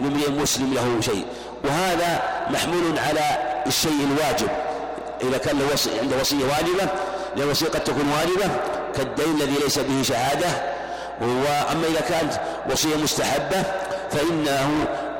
لامرئ 0.00 0.30
مسلم 0.30 0.74
له 0.74 1.00
شيء. 1.00 1.24
وهذا 1.64 2.22
محمول 2.50 2.98
على 2.98 3.38
الشيء 3.66 4.06
الواجب. 4.10 4.48
إذا 5.22 5.38
كان 5.38 5.58
له 5.58 5.98
عنده 6.02 6.16
وصية 6.20 6.44
واجبة 6.44 6.92
لأن 7.36 7.46
الوصية 7.46 7.66
قد 7.66 7.84
تكون 7.84 8.12
واجبة 8.12 8.54
كالدين 8.96 9.34
الذي 9.34 9.54
ليس 9.64 9.78
به 9.78 10.02
شهادة. 10.02 10.48
وأما 11.20 11.86
إذا 11.90 12.00
كانت 12.00 12.40
وصية 12.70 12.96
مستحبة 12.96 13.62
فإنه 14.10 14.70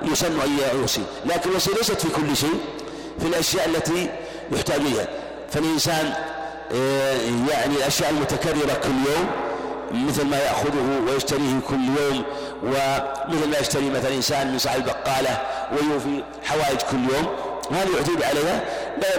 يسن 0.02 0.40
أن 0.40 0.78
يوصي. 0.80 1.02
لكن 1.26 1.50
الوصية 1.50 1.74
ليست 1.74 2.00
في 2.00 2.08
كل 2.08 2.36
شيء 2.36 2.60
في 3.20 3.26
الأشياء 3.26 3.68
التي 3.68 4.10
يحتاج 4.52 4.80
إليها. 4.80 5.06
فالإنسان 5.50 6.12
آه، 6.74 7.16
يعني 7.50 7.76
الأشياء 7.76 8.10
المتكررة 8.10 8.74
كل 8.82 9.12
يوم 9.12 9.47
مثل 9.92 10.26
ما 10.26 10.36
يأخذه 10.36 11.00
ويشتريه 11.06 11.60
كل 11.68 11.74
يوم 11.74 12.22
ومثل 12.62 13.48
ما 13.50 13.58
يشتري 13.60 13.90
مثلا 13.90 14.14
إنسان 14.14 14.52
من 14.52 14.58
صاحب 14.58 14.80
البقالة 14.80 15.42
ويوفي 15.72 16.22
حوائج 16.44 16.78
كل 16.90 17.14
يوم. 17.14 17.26
هذا 17.70 17.88
يعتيد 17.96 18.22
عليها 18.22 18.64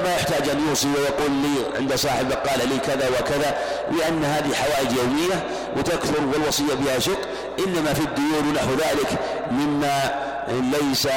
ما 0.03 0.15
يحتاج 0.15 0.49
أن 0.49 0.67
يوصي 0.69 0.87
ويقول 0.87 1.31
لي 1.31 1.77
عند 1.77 1.95
صاحب 1.95 2.25
البقالة 2.25 2.63
لي 2.63 2.79
كذا 2.79 3.09
وكذا 3.09 3.57
لأن 3.91 4.23
هذه 4.23 4.53
حوائج 4.53 4.91
يومية 4.91 5.47
وتكثر 5.77 6.25
والوصية 6.33 6.73
بها 6.73 6.99
شق. 6.99 7.19
إنما 7.59 7.93
في 7.93 8.01
الديون 8.01 8.47
ونحو 8.49 8.71
ذلك 8.71 9.09
مما 9.51 10.11
ليس 10.49 11.07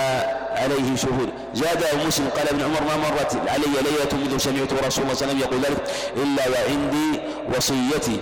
عليه 0.50 0.96
شهود. 0.96 1.28
زاد 1.54 1.84
مسلم 2.06 2.28
قال 2.36 2.48
ابن 2.48 2.62
عمر 2.62 2.80
ما 2.80 2.96
مرت 2.96 3.36
علي 3.48 3.64
ليلة 3.64 4.24
منذ 4.24 4.38
سمعت 4.38 4.72
رسول 4.72 4.82
الله 4.82 4.88
صلى 4.88 5.04
الله 5.04 5.16
عليه 5.22 5.26
وسلم 5.26 5.38
يقول 5.38 5.60
ذلك 5.60 5.80
إلا 6.16 6.48
وعندي 6.48 7.20
وصيتي. 7.56 8.20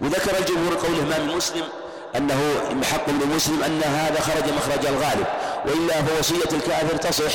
وذكر 0.00 0.38
الجمهور 0.38 0.74
قول 0.74 0.92
الإمام 0.94 1.36
مسلم 1.36 1.64
أنه 2.16 2.40
حق 2.92 3.10
للمسلم 3.10 3.62
أن 3.62 3.82
هذا 3.82 4.20
خرج 4.20 4.44
مخرج 4.56 4.86
الغالب 4.86 5.26
وإلا 5.66 6.02
فوصية 6.02 6.56
الكافر 6.56 6.96
تصح 6.96 7.32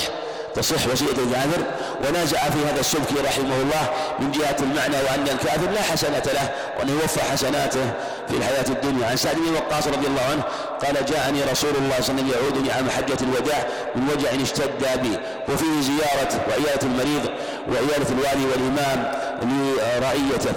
تصح 0.55 0.87
وصية 0.91 1.05
الكافر. 1.05 1.63
ونازع 2.07 2.37
في 2.37 2.59
هذا 2.71 2.79
السبكي 2.79 3.15
رحمه 3.25 3.55
الله 3.61 3.89
من 4.19 4.31
جهة 4.31 4.55
المعنى 4.59 4.95
وأن 4.95 5.23
الكافر 5.23 5.71
لا 5.71 5.81
حسنة 5.81 6.23
له 6.33 6.51
وأن 6.79 6.89
يوفى 6.89 7.21
حسناته 7.21 7.91
في 8.27 8.37
الحياة 8.37 8.65
الدنيا. 8.69 9.07
عن 9.07 9.17
سعد 9.17 9.35
بن 9.35 9.55
وقاص 9.55 9.87
رضي 9.87 10.07
الله 10.07 10.21
عنه 10.31 10.43
قال 10.83 11.05
جاءني 11.05 11.43
رسول 11.51 11.69
الله 11.69 11.75
صلى 11.75 11.81
الله 11.81 11.95
عليه 11.95 12.03
وسلم 12.03 12.31
يعودني 12.31 12.71
عام 12.71 12.89
حجة 12.89 13.17
الوداع 13.21 13.67
من 13.95 14.09
وجع 14.09 14.43
اشتد 14.43 14.99
بي 15.01 15.19
وفيه 15.53 15.81
زيارة 15.81 16.45
وعيادة 16.49 16.83
المريض 16.83 17.29
وعيادة 17.69 18.09
الوالي 18.09 18.45
والإمام 18.51 19.11
لرعيته. 19.41 20.53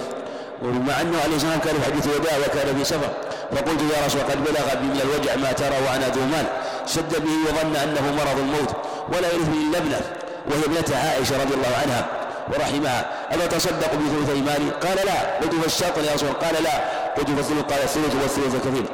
ومع 0.63 1.01
أنه 1.01 1.21
عليه 1.23 1.35
السلام 1.35 1.59
كان 1.59 1.75
في 1.79 1.85
حديث 1.85 2.05
الوداع 2.07 2.37
وكان 2.37 2.77
في 2.77 2.83
سفر. 2.83 3.09
فقلت 3.51 3.81
يا 3.81 4.05
رسول 4.05 4.21
قد 4.21 4.43
بلغ 4.43 4.75
بي 4.81 4.87
من 4.87 5.01
الوجع 5.01 5.35
ما 5.35 5.51
ترى 5.51 5.77
وأنا 5.85 6.07
ذو 6.07 6.21
مال. 6.21 6.45
شد 6.85 7.23
به 7.23 7.31
وظن 7.47 7.75
أنه 7.75 8.13
مرض 8.17 8.39
الموت. 8.39 8.75
ولا 9.13 9.27
يرثني 9.27 9.57
إلا 9.69 9.77
ابنه 9.77 10.01
وهي 10.47 10.65
ابنة 10.65 10.97
عائشة 10.97 11.43
رضي 11.43 11.53
الله 11.53 11.73
عنها. 11.83 12.05
ورحمها. 12.53 13.05
ألا 13.33 13.45
تصدق 13.45 13.91
بثلثي 13.93 14.41
مالي؟ 14.41 14.69
قال 14.71 15.05
لا. 15.05 15.37
قلت 15.41 15.53
فالشرط 15.61 15.97
يا 15.97 16.13
رسول 16.13 16.29
قال 16.29 16.63
لا. 16.63 16.75
قلت 17.17 17.27
فالثلث 17.27 17.61
قال 17.71 17.83
الثلث 17.83 18.15
والثلث 18.21 18.55
كثير. 18.65 18.85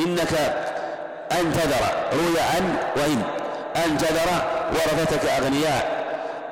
إنك 0.00 0.32
أن 1.32 1.52
تذر 1.52 1.84
روي 2.12 2.40
عن 2.40 2.76
وإن. 2.96 3.22
أن 3.84 3.98
تذر 3.98 4.28
ورثتك 4.72 5.24
أغنياء. 5.28 5.96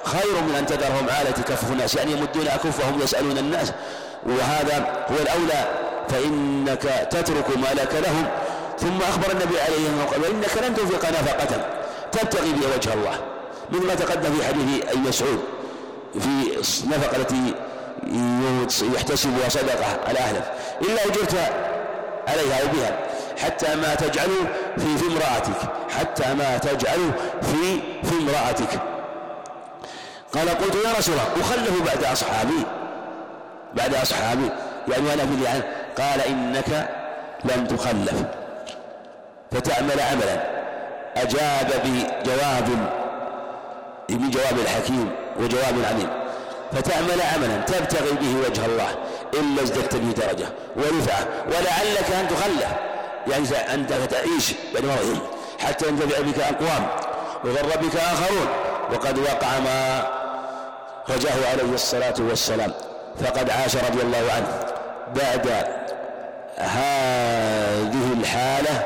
خير 0.04 0.40
من 0.48 0.54
أن 0.58 0.66
تذرهم 0.66 1.06
عالة 1.18 1.42
كفف 1.48 1.72
الناس. 1.72 1.94
يعني 1.94 2.12
يمدون 2.12 2.48
أكفهم 2.48 3.00
يسألون 3.02 3.38
الناس. 3.38 3.72
وهذا 4.26 5.06
هو 5.10 5.16
الأولى 5.16 5.68
فإنك 6.08 7.08
تترك 7.10 7.56
مالك 7.56 7.94
لهم. 7.94 8.26
ثم 8.78 8.98
أخبر 9.08 9.30
النبي 9.32 9.60
عليه 9.60 9.76
الصلاة 9.76 10.04
والسلام 10.04 10.22
وإنك 10.22 10.56
لن 10.62 10.74
تنفق 10.74 11.10
نفقة 11.10 11.66
تبتغي 12.12 12.52
بها 12.52 12.76
وجه 12.76 12.94
الله. 12.94 13.18
مثل 13.70 13.86
ما 13.86 13.94
تقدم 13.94 14.32
في 14.34 14.44
حديث 14.46 14.88
أي 14.88 14.96
مسعود 14.96 15.40
في 16.20 16.58
النفقة 16.84 17.16
التي 17.16 17.54
يحتسبها 18.94 19.48
صدقة 19.48 19.86
على 20.08 20.18
أهله 20.18 20.42
إلا 20.82 21.04
أجرت 21.04 21.34
عليها 22.28 22.62
أو 22.62 22.66
بها 22.72 22.98
حتى 23.38 23.74
ما 23.74 23.94
تجعل 23.94 24.28
في 24.76 24.98
في 24.98 25.06
امرأتك. 25.06 25.70
حتى 25.98 26.34
ما 26.34 26.58
تجعل 26.58 27.12
في 27.42 27.80
في 28.08 28.14
امرأتك. 28.18 28.80
قال 30.34 30.48
قلت 30.48 30.74
يا 30.74 30.92
رسول 30.98 31.14
الله 31.14 31.44
أخلف 31.44 31.82
بعد 31.86 32.04
أصحابي. 32.04 32.66
بعد 33.76 33.94
أصحابي 33.94 34.50
يعني 34.88 35.06
وأنا 35.08 35.22
في 35.26 35.44
يعني 35.44 35.62
قال 35.98 36.20
إنك 36.20 36.88
لم 37.44 37.66
تخلف. 37.66 38.24
فتعمل 39.52 40.00
عملا. 40.00 40.54
أجاب 41.16 41.72
بجواب 41.84 42.68
بجواب 44.08 44.58
الحكيم 44.58 45.10
وجواب 45.40 45.74
عليم. 45.84 46.08
فتعمل 46.72 47.22
عملا 47.34 47.60
تبتغي 47.60 48.12
به 48.12 48.48
وجه 48.48 48.66
الله 48.66 48.88
إلا 49.34 49.62
ازددت 49.62 49.96
به 49.96 50.12
درجة. 50.12 50.46
ورفعة. 50.76 51.26
ولعلك 51.46 52.10
أن 52.20 52.28
تخلف. 52.28 52.72
يعني 53.26 53.74
أنت 53.74 53.92
تعيش 53.92 54.52
بين 54.74 54.86
مرضهم 54.86 55.20
حتى 55.58 55.88
ينتفع 55.88 56.20
بك 56.20 56.38
أقوام. 56.38 56.86
وغر 57.44 57.76
بك 57.82 57.96
آخرون. 57.96 58.46
وقد 58.92 59.18
وقع 59.18 59.58
ما 59.58 60.06
رجاه 61.10 61.50
عليه 61.50 61.74
الصلاة 61.74 62.14
والسلام. 62.18 62.72
فقد 63.20 63.50
عاش 63.50 63.76
رضي 63.76 64.02
الله 64.02 64.32
عنه. 64.36 64.48
بعد 65.16 65.48
هذه 66.58 68.12
الحالة 68.20 68.82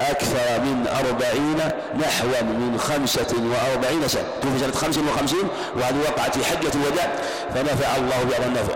أكثر 0.00 0.60
من 0.60 0.86
أربعين 0.86 1.58
نحو 2.00 2.26
من 2.42 2.78
خمسة 2.78 3.34
وأربعين 3.36 4.08
سنة. 4.08 4.24
توفي 4.42 4.58
سنة 4.58 4.72
خمس 4.72 4.98
وخمسين 4.98 5.48
وهذه 5.76 5.96
وقعت 6.08 6.38
في 6.38 6.44
حجة 6.44 6.70
الوداع. 6.74 7.12
فنفع 7.54 7.96
الله 7.96 8.22
بهذا 8.30 8.46
النفع. 8.46 8.74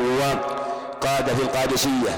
وقاد 0.00 1.26
في 1.26 1.42
القادسية 1.42 2.12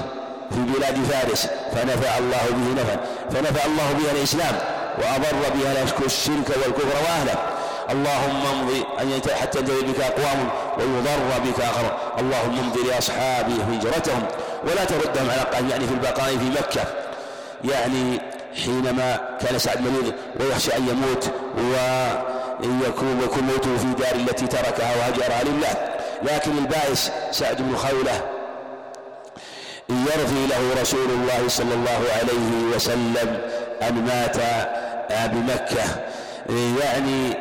في 0.51 0.59
بلاد 0.59 1.03
فارس. 1.03 1.47
فنفع 1.75 2.17
الله 2.17 2.45
به 2.49 2.81
نفعا. 2.81 2.97
فنفع 3.31 3.65
الله 3.65 3.91
بها 4.03 4.11
الإسلام. 4.11 4.57
وأضر 4.97 5.37
بها 5.55 5.83
الشرك 6.05 6.49
والكفر 6.49 6.97
وأهله. 7.03 7.56
اللهم 7.89 8.45
امضي 8.53 8.83
أن 9.01 9.21
حتى 9.41 9.59
ينتهي 9.59 9.81
بك 9.81 9.99
أقوام 10.01 10.49
ويضر 10.77 11.39
بك 11.45 11.59
آخر 11.61 11.97
اللهم 12.19 12.59
امضي 12.59 12.83
لأصحابه 12.89 13.53
هجرتهم 13.71 14.23
ولا 14.63 14.85
تردهم 14.85 15.29
على 15.29 15.41
قائم 15.41 15.69
يعني 15.69 15.87
في 15.87 15.93
البقاء 15.93 16.37
في 16.37 16.49
مكة. 16.49 16.83
يعني 17.63 18.21
حينما 18.65 19.37
كان 19.41 19.59
سعد 19.59 19.81
مريض 19.81 20.13
ويخشى 20.39 20.77
أن 20.77 20.87
يموت 20.87 21.31
ويكون 21.57 23.21
يكون 23.23 23.43
موته 23.43 23.77
في 23.77 24.03
دار 24.03 24.15
التي 24.15 24.47
تركها 24.47 24.95
وهجرها 24.95 25.43
لله. 25.43 25.97
لكن 26.23 26.57
البائس 26.57 27.11
سعد 27.31 27.61
بن 27.61 27.77
خولة 27.77 28.21
يرثي 29.89 30.47
له 30.47 30.81
رسول 30.81 31.09
الله 31.09 31.47
صلى 31.47 31.73
الله 31.73 31.99
عليه 32.19 32.75
وسلم 32.75 33.41
أن 33.81 34.05
مات 34.05 34.37
بمكة. 35.33 35.85
يعني 36.79 37.33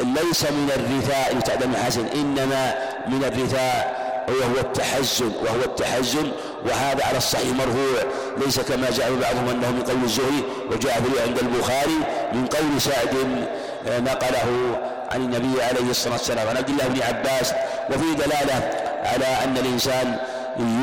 ليس 0.00 0.42
من 0.42 0.70
الرثاء 0.76 1.36
يتعدى 1.38 1.78
حسن 1.78 2.06
إنما 2.06 2.74
من 3.08 3.24
الرثاء 3.24 4.06
وهو 4.28 4.60
التحزن 4.60 5.32
وهو 5.44 5.62
التحزن 5.64 6.32
وهذا 6.64 7.04
على 7.04 7.18
الصحيح 7.18 7.48
مرفوع. 7.48 8.02
ليس 8.46 8.60
كما 8.60 8.90
جاء 8.90 9.14
بعضهم 9.14 9.48
أنه 9.48 9.70
من 9.70 9.82
قول 9.82 10.04
الزهري 10.04 10.44
وجاء 10.70 11.02
في 11.02 11.22
عند 11.22 11.38
البخاري 11.38 11.98
من 12.32 12.46
قول 12.46 12.80
سعد 12.80 13.46
آه، 13.88 14.00
نقله 14.00 14.78
عن 15.10 15.20
النبي 15.20 15.62
عليه 15.62 15.90
الصلاة 15.90 16.12
والسلام 16.12 16.48
عن 16.48 16.56
عبد 16.56 16.68
الله 16.68 16.86
بن 16.86 17.02
عباس. 17.02 17.52
وفيه 17.90 18.12
دلالة 18.12 18.70
على 19.04 19.26
أن 19.44 19.58
الإنسان 19.58 20.16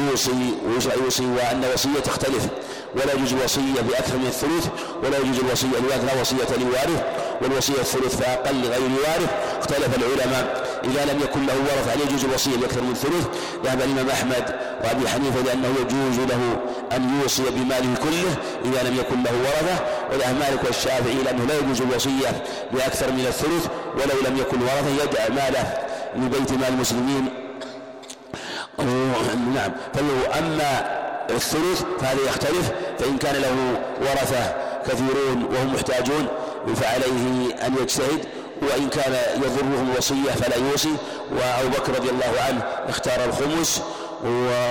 يوصي 0.10 0.54
ويوصي 0.66 1.26
وأن 1.26 1.64
وصيه 1.74 2.00
تختلف. 2.04 2.48
ولا 2.96 3.14
يجوز 3.14 3.34
الوصية 3.34 3.82
بأكثر 3.82 4.18
من 4.18 4.28
الثلث 4.28 4.68
ولا 5.04 5.18
يجوز 5.18 5.66
لوارث 5.66 6.14
لا 6.14 6.22
وصية 6.22 6.58
لوارث. 6.58 7.04
والوصية 7.42 7.80
الثلث 7.80 8.16
فاقل 8.16 8.62
غير 8.64 8.82
وارث 8.82 9.30
اختلف 9.60 9.98
العلماء. 9.98 10.64
إذا 10.84 11.14
لم 11.14 11.20
يكن 11.22 11.46
له 11.46 11.54
ورث 11.54 11.88
هل 11.94 12.02
يجوز 12.02 12.26
الوصية 12.26 12.58
بأكثر 12.58 12.82
من 12.82 12.94
ثلث. 12.94 13.28
ذهب 13.66 13.82
الإمام 13.82 14.10
أحمد 14.10 14.56
وأبي 14.84 15.08
حنيفة 15.08 15.42
لأنه 15.42 15.68
يجوز 15.82 16.20
له 16.30 16.60
أن 16.96 17.20
يوصي 17.22 17.44
بماله 17.50 17.96
كله 18.04 18.36
إذا 18.66 18.90
لم 18.90 18.98
يكن 18.98 19.24
له 19.24 19.32
ورثة 19.32 19.86
وذهب 20.12 20.40
مالك 20.40 20.64
والشافعي 20.64 21.24
لأنه 21.26 21.46
لا 21.46 21.58
يجوز 21.58 21.82
الوصية 21.82 22.44
بأكثر 22.72 23.12
من 23.12 23.26
الثلث. 23.28 23.68
ولو 23.96 24.30
لم 24.30 24.38
يكن 24.38 24.62
ورثة 24.62 25.04
يدع 25.04 25.36
ماله 25.36 25.78
لبيت 26.16 26.52
مال 26.52 26.68
المسلمين. 26.68 27.30
نعم. 29.56 29.72
أما 30.38 31.00
الثلث 31.30 31.84
فهذا 32.02 32.22
يختلف. 32.28 32.72
فإن 33.00 33.18
كان 33.18 33.36
له 33.36 33.82
ورثة 34.02 34.56
كثيرون 34.88 35.44
وهم 35.44 35.74
محتاجون 35.74 36.28
فعليه 36.76 37.56
أن 37.66 37.76
يجتهد 37.82 38.26
وإن 38.62 38.90
كان 38.90 39.16
يضرهم 39.36 39.92
الوصية 39.92 40.32
فلا 40.32 40.56
يوصي. 40.56 40.96
وأبو 41.32 41.70
بكر 41.70 41.96
رضي 41.96 42.10
الله 42.10 42.34
عنه 42.48 42.62
اختار 42.90 43.26
الخمس 43.26 43.82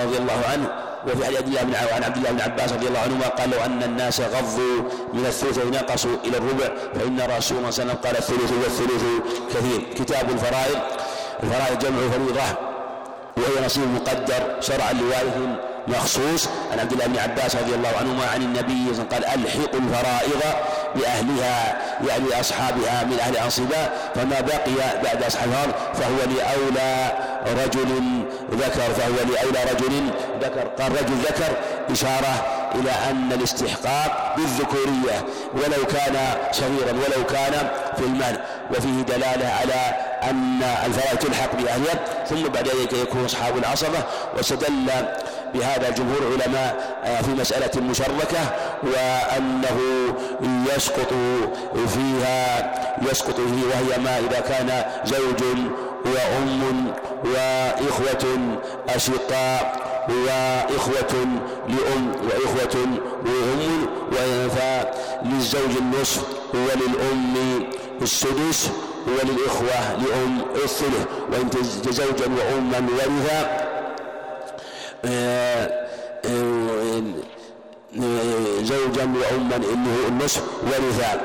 رضي 0.05 0.17
الله 0.17 0.41
عنه. 0.51 0.69
وفي 1.07 1.25
حديث 1.25 1.37
عبد 1.37 1.47
الله 1.47 1.61
بن 1.63 1.75
عن 1.95 2.03
عبد 2.03 2.17
الله 2.17 2.31
بن 2.31 2.41
عباس 2.41 2.71
رضي 2.73 2.87
الله 2.87 2.99
عنهما 2.99 3.27
قال 3.27 3.49
لو 3.49 3.57
أن 3.65 3.83
الناس 3.83 4.21
غضوا 4.21 4.81
من 5.13 5.25
الثلث 5.25 5.65
ونقصوا 5.65 6.15
إلى 6.25 6.37
الربع 6.37 6.67
فإن 6.95 7.19
رسول 7.37 7.57
الله 7.57 7.71
صلى 7.71 7.83
الله 7.83 7.91
عليه 7.91 7.91
وسلم 7.91 7.97
قال 8.03 8.17
الثلث 8.17 8.51
والثلث 8.51 9.03
كثير. 9.53 9.81
كتاب 9.95 10.29
الفرائض 10.29 10.79
الفرائض 11.43 11.79
جمع 11.79 11.97
فريضة 12.11 12.47
وهي 13.37 13.65
نصيب 13.65 13.83
مقدر 13.83 14.55
شرعا 14.59 14.93
لوارث 14.93 15.37
مخصوص. 15.87 16.49
عن 16.71 16.79
عبد 16.79 16.91
الله 16.91 17.05
بن 17.05 17.19
عباس 17.19 17.55
رضي 17.55 17.75
الله 17.75 17.89
عنهما 17.99 18.25
عن 18.33 18.41
النبي 18.41 19.03
قال 19.11 19.25
ألحقوا 19.25 19.79
الفرائض 19.79 20.41
بأهلها 20.95 21.77
يعني 22.07 22.39
أصحابها 22.39 23.03
من 23.03 23.19
أهل 23.19 23.37
أنصبة 23.37 23.89
فما 24.15 24.41
بقي 24.41 25.01
بعد 25.03 25.23
الأرض 25.23 25.73
فهو 25.93 26.17
لأولى 26.35 27.11
رجل 27.65 28.01
ذكر 28.51 28.93
فهو 28.93 29.13
لأولى 29.13 29.71
رجل 29.71 30.11
ذكر. 30.41 30.67
قال 30.83 30.91
رجل 30.91 31.15
ذكر 31.27 31.57
إشارة 31.91 32.45
إلى 32.75 32.91
أن 33.11 33.31
الاستحقاق 33.33 34.35
بالذكورية 34.37 35.25
ولو 35.53 35.85
كان 35.85 36.15
صغيرا 36.51 36.91
ولو 36.91 37.25
كان 37.25 37.69
في 37.97 38.03
المال. 38.03 38.39
وفيه 38.71 39.01
دلالة 39.01 39.47
على 39.61 39.95
أن 40.29 40.63
الفرائض 40.85 41.17
تلحق 41.17 41.55
بأهلها 41.55 42.25
ثم 42.29 42.43
بعد 42.43 42.67
ذلك 42.67 42.93
يكون 42.93 43.25
أصحاب 43.25 43.57
العصبة 43.57 44.03
واستدل 44.37 44.91
بهذا 45.53 45.89
جمهور 45.89 46.17
العلماء 46.21 46.97
آه، 47.03 47.21
في 47.21 47.31
مسألة 47.31 47.81
مشركة 47.81 48.39
وأنه 48.83 49.79
يسقط 50.75 51.13
فيها 51.87 52.73
يسقط 53.11 53.35
فيه 53.35 53.63
وهي 53.69 53.97
ما 54.03 54.19
إذا 54.19 54.39
كان 54.39 54.83
زوج 55.05 55.43
وأم 56.05 56.93
وإخوة 57.25 58.37
أشقاء 58.89 59.83
وإخوة 60.09 61.25
لأم 61.67 62.11
وإخوة 62.25 62.85
لأم 63.25 64.49
فللزوج 64.49 65.77
النصف 65.81 66.23
وللأم 66.53 67.35
السدس 68.01 68.69
وللإخوة 69.07 69.93
لأم 69.97 70.41
الثلث. 70.55 71.05
وإن 71.31 71.49
زوجا 71.91 72.25
وأما 72.25 72.87
ورثا 72.93 73.72
زوجا 78.63 79.03
وأما 79.03 79.55
إنه 79.55 79.95
النصف 80.07 80.43
ورثا 80.63 81.21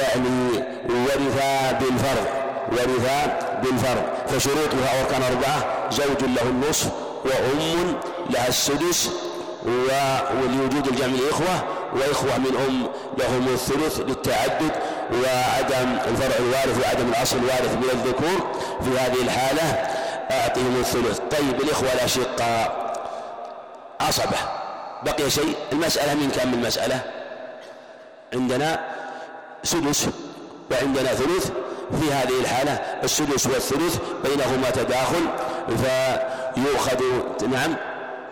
يعني 0.00 0.64
ورثا 0.88 1.72
بالفرض 1.72 2.26
ورثا 2.72 3.50
بالفرض. 3.62 4.02
فشروطها 4.28 5.02
وكان 5.02 5.22
أربعة 5.22 5.90
زوج 5.90 6.24
له 6.24 6.42
النصف 6.42 6.90
وأم 7.24 7.96
لها 8.30 8.48
السدس 8.48 9.10
ولوجود 9.66 10.86
الجمع 10.86 11.14
الإخوة 11.14 11.64
وإخوة 11.94 12.38
من 12.38 12.56
أم 12.68 12.86
لهم 13.18 13.48
الثلث 13.54 14.00
للتعدد 14.00 14.72
وعدم 15.12 15.98
الفرع 16.08 16.36
الوارث 16.38 16.84
وعدم 16.84 17.08
الأصل 17.08 17.36
الوارث 17.36 17.76
من 17.76 17.90
الذكور 17.92 18.50
في 18.84 18.98
هذه 18.98 19.22
الحالة. 19.22 20.01
أعطيهم 20.30 20.80
الثلث. 20.80 21.18
طيب 21.18 21.60
الإخوة 21.60 21.92
الأشقاء 21.92 22.92
عصبة 24.00 24.36
بقي 25.02 25.30
شيء؟ 25.30 25.56
المسألة 25.72 26.14
من 26.14 26.30
كم 26.30 26.54
المسألة؟ 26.54 27.02
عندنا 28.34 28.80
سدس 29.62 30.08
وعندنا 30.70 31.14
ثلث. 31.14 31.50
في 32.00 32.12
هذه 32.12 32.40
الحالة 32.40 32.72
السدس 33.04 33.46
والثلث 33.46 33.96
بينهما 34.24 34.70
تداخل 34.70 35.28
فيؤخذ 35.66 37.02
نعم 37.50 37.76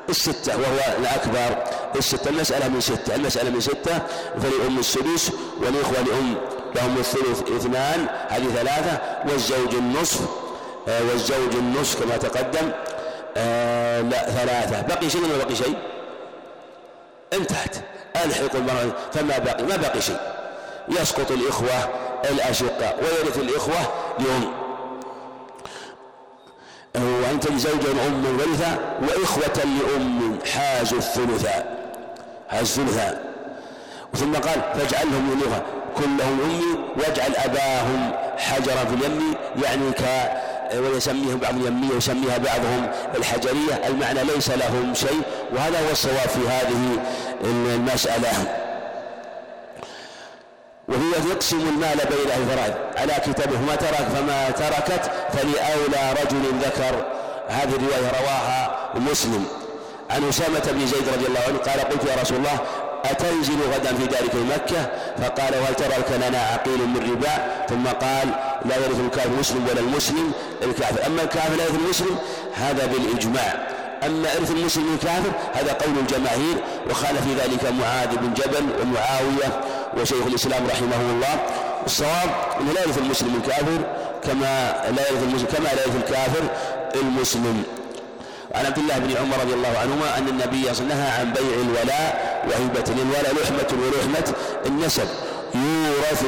الستة 0.08 0.56
وهو 0.56 0.96
الأكبر. 0.98 1.62
الستة 1.96 2.28
المسألة 2.28 2.68
من 2.68 2.80
ستة. 2.80 3.14
المسألة 3.14 3.50
من 3.50 3.60
ستة 3.60 3.98
فلأم 4.42 4.78
السدس 4.78 5.30
والإخوة 5.60 6.00
لأم 6.00 6.34
لهم 6.74 6.98
الثلث 6.98 7.42
اثنان 7.42 8.06
هذه 8.28 8.48
ثلاثة 8.54 8.98
والزوج 9.28 9.74
النصف. 9.74 10.20
والزوج 10.86 11.54
النصف 11.54 12.02
كما 12.04 12.16
تقدم. 12.16 12.70
آه 13.36 14.00
لا 14.00 14.30
ثلاثة. 14.30 14.94
بقي 14.94 15.10
شيء 15.10 15.24
ولا 15.24 15.44
بقي 15.44 15.56
شيء؟ 15.56 15.74
انتهت. 17.32 17.76
ألحق 18.24 18.56
المرأة. 18.56 18.92
فما 19.12 19.38
بقي؟ 19.38 19.62
ما 19.62 19.76
بقي 19.76 20.00
شيء. 20.00 20.20
يسقط 20.88 21.30
الإخوة 21.30 21.88
الأشقاء 22.30 22.98
ويرث 23.02 23.38
الإخوة 23.38 23.78
لهم 24.18 24.52
وأن 26.94 27.40
تجد 27.40 27.56
زوجا 27.58 27.90
أما 28.06 28.28
ورثا 28.28 28.78
وإخوة 29.02 29.64
لأم. 29.64 30.38
حازوا 30.52 30.98
الثلثا 30.98 31.64
حازوا 32.48 32.84
الثلثا 32.84 33.24
ثم 34.14 34.34
قال 34.34 34.62
فاجعلهم 34.74 35.32
يلوها 35.32 35.62
كلهم 35.96 36.40
أمي 36.44 36.62
واجعل 36.96 37.36
أباهم 37.36 38.12
حجرا 38.38 38.84
في 38.84 38.94
اليم 38.94 39.34
يعني 39.62 39.92
ك 39.92 40.02
ويسميهم 40.74 41.38
بعض 41.38 41.54
اليمية 41.54 41.94
ويسميها 41.94 42.38
بعضهم 42.38 42.90
الحجرية. 43.16 43.86
المعنى 43.86 44.24
ليس 44.24 44.50
لهم 44.50 44.94
شيء 44.94 45.22
وهذا 45.52 45.86
هو 45.86 45.90
الصواب 45.92 46.28
في 46.28 46.48
هذه 46.48 46.98
المسألة. 47.44 48.32
وهي 50.88 51.30
يقسم 51.30 51.60
المال 51.60 51.96
بين 51.96 52.30
الفرائض. 52.42 52.74
على 52.96 53.12
كتابه 53.12 53.56
فما 53.56 53.76
ترك 53.76 54.08
فما 54.14 54.50
تركت 54.50 55.10
فلأولى 55.32 56.12
رجل 56.22 56.42
ذكر. 56.62 57.04
هذه 57.48 57.76
الرواية 57.76 58.12
رواها 58.20 58.90
مسلم. 58.94 59.44
عن 60.10 60.28
أسامة 60.28 60.72
بن 60.72 60.86
زيد 60.86 61.08
رضي 61.14 61.26
الله 61.26 61.40
عنه 61.48 61.58
قال 61.58 61.80
قلت 61.80 62.04
يا 62.04 62.22
رسول 62.22 62.36
الله 62.36 62.58
أتنزل 63.04 63.58
غدا 63.74 63.94
في 63.94 64.06
دارك 64.06 64.34
مكة؟ 64.34 64.90
فقال 65.22 65.54
وهل 65.62 65.74
ترك 65.74 66.12
لنا 66.16 66.38
عقيل 66.38 66.78
من 66.78 67.10
ربا 67.12 67.66
ثم 67.68 67.86
قال 67.86 68.28
لا 68.64 68.76
يرث 68.76 69.00
الكافر 69.00 69.30
المسلم 69.30 69.68
ولا 69.70 69.80
المسلم 69.80 70.32
الكافر. 70.62 71.06
أما 71.06 71.22
الكافر 71.22 71.56
لا 71.56 71.64
يرث 71.64 71.74
المسلم 71.74 72.18
هذا 72.54 72.86
بالإجماع. 72.86 73.68
أما 74.06 74.28
إرث 74.36 74.50
المسلم 74.50 74.94
الكافر 74.94 75.32
هذا 75.54 75.72
قول 75.72 75.98
الجماهير. 75.98 76.56
وخالف 76.90 77.20
في 77.20 77.34
ذلك 77.34 77.72
معاذ 77.80 78.16
بن 78.16 78.34
جبل 78.34 78.64
ومعاوية 78.82 79.60
وشيخ 79.96 80.26
الإسلام 80.26 80.66
رحمه 80.66 81.00
الله. 81.10 81.40
الصواب 81.86 82.30
أنه 82.60 82.72
لا 82.72 82.80
يرث 82.80 82.98
المسلم 82.98 83.42
الكافر 83.44 83.78
كما 84.24 84.84
لا 84.96 85.10
يرث 85.10 85.22
المسلم 85.22 85.46
كما 85.46 85.64
لا 85.64 85.82
يرث 85.82 85.96
الكافر 85.96 86.42
المسلم. 86.94 87.62
عن 88.54 88.66
عبد 88.66 88.78
الله 88.78 88.98
بن 88.98 89.16
عمر 89.16 89.36
رضي 89.40 89.54
الله 89.54 89.78
عنهما 89.78 90.18
أن 90.18 90.28
النبي 90.28 90.62
صلى 90.62 90.70
الله 90.70 90.70
عليه 90.70 90.70
وسلم 90.70 90.88
نهى 90.88 91.10
عن 91.10 91.32
بيع 91.32 91.54
الولاء 91.66 92.40
وهبة 92.48 93.02
الولاء 93.02 93.34
لحمة 93.42 93.78
ولحمة 93.82 94.34
النسب 94.66 95.08
يورث 95.54 96.24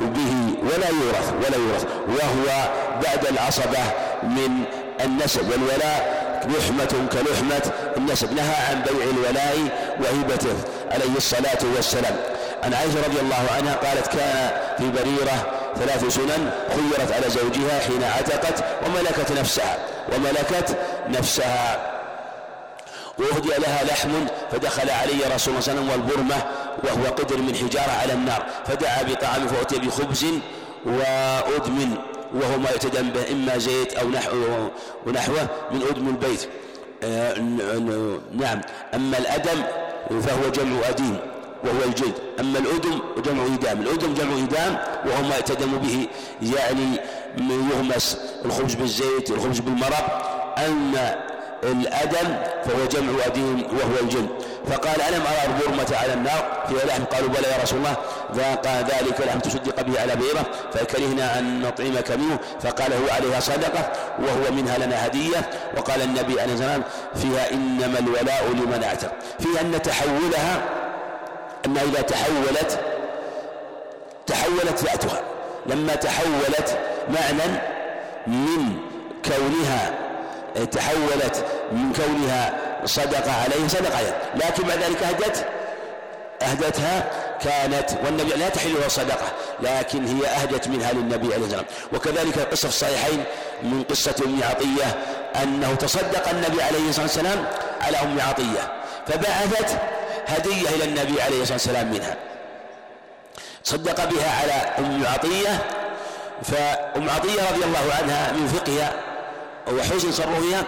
به 0.00 0.34
ولا 0.62 0.88
يورث 0.88 1.32
ولا 1.46 1.56
يورث 1.56 1.84
وهو 2.08 2.68
بعد 3.04 3.26
العصبة 3.30 3.78
من 4.22 4.64
النسب 5.04 5.50
والولاء 5.50 6.26
لحمة 6.46 7.08
كلحمة 7.12 7.72
النسب. 7.96 8.32
نهى 8.32 8.54
عن 8.70 8.82
بيع 8.82 9.04
الولاء 9.04 9.56
وهبته 10.00 10.54
عليه 10.90 11.16
الصلاة 11.16 11.58
والسلام. 11.76 12.16
عن 12.62 12.74
عائشة 12.74 12.98
رضي 13.06 13.20
الله 13.20 13.44
عنها 13.56 13.74
قالت 13.74 14.06
كان 14.06 14.50
في 14.78 14.90
بريرة 14.90 15.46
ثلاث 15.76 16.14
سنن 16.14 16.50
خيرت 16.68 17.12
على 17.12 17.30
زوجها 17.30 17.80
حين 17.86 18.04
عتقت 18.04 18.64
وملكت 18.86 19.32
نفسها 19.38 19.78
وملكت 20.12 20.76
نفسها. 21.08 21.92
وأهدي 23.18 23.48
لها 23.48 23.84
لحم 23.84 24.10
فدخل 24.52 24.90
علي 24.90 25.12
رسول 25.12 25.24
الله 25.24 25.36
صلى 25.36 25.48
الله 25.48 25.58
عليه 25.58 25.60
وسلم 25.60 25.90
والبرمة 25.90 26.36
وهو 26.84 27.12
قدر 27.12 27.36
من 27.36 27.54
حجارة 27.54 27.92
على 28.02 28.12
النار. 28.12 28.46
فدعا 28.66 29.02
بطعام 29.02 29.46
فأتي 29.48 29.78
بخبز 29.78 30.26
وأدم 30.86 31.94
وهو 32.34 32.58
ما 32.58 32.70
يتدم 32.70 33.08
به 33.10 33.32
إما 33.32 33.58
زيت 33.58 33.94
أو 33.94 34.08
نحوه 34.08 34.70
ونحوه 35.06 35.48
من 35.70 35.82
أدم 35.90 36.08
البيت. 36.08 36.48
آه، 37.04 37.34
نعم. 38.32 38.60
أما 38.94 39.18
الأدم 39.18 39.62
فهو 40.10 40.50
جمع 40.50 40.88
أديم 40.88 41.16
وهو 41.64 41.84
الجلد. 41.84 42.14
أما 42.40 42.58
الأدم 42.58 43.00
جمع 43.24 43.44
إدام. 43.54 43.80
الأدم 43.80 44.14
جمع 44.14 44.36
إدام 44.44 44.78
وهو 45.06 45.22
ما 45.22 45.38
يتدم 45.38 45.78
به 45.78 46.08
يعني 46.42 47.00
يغمس 47.72 48.18
الخبز 48.44 48.74
بالزيت 48.74 49.30
الخبز 49.30 49.58
بالمرق 49.58 50.36
أما 50.58 51.16
الأدم 51.62 52.36
فهو 52.64 52.86
جمع 52.90 53.26
أديم 53.26 53.62
وهو 53.62 54.00
الجلد 54.02 54.28
فقال 54.66 55.02
ألم 55.02 55.22
أرى 55.22 55.54
البرمة 55.54 55.96
على 55.96 56.14
النار؟ 56.14 56.64
فيها 56.68 56.86
لحم 56.86 57.04
قالوا 57.04 57.28
بلى 57.28 57.48
يا 57.48 57.62
رسول 57.62 57.78
الله. 57.78 57.96
ذاق 58.34 58.66
ذلك 58.66 59.20
لحم 59.20 59.38
تصدق 59.38 59.82
به 59.82 60.00
على 60.00 60.16
بيرة 60.16 60.46
فكرهنا 60.72 61.38
أن 61.38 61.60
نطعمك 61.60 62.10
منه. 62.10 62.38
فقال 62.60 62.92
هو 62.92 63.14
عليها 63.14 63.40
صدقة 63.40 63.92
وهو 64.18 64.52
منها 64.52 64.78
لنا 64.78 65.06
هدية. 65.06 65.50
وقال 65.76 66.02
النبي 66.02 66.40
عليه 66.40 66.52
والسلام 66.52 66.82
فيها 67.14 67.50
إنما 67.52 67.98
الولاء 67.98 68.48
لمن 68.52 68.84
أعتق. 68.84 69.12
فيها 69.38 69.60
أن 69.60 69.82
تحولها 69.82 70.62
أما 71.66 71.80
إذا 71.82 72.00
تحولت 72.00 72.80
تحولت 74.26 74.84
ذاتها. 74.84 75.20
لما 75.66 75.94
تحولت 75.94 76.78
معنى 77.08 77.60
من 78.26 78.76
كونها 79.24 80.05
تحولت 80.64 81.44
من 81.72 81.92
كونها 81.92 82.54
صدق 82.84 83.28
عليه 83.44 83.68
صدق 83.68 83.96
عليه 83.96 84.16
لكن 84.34 84.62
بعد 84.62 84.78
ذلك 84.78 85.02
أهدت 85.02 85.46
أهدتها 86.42 87.04
كانت 87.40 87.90
والنبي 88.04 88.30
لا 88.30 88.48
تحل 88.48 88.74
له 88.74 88.88
صدقة 88.88 89.26
لكن 89.60 90.06
هي 90.06 90.26
أهدت 90.26 90.68
منها 90.68 90.92
للنبي 90.92 91.34
عليه 91.34 91.42
والسلام 91.42 91.64
وكذلك 91.92 92.38
القصة 92.38 92.68
في 92.68 92.74
الصحيحين 92.74 93.24
من 93.62 93.82
قصة 93.82 94.14
أم 94.26 94.40
عطية 94.50 94.96
أنه 95.42 95.74
تصدق 95.74 96.28
النبي 96.28 96.62
عليه 96.62 96.88
الصلاة 96.88 97.06
والسلام 97.06 97.44
على 97.80 97.96
أم 97.96 98.20
عطية 98.20 98.72
فبعثت 99.06 99.78
هدية 100.26 100.68
إلى 100.68 100.84
النبي 100.84 101.22
عليه 101.22 101.42
الصلاة 101.42 101.52
والسلام 101.52 101.92
منها. 101.92 102.16
صدق 103.64 104.04
بها 104.04 104.30
على 104.40 104.86
أم 104.86 105.06
عطية 105.06 105.58
فأم 106.42 107.10
عطية 107.10 107.50
رضي 107.50 107.64
الله 107.64 107.94
عنها 108.02 108.32
من 108.32 108.46
فقهها 108.48 108.92
وحسن 109.72 110.12
صرفها 110.12 110.64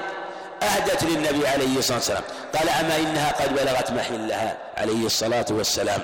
أهدت 0.62 1.04
للنبي 1.04 1.48
عليه 1.48 1.78
الصلاة 1.78 1.98
والسلام. 1.98 2.22
قال 2.58 2.68
أما 2.68 2.96
إنها 2.96 3.32
قد 3.32 3.54
بلغت 3.54 3.90
محلها 3.90 4.56
عليه 4.76 5.06
الصلاة 5.06 5.46
والسلام. 5.50 6.02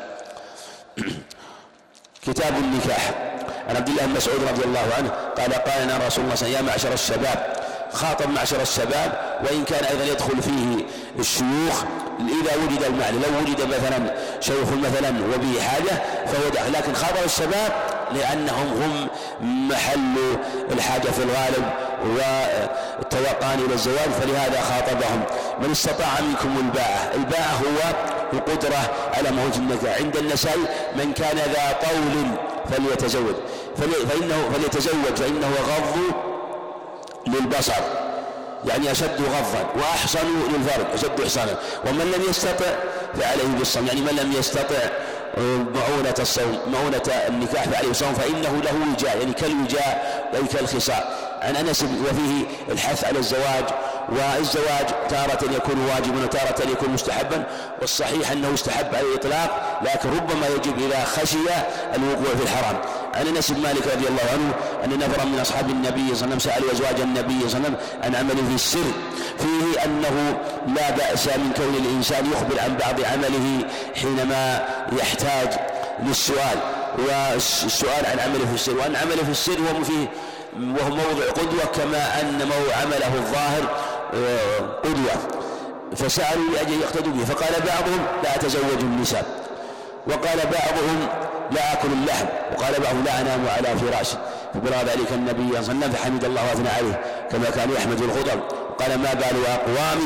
كتاب 2.26 2.54
النكاح. 2.56 3.34
عن 3.68 3.76
عبد 3.76 3.88
الله 3.88 4.06
بن 4.06 4.12
مسعود 4.12 4.44
رضي 4.44 4.64
الله 4.64 4.86
عنه 4.98 5.08
قال 5.08 5.52
قال 5.52 5.84
لنا 5.84 6.06
رسول 6.06 6.24
الله 6.24 6.34
صلى 6.34 6.46
الله 6.48 6.58
عليه 6.58 6.58
وسلم 6.58 6.66
يا 6.66 6.72
معشر 6.72 6.92
الشباب 6.92 7.64
خاطب 7.92 8.30
معشر 8.30 8.62
الشباب 8.62 9.40
وإن 9.44 9.64
كان 9.64 9.84
أيضا 9.84 10.04
يدخل 10.04 10.42
فيه 10.42 10.86
الشيوخ 11.18 11.84
إذا 12.20 12.56
وجد 12.56 12.82
المعنى 12.82 13.16
لو 13.16 13.38
وجد 13.40 13.60
مثلا 13.60 14.14
شيخ 14.40 14.68
مثلا 14.72 15.08
وبه 15.08 15.62
حاجة 15.62 16.02
فهو 16.26 16.48
داخل 16.48 16.72
لكن 16.72 16.94
خاطب 16.94 17.24
الشباب 17.24 17.72
لأنهم 18.12 18.82
هم 18.82 19.08
محل 19.68 20.16
الحاجة 20.72 21.08
في 21.10 21.22
الغالب 21.22 21.64
والتوقان 22.02 23.58
إلى 23.58 23.74
الزواج 23.74 24.10
فلهذا 24.20 24.60
خاطبهم. 24.60 25.22
من 25.62 25.70
استطاع 25.70 26.20
منكم 26.20 26.56
الباءة 26.66 27.14
الباءة 27.14 27.52
هو 27.52 27.94
القدرة 28.32 28.90
على 29.14 29.30
موت 29.30 29.56
النكاح 29.56 29.98
عند 29.98 30.16
النسائي 30.16 30.62
من 30.96 31.12
كان 31.12 31.36
ذا 31.36 31.76
طول 31.82 32.26
فليتزوج. 32.70 33.34
فإنه 33.76 34.50
فليتزوج 34.54 35.14
فإنه 35.16 35.48
غض 35.48 36.14
للبصر 37.26 37.82
يعني 38.68 38.90
أشد 38.90 39.20
غضا 39.20 39.66
وأحصن 39.76 40.26
للفرج 40.52 40.86
أشد 40.94 41.20
إحصانا 41.20 41.58
ومن 41.86 42.12
لم 42.16 42.30
يستطع 42.30 42.66
فعليه 43.20 43.58
بالصوم 43.58 43.86
يعني 43.86 44.00
من 44.00 44.16
لم 44.22 44.32
يستطع 44.38 44.88
معونة 45.74 46.14
الصوم 46.18 46.58
معونة 46.72 47.02
النكاح 47.28 47.64
فعليه 47.64 47.90
الصوم 47.90 48.14
فإنه 48.14 48.62
له 48.62 48.92
وجاء 48.92 49.18
يعني 49.18 49.32
كالوجاء 49.32 50.24
أي 50.34 50.46
كالخصاء. 50.46 51.34
عن 51.42 51.56
أنس 51.56 51.82
وفيه 51.82 52.44
الحث 52.68 53.04
على 53.04 53.18
الزواج 53.18 53.64
والزواج 54.08 54.86
تارة 55.08 55.54
يكون 55.56 55.86
واجبا 55.86 56.24
وتارة 56.24 56.70
يكون 56.70 56.90
مستحبا 56.90 57.46
والصحيح 57.80 58.30
أنه 58.30 58.48
يستحب 58.48 58.94
على 58.94 59.06
الإطلاق 59.06 59.80
لكن 59.82 60.08
ربما 60.08 60.46
يجب 60.46 60.78
إذا 60.78 61.04
خشي 61.04 61.36
الوقوع 61.94 62.34
في 62.36 62.42
الحرام. 62.42 62.80
عن 63.14 63.26
أنس 63.26 63.50
بن 63.50 63.62
مالك 63.62 63.86
رضي 63.86 64.08
الله 64.08 64.22
عنه 64.32 64.54
أن 64.84 64.98
نفرا 64.98 65.24
من 65.24 65.38
أصحاب 65.40 65.70
النبي 65.70 66.14
صلى 66.14 66.24
الله 66.24 66.24
عليه 66.24 66.26
وسلم 66.26 66.38
سألوا 66.38 66.72
أزواج 66.72 67.00
النبي 67.00 67.48
صلى 67.48 67.58
الله 67.58 67.68
عليه 67.68 67.76
وسلم 67.76 67.76
عن 68.02 68.14
عمله 68.14 68.48
في 68.48 68.54
السر. 68.54 68.92
فيه 69.38 69.84
أنه 69.84 70.38
لا 70.76 70.90
بأس 70.90 71.26
من 71.26 71.52
كون 71.56 71.74
الإنسان 71.74 72.32
يخبر 72.32 72.60
عن 72.60 72.76
بعض 72.76 73.00
عمله 73.12 73.64
حينما 73.94 74.68
يحتاج 74.98 75.48
للسؤال. 76.02 76.58
والسؤال 76.98 78.06
عن 78.06 78.18
عمله 78.18 78.46
في 78.46 78.54
السر 78.54 78.78
وأن 78.78 78.96
عمله 78.96 79.24
في 79.24 79.30
السر 79.30 79.52
هو 79.52 79.84
فيه 79.84 80.08
وهو 80.56 80.90
موضع 80.90 81.30
قدوة 81.36 81.64
كما 81.64 82.20
أن 82.20 82.40
عمله 82.82 83.14
الظاهر 83.14 83.84
آه، 84.14 84.58
قدوة. 84.84 85.28
فسألوا 85.96 86.44
لأجل 86.54 86.80
يقتدوا 86.80 87.12
به 87.12 87.24
فقال 87.24 87.52
بعضهم 87.66 88.06
لا 88.22 88.36
أتزوج 88.36 88.80
النساء. 88.80 89.26
وقال 90.06 90.38
بعضهم 90.38 91.08
لا 91.54 91.72
أكل 91.72 91.88
اللحم. 91.92 92.26
وقال 92.52 92.80
بعضهم 92.80 93.04
لا 93.04 93.20
أنام 93.20 93.46
على 93.56 93.78
فراشي 93.78 94.16
فبلغ 94.54 94.82
ذلك 94.82 95.12
النبي 95.12 95.42
صلى 95.42 95.58
الله 95.58 95.58
عليه 95.58 95.68
وسلم 95.68 95.92
فحمد 95.92 96.24
الله 96.24 96.42
وأثنى 96.42 96.68
عليه 96.68 97.00
كما 97.30 97.50
كان 97.50 97.70
يحمد 97.70 98.00
الخضر. 98.02 98.40
قال 98.78 98.98
ما 98.98 99.14
بال 99.14 99.46
أقوام؟ 99.46 100.00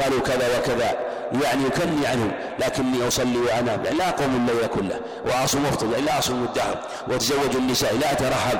قالوا 0.00 0.20
كذا 0.20 0.58
وكذا. 0.58 0.96
يعني 1.42 1.64
يكني 1.64 2.06
عنهم 2.06 2.32
لكني 2.58 3.08
أصلي 3.08 3.38
وأنام. 3.38 3.84
يعني 3.84 3.96
لا 3.96 4.08
أقوم 4.08 4.48
الليل 4.48 4.66
كله. 4.66 5.00
وأصوم 5.26 5.66
أفطر 5.66 5.86
يعني 5.92 6.02
لا 6.02 6.18
أصوم 6.18 6.44
الدهر. 6.44 6.78
وأتزوج 7.08 7.56
النساء 7.56 7.96
لا 7.96 8.12
أترحل. 8.12 8.58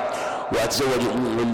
وأتزوج 0.51 1.01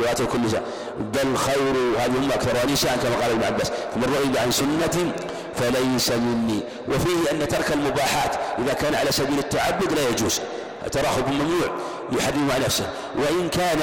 لوات 0.02 0.22
كل 0.22 0.42
نساء 0.42 0.64
بل 1.00 1.38
خير 1.38 1.74
هذه 2.00 2.18
أمة 2.18 2.36
أكثرها 2.36 2.66
نساء 2.66 2.98
كما 3.04 3.16
قال 3.22 3.32
ابن 3.32 3.44
عباس. 3.44 3.72
فمن 3.96 4.04
رغب 4.04 4.38
عن 4.38 4.52
سنتي 4.52 5.12
فليس 5.60 6.12
مني. 6.12 6.60
وفيه 6.88 7.32
أن 7.32 7.48
ترك 7.48 7.72
المباحات 7.72 8.36
إذا 8.60 8.74
كان 8.74 8.96
على 8.96 9.12
سبيل 9.12 9.40
التعبد 9.40 9.92
لا 9.94 10.10
يجوز. 10.10 10.42
التراخب 10.86 11.28
ممنوع 11.28 11.68
يحرم 12.12 12.52
على 12.52 12.66
نفسه. 12.66 12.90
وإن 13.16 13.50
كان 13.50 13.80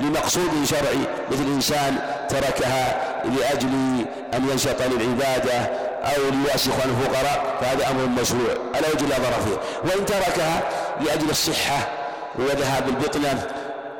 لمقصود 0.00 0.50
شرعي 0.64 0.98
مثل 1.32 1.42
إنسان 1.42 1.96
تركها 2.28 3.00
لأجل 3.24 3.68
أن 4.34 4.48
ينشط 4.50 4.82
للعبادة 4.82 5.58
أو 6.04 6.20
ليأسخ 6.44 6.72
عن 6.82 6.90
الفقراء 6.90 7.58
فهذا 7.60 7.90
أمر 7.90 8.06
مشروع. 8.22 8.52
ألا 8.78 8.88
وجه 8.88 9.06
لا 9.06 9.16
ضرر 9.18 9.40
فيه. 9.44 9.88
وإن 9.90 10.06
تركها 10.06 10.62
لأجل 11.00 11.30
الصحة 11.30 11.88
وذهاب 12.38 12.88
البطنة 12.88 13.46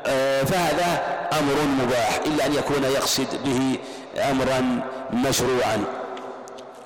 آه، 0.05 0.43
فهذا 0.43 1.01
أمر 1.39 1.83
مباح. 1.83 2.19
إلا 2.25 2.45
أن 2.45 2.53
يكون 2.53 2.83
يقصد 2.83 3.27
به 3.45 3.77
أمرا 4.31 4.81
مشروعا. 5.13 5.83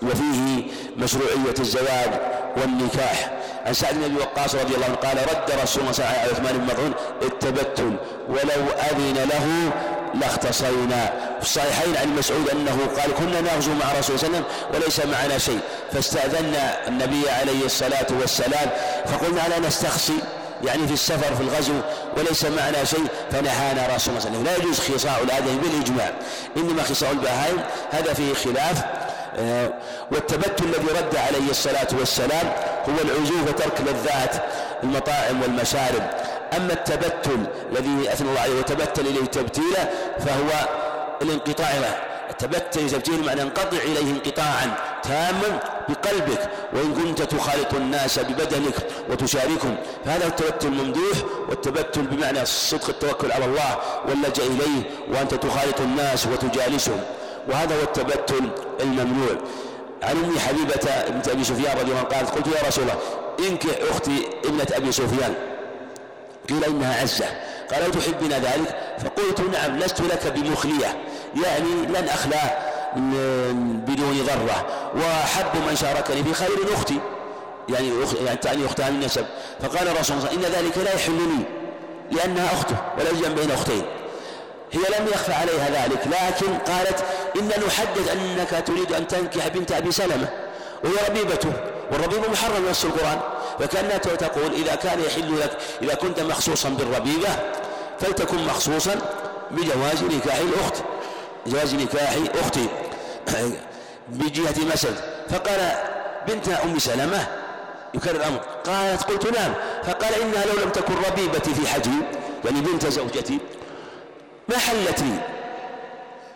وفيه 0.01 0.63
مشروعية 0.97 1.55
الزواج 1.59 2.09
والنكاح. 2.57 3.31
عن 3.65 3.73
سعد 3.73 3.95
بن 3.95 4.03
أبي 4.03 4.15
وقاص 4.15 4.55
رضي 4.55 4.75
الله 4.75 4.85
عنه 4.85 4.95
قال 4.95 5.17
رد 5.17 5.61
رسول 5.63 5.81
الله 5.81 5.91
صلى 5.91 6.05
الله 6.05 6.17
عليه 6.19 6.31
وسلم 6.31 6.45
على 6.45 6.51
عثمان 6.51 6.57
بن 6.57 6.73
مظعون 6.73 6.93
التبتل. 7.21 7.95
ولو 8.29 8.65
أذن 8.91 9.29
له 9.29 9.71
لاختصينا. 10.19 11.13
في 11.39 11.45
الصحيحين 11.45 11.97
عن 11.97 12.15
مسعود 12.17 12.49
أنه 12.49 12.79
قال 12.97 13.13
كنا 13.13 13.41
نغزو 13.41 13.71
مع 13.73 13.91
رسول 13.99 14.15
الله 14.15 14.27
صلى 14.27 14.27
الله 14.27 14.37
عليه 14.37 14.37
وسلم 14.37 14.43
وليس 14.73 14.99
معنا 15.05 15.37
شيء. 15.37 15.59
فاستأذنا 15.91 16.87
النبي 16.87 17.29
عليه 17.29 17.65
الصلاة 17.65 18.07
والسلام 18.19 18.69
فقلنا 19.05 19.41
لا 19.49 19.67
نستخصي؟ 19.67 20.17
يعني 20.63 20.87
في 20.87 20.93
السفر 20.93 21.35
في 21.35 21.41
الغزو 21.41 21.73
وليس 22.17 22.45
معنا 22.45 22.83
شيء. 22.83 23.07
فنهانا 23.31 23.95
رسول 23.95 24.13
الله 24.13 24.19
صلى 24.19 24.29
الله 24.29 24.29
عليه 24.29 24.29
وسلم. 24.29 24.43
لا 24.43 24.55
يجوز 24.57 24.79
خصاء 24.79 25.23
الادمي 25.23 25.57
بالإجماع. 25.57 26.11
إنما 26.57 26.83
خصاء 26.83 27.11
البهائم. 27.11 27.57
هذا 27.91 28.13
فيه 28.13 28.33
خلاف. 28.33 28.83
آه، 29.37 29.73
والتبتل 30.11 30.65
الذي 30.65 30.87
رد 30.87 31.15
عليه 31.15 31.49
الصلاة 31.49 31.87
والسلام 31.99 32.47
هو 32.89 32.93
العزوف 33.03 33.47
وترك 33.47 33.81
لذات 33.81 34.35
المطاعم 34.83 35.41
والمشارب. 35.41 36.03
أما 36.57 36.73
التبتل 36.73 37.45
الذي 37.71 38.13
أثنى 38.13 38.29
الله 38.29 38.41
عليه 38.41 38.59
وتبتل 38.59 39.07
إليه 39.07 39.25
تبتيلا 39.25 39.89
فهو 40.19 40.67
الانقطاع. 41.21 41.65
تبتل 42.39 42.89
تبتيل 42.89 43.25
معنى 43.25 43.41
انقطع 43.41 43.77
إليه 43.77 44.11
انقطاعا 44.11 44.77
تاما 45.03 45.59
بقلبك 45.89 46.49
وإن 46.73 46.93
كنت 46.93 47.21
تخالط 47.21 47.73
الناس 47.73 48.19
ببدنك 48.19 48.75
وتشاركهم 49.09 49.75
فهذا 50.05 50.27
التبتل 50.27 50.69
ممدوح 50.69 51.17
والتبتل 51.49 52.01
بمعنى 52.01 52.41
الصدق 52.41 52.89
التوكل 52.89 53.31
على 53.31 53.45
الله 53.45 53.77
واللجأ 54.09 54.43
إليه 54.43 54.81
وأنت 55.11 55.33
تخالط 55.33 55.81
الناس 55.81 56.27
وتجالسهم. 56.27 57.01
وهذا 57.49 57.75
هو 57.75 57.83
التبتل 57.83 58.49
الممنوع. 58.79 59.37
عن 60.03 60.15
ام 60.15 60.39
حبيبة 60.39 61.09
بنت 61.09 61.27
أبي 61.27 61.43
سفيان 61.43 61.77
رضي 61.77 61.91
الله 61.91 61.97
عنها 61.97 62.09
قالت 62.09 62.29
قلت 62.29 62.47
يا 62.47 62.67
رسول 62.67 62.83
الله 62.83 62.99
انكح 63.49 63.69
أختي 63.89 64.27
ابنة 64.45 64.67
أبي 64.73 64.91
سفيان. 64.91 65.35
قيل 66.49 66.63
إنها 66.63 67.01
عزة. 67.01 67.25
قال 67.71 67.83
هل 67.83 67.91
تحبين 67.91 68.31
ذلك؟ 68.31 68.75
فقلت 68.99 69.41
نعم 69.53 69.77
لست 69.77 70.01
لك 70.01 70.33
بمخلية. 70.35 70.97
يعني 71.45 71.69
لن 71.89 72.07
أخلى 72.09 72.41
بدون 73.87 74.11
ذرة. 74.11 74.65
واحب 74.95 75.69
من 75.69 75.75
شاركني 75.75 76.23
في 76.23 76.33
خير 76.33 76.73
أختي. 76.73 76.99
يعني 77.69 77.89
يعني 78.25 78.37
تعني 78.37 78.65
اختها 78.65 78.89
من 78.89 78.99
نسب 78.99 79.25
فقال 79.61 79.87
الرسول 79.87 80.05
صلى 80.05 80.17
الله 80.17 80.29
عليه 80.29 80.39
وسلم 80.39 80.45
إن 80.45 80.65
ذلك 80.65 80.77
لا 80.77 80.93
يحل 80.95 81.13
لي 81.13 81.45
لأنها 82.11 82.53
أخته 82.53 82.75
ولا 82.99 83.09
يجمع 83.09 83.27
بين 83.27 83.51
أختين. 83.51 83.85
هي 84.71 84.99
لم 84.99 85.07
يخفى 85.07 85.33
عليها 85.33 85.69
ذلك 85.69 86.07
لكن 86.07 86.57
قالت 86.57 87.03
إن 87.39 87.47
نحدث 87.67 88.11
أنك 88.11 88.67
تريد 88.67 88.93
أن 88.93 89.07
تنكح 89.07 89.47
بنت 89.47 89.71
أبي 89.71 89.91
سلمة 89.91 90.27
وهي 90.83 90.93
ربيبته 91.09 91.53
والربيبة 91.91 92.31
محرم 92.31 92.69
نص 92.69 92.85
القرآن 92.85 93.19
فكأنها 93.59 93.97
تقول 93.97 94.53
إذا 94.53 94.75
كان 94.75 94.99
يحل 95.01 95.39
لك 95.39 95.57
إذا 95.81 95.93
كنت 95.95 96.19
مخصوصا 96.19 96.69
بالربيبة 96.69 97.29
فلتكن 97.99 98.45
مخصوصا 98.45 98.95
بجواز 99.51 100.03
نكاح 100.03 100.37
الأخت 100.37 100.75
جواز 101.47 101.75
نكاح 101.75 102.15
أختي 102.43 102.67
بجهة 104.09 104.65
مسد. 104.73 104.95
فقال 105.29 105.71
بنت 106.27 106.49
أم 106.49 106.79
سلمة 106.79 107.27
يكرر 107.93 108.15
الأمر 108.15 108.37
قالت 108.37 109.03
قلت 109.03 109.37
نعم 109.37 109.53
فقال 109.83 110.21
إنها 110.21 110.45
لو 110.45 110.63
لم 110.63 110.69
تكن 110.69 110.93
ربيبتي 111.11 111.53
في 111.53 111.67
حجري 111.67 112.01
يعني 112.45 112.61
بنت 112.61 112.87
زوجتي 112.87 113.39
ما 114.49 114.57
حلت 114.57 114.99
لي؟ 114.99 115.17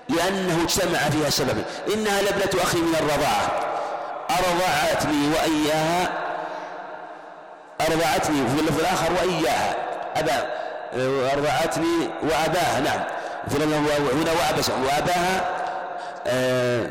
لأنه 0.09 0.63
اجتمع 0.63 0.99
فيها 0.99 1.29
سبب 1.29 1.63
إنها 1.93 2.21
لابنة 2.21 2.63
أخي 2.63 2.77
من 2.77 2.95
الرضاعة. 2.95 3.69
أرضعتني 4.29 5.27
وإياها. 5.27 6.11
أرضعتني 7.81 8.47
في 8.49 8.59
اللفظ 8.61 8.79
الآخر 8.79 9.11
وإياها. 9.13 9.75
أبا 10.15 10.47
أرضعتني 11.33 12.09
وأباها 12.23 12.79
نعم. 12.79 13.03
في 13.49 13.63
هنا 13.63 14.31
وأباها 14.83 15.59
آه 16.27 16.85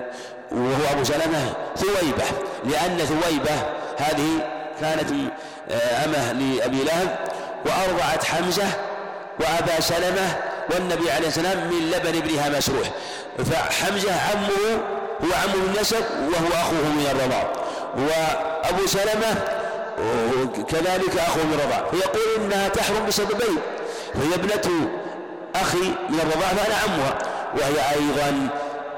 وهو 0.52 0.92
أبو 0.92 1.04
سلمة 1.04 1.52
ثويبة. 1.76 2.24
لأن 2.64 2.98
ثويبة 2.98 3.54
هذه 3.98 4.48
كانت 4.80 5.12
آه، 5.70 6.04
أمة 6.04 6.32
لأبي 6.32 6.84
لهب. 6.84 7.18
وأرضعت 7.66 8.24
حمزة 8.24 8.66
وأبا 9.40 9.80
سلمة 9.80 10.47
والنبي 10.70 11.10
عليه 11.10 11.28
السلام 11.28 11.58
من 11.58 11.90
لبن 11.90 12.18
ابنها 12.18 12.58
مسروح 12.58 12.90
فحمزة 13.50 14.12
عمه 14.12 14.80
هو 15.24 15.34
عمه 15.42 15.64
النسب 15.74 16.04
وهو 16.20 16.62
أخوه 16.62 16.88
من 16.88 17.06
الرضاع. 17.10 17.52
وأبو 17.98 18.86
سلمة 18.86 19.34
كذلك 20.68 21.18
أخوه 21.18 21.44
من 21.44 21.54
الرضاع. 21.54 21.90
فيقول 21.90 22.44
إنها 22.44 22.68
تحرم 22.68 23.06
بسببين. 23.06 23.58
وهي 24.14 24.34
ابنة 24.34 24.90
أخي 25.54 25.88
من 26.08 26.20
الرضاع 26.20 26.48
فأنا 26.48 26.74
عمها. 26.74 27.18
وهي 27.54 27.94
أيضا 27.94 28.48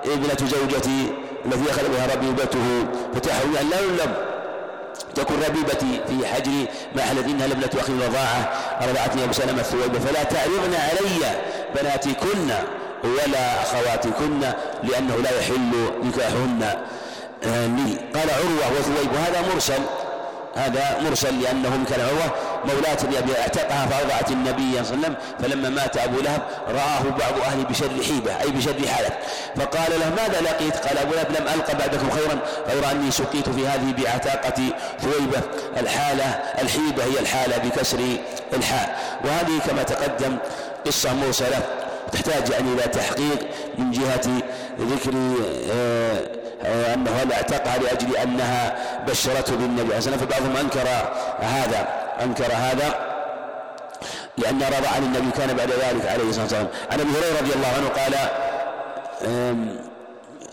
ابنة 0.05 0.49
زوجتي 0.49 1.13
التي 1.47 1.71
أخذ 1.71 1.89
بها 1.89 2.15
ربيبته. 2.15 2.87
فتحرم 3.15 3.53
لا 3.71 3.81
يلم. 3.81 4.15
تكون 5.15 5.43
ربيبتي 5.49 6.01
في 6.09 6.27
حجري 6.27 6.69
ما 6.97 7.03
حلت 7.03 7.27
إنها 7.27 7.47
لابنة 7.47 7.71
أخي 7.81 7.93
رضاعة 7.93 8.53
رضعتني 8.83 9.25
أبو 9.25 9.33
سلمة 9.33 9.61
الثويبة 9.61 9.99
فلا 9.99 10.23
تعرضن 10.23 10.75
علي 10.75 11.37
بناتكن 11.77 12.51
ولا 13.05 13.63
أخواتكن 13.63 14.41
لأنه 14.83 15.17
لا 15.17 15.39
يحل 15.41 15.73
نكاحهن. 16.05 16.75
لي. 17.45 17.99
قال 18.15 18.31
عروة 18.31 18.79
وثويب. 18.79 19.13
وهذا 19.15 19.55
مرسل. 19.55 19.83
هذا 20.57 21.01
مرسل 21.01 21.43
لأنه 21.43 21.85
كان 21.91 22.01
عروة 22.01 22.35
مولاة 22.65 22.99
لأبي 23.13 23.41
اعتقها 23.41 23.87
فأرضعت 23.87 24.31
النبي 24.31 24.85
صلى 24.85 24.95
الله 24.95 25.07
عليه 25.07 25.17
وسلم 25.17 25.17
فلما 25.41 25.69
مات 25.69 25.97
أبو 25.97 26.21
لهب 26.21 26.43
رآه 26.69 27.03
بعض 27.03 27.41
أهل 27.45 27.65
بشر 27.65 27.89
حيبة 28.09 28.41
أي 28.41 28.51
بشر 28.51 28.75
حالة. 28.89 29.11
فقال 29.57 30.01
له 30.01 30.11
ماذا 30.23 30.41
لقيت؟ 30.41 30.77
قال 30.77 30.99
أبو 30.99 31.15
لهب 31.15 31.31
لم 31.31 31.49
ألقى 31.55 31.75
بعدكم 31.79 32.11
خيرا 32.11 32.39
غير 32.69 32.91
أني 32.91 33.11
سقيت 33.11 33.49
في 33.49 33.69
هذه 33.69 33.95
بعتاقة 33.99 34.63
ثويبة. 35.01 35.43
الحالة 35.77 36.25
الحيبة 36.63 37.05
هي 37.05 37.21
الحالة 37.21 37.59
بكسر 37.59 37.99
الحاء. 38.53 38.99
وهذه 39.25 39.61
كما 39.69 39.83
تقدم 39.83 40.37
قصة 40.87 41.15
مرسلة 41.15 41.63
تحتاج 42.13 42.51
يعني 42.51 42.73
إلى 42.73 42.83
تحقيق 42.83 43.39
من 43.79 43.91
جهة 43.91 44.43
ذكر 44.81 45.13
آه، 45.73 46.95
أنه 46.95 47.11
اعتقها 47.33 47.79
لأجل 47.79 48.17
أنها 48.17 48.77
بشرته 49.09 49.57
بالنبي. 49.57 49.83
عليه 49.83 49.99
الصلاة 49.99 50.17
فبعضهم 50.17 50.57
أنكر 50.57 50.89
هذا 51.41 51.89
أنكر 52.23 52.53
هذا 52.53 53.11
لأن 54.39 54.59
رضى 54.63 54.87
عن 54.97 55.03
النبي 55.03 55.31
كان 55.39 55.57
بعد 55.57 55.71
ذلك 55.71 56.07
عليه 56.07 56.25
الصلاة 56.25 56.43
والسلام. 56.43 56.69
عن 56.93 57.01
أبي 57.01 57.11
هريرة 57.11 57.41
رضي 57.41 57.53
الله 57.55 57.69
عنه 57.77 57.89
قال 57.89 58.15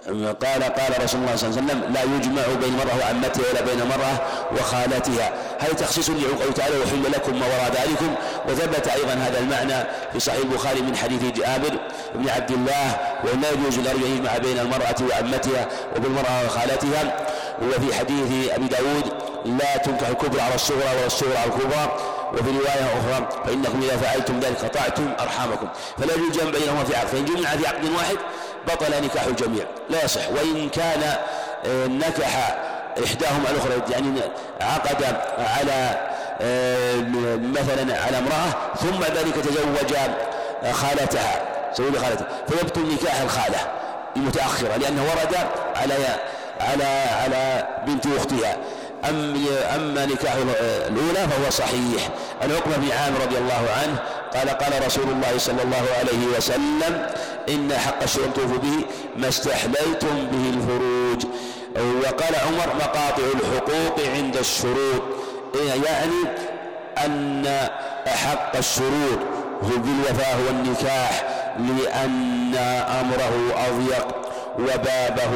قال 0.07 0.63
قال 0.63 1.03
رسول 1.03 1.21
الله 1.21 1.35
صلى 1.35 1.49
الله 1.49 1.61
عليه 1.61 1.71
وسلم 1.71 1.93
لا 1.93 2.03
يجمع 2.03 2.41
بين 2.61 2.77
مرأة 2.77 2.97
وعمتها 2.99 3.43
ولا 3.51 3.61
بين 3.61 3.87
مرأة 3.87 4.19
وخالتها. 4.51 5.33
هذا 5.59 5.73
تخصيص 5.73 6.09
لقوله 6.09 6.51
تعالى 6.55 6.75
وحل 6.79 7.11
لكم 7.11 7.39
ما 7.39 7.45
وراء 7.45 7.71
ذلكم 7.71 8.15
وثبت 8.49 8.87
أيضا 8.87 9.13
هذا 9.13 9.39
المعنى 9.39 9.87
في 10.13 10.19
صحيح 10.19 10.39
البخاري 10.39 10.81
من 10.81 10.95
حديث 10.95 11.21
جابر 11.21 11.79
بن 12.15 12.29
عبد 12.29 12.51
الله 12.51 12.97
ولا 13.23 13.51
يجوز 13.51 13.79
للرجل 13.79 14.05
ان 14.05 14.11
يجمع 14.11 14.37
بين 14.37 14.59
المرأة 14.59 14.95
وعمتها 15.09 15.67
وبالمرأة 15.95 16.45
وخالتها؟ 16.45 17.25
وفي 17.61 17.95
حديث 17.95 18.51
أبي 18.51 18.67
داود 18.67 19.13
لا 19.45 19.77
تنكح 19.77 20.07
الكبرى 20.07 20.41
على 20.41 20.55
الصغرى 20.55 20.95
ولا 20.97 21.05
الصغرى 21.05 21.37
على 21.37 21.51
الكبرى. 21.51 21.97
وفي 22.33 22.49
رواية 22.49 22.85
أخرى 22.99 23.29
فإنكم 23.45 23.81
إذا 23.81 23.97
فعلتم 23.97 24.39
ذلك 24.39 24.57
قطعتم 24.57 25.13
أرحامكم. 25.19 25.67
فلا 25.97 26.13
يجوز 26.13 26.37
جمع 26.37 26.49
بينهما 26.51 26.83
في 26.83 26.95
عقد 26.95 27.07
فإن 27.07 27.25
جمع 27.25 27.49
في 27.49 27.67
عقد 27.67 27.85
واحد 27.85 28.17
بطل 28.68 29.03
نكاح 29.03 29.24
الجميع. 29.24 29.65
لا 29.89 30.05
يصح. 30.05 30.30
وإن 30.30 30.70
كان 30.70 31.03
آه، 31.65 31.88
نكح 31.88 32.57
إحداهما 33.05 33.49
الأخرى 33.49 33.93
يعني 33.93 34.22
عقد 34.61 35.03
على 35.57 36.07
آه، 36.41 36.95
مثلا 37.41 38.01
على 38.01 38.18
امرأة 38.18 38.76
ثم 38.80 39.03
ذلك 39.03 39.36
تزوج 39.36 39.97
خالتها 40.72 41.41
زوج 41.78 41.97
خالتها 41.97 42.28
فيبطل 42.47 42.82
نكاح 42.93 43.22
الخالة 43.22 43.59
المتأخرة 44.15 44.78
لأنه 44.78 45.03
ورد 45.03 45.36
على 45.76 45.93
على 46.59 46.84
على 47.24 47.68
بنت 47.88 48.05
أختها. 48.18 48.57
أما 49.76 50.05
نكاح 50.05 50.34
الأولى 50.88 51.28
فهو 51.30 51.49
صحيح. 51.49 52.09
عن 52.41 52.51
عقبة 52.51 52.78
بن 52.78 52.91
عامر 52.91 53.22
رضي 53.22 53.38
الله 53.38 53.68
عنه 53.82 53.99
قال 54.38 54.49
قال 54.49 54.85
رسول 54.85 55.03
الله 55.09 55.38
صلى 55.38 55.63
الله 55.63 55.85
عليه 55.99 56.38
وسلم 56.38 57.07
إن 57.49 57.73
حق 57.73 58.03
الشروط 58.03 58.39
به 58.39 58.85
ما 59.17 59.27
استحليتم 59.27 60.27
به 60.31 60.49
الفروج 60.49 61.25
وقال 61.77 62.35
عمر 62.35 62.75
مقاطع 62.75 63.23
الحقوق 63.35 63.99
عند 64.15 64.38
الشروط. 64.38 65.01
يعني؟ 65.85 66.47
أن 67.05 67.45
أحق 68.07 68.57
الشروط 68.57 69.19
بالوفاء 69.61 70.35
هو 70.35 70.49
النكاح 70.49 71.23
لأن 71.57 72.55
أمره 73.01 73.55
أضيق 73.67 74.07
وبابه 74.59 75.33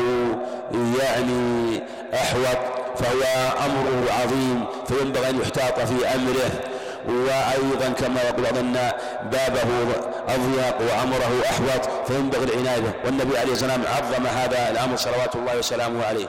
يعني 0.99 1.83
أحوط 2.13 2.57
فهو 2.97 3.21
أمره 3.65 4.11
عظيم 4.21 4.65
فينبغي 4.87 5.29
أن 5.29 5.41
يحتاط 5.41 5.79
في 5.79 6.07
أمره. 6.15 6.70
وأيضا 7.07 7.89
كما 7.89 8.21
يقول 8.21 8.45
أن 8.45 8.91
بابه 9.23 9.67
أضيق 10.27 10.81
وأمره 10.81 11.43
أحوط 11.49 12.07
فينبغي 12.07 12.43
العناية 12.43 13.01
والنبي 13.05 13.37
عليه 13.37 13.53
الصلاة 13.53 13.77
والسلام 13.77 13.95
عظم 13.95 14.27
هذا 14.27 14.71
الأمر 14.71 14.97
صلوات 14.97 15.35
الله 15.35 15.57
وسلامه 15.57 16.05
عليه. 16.05 16.27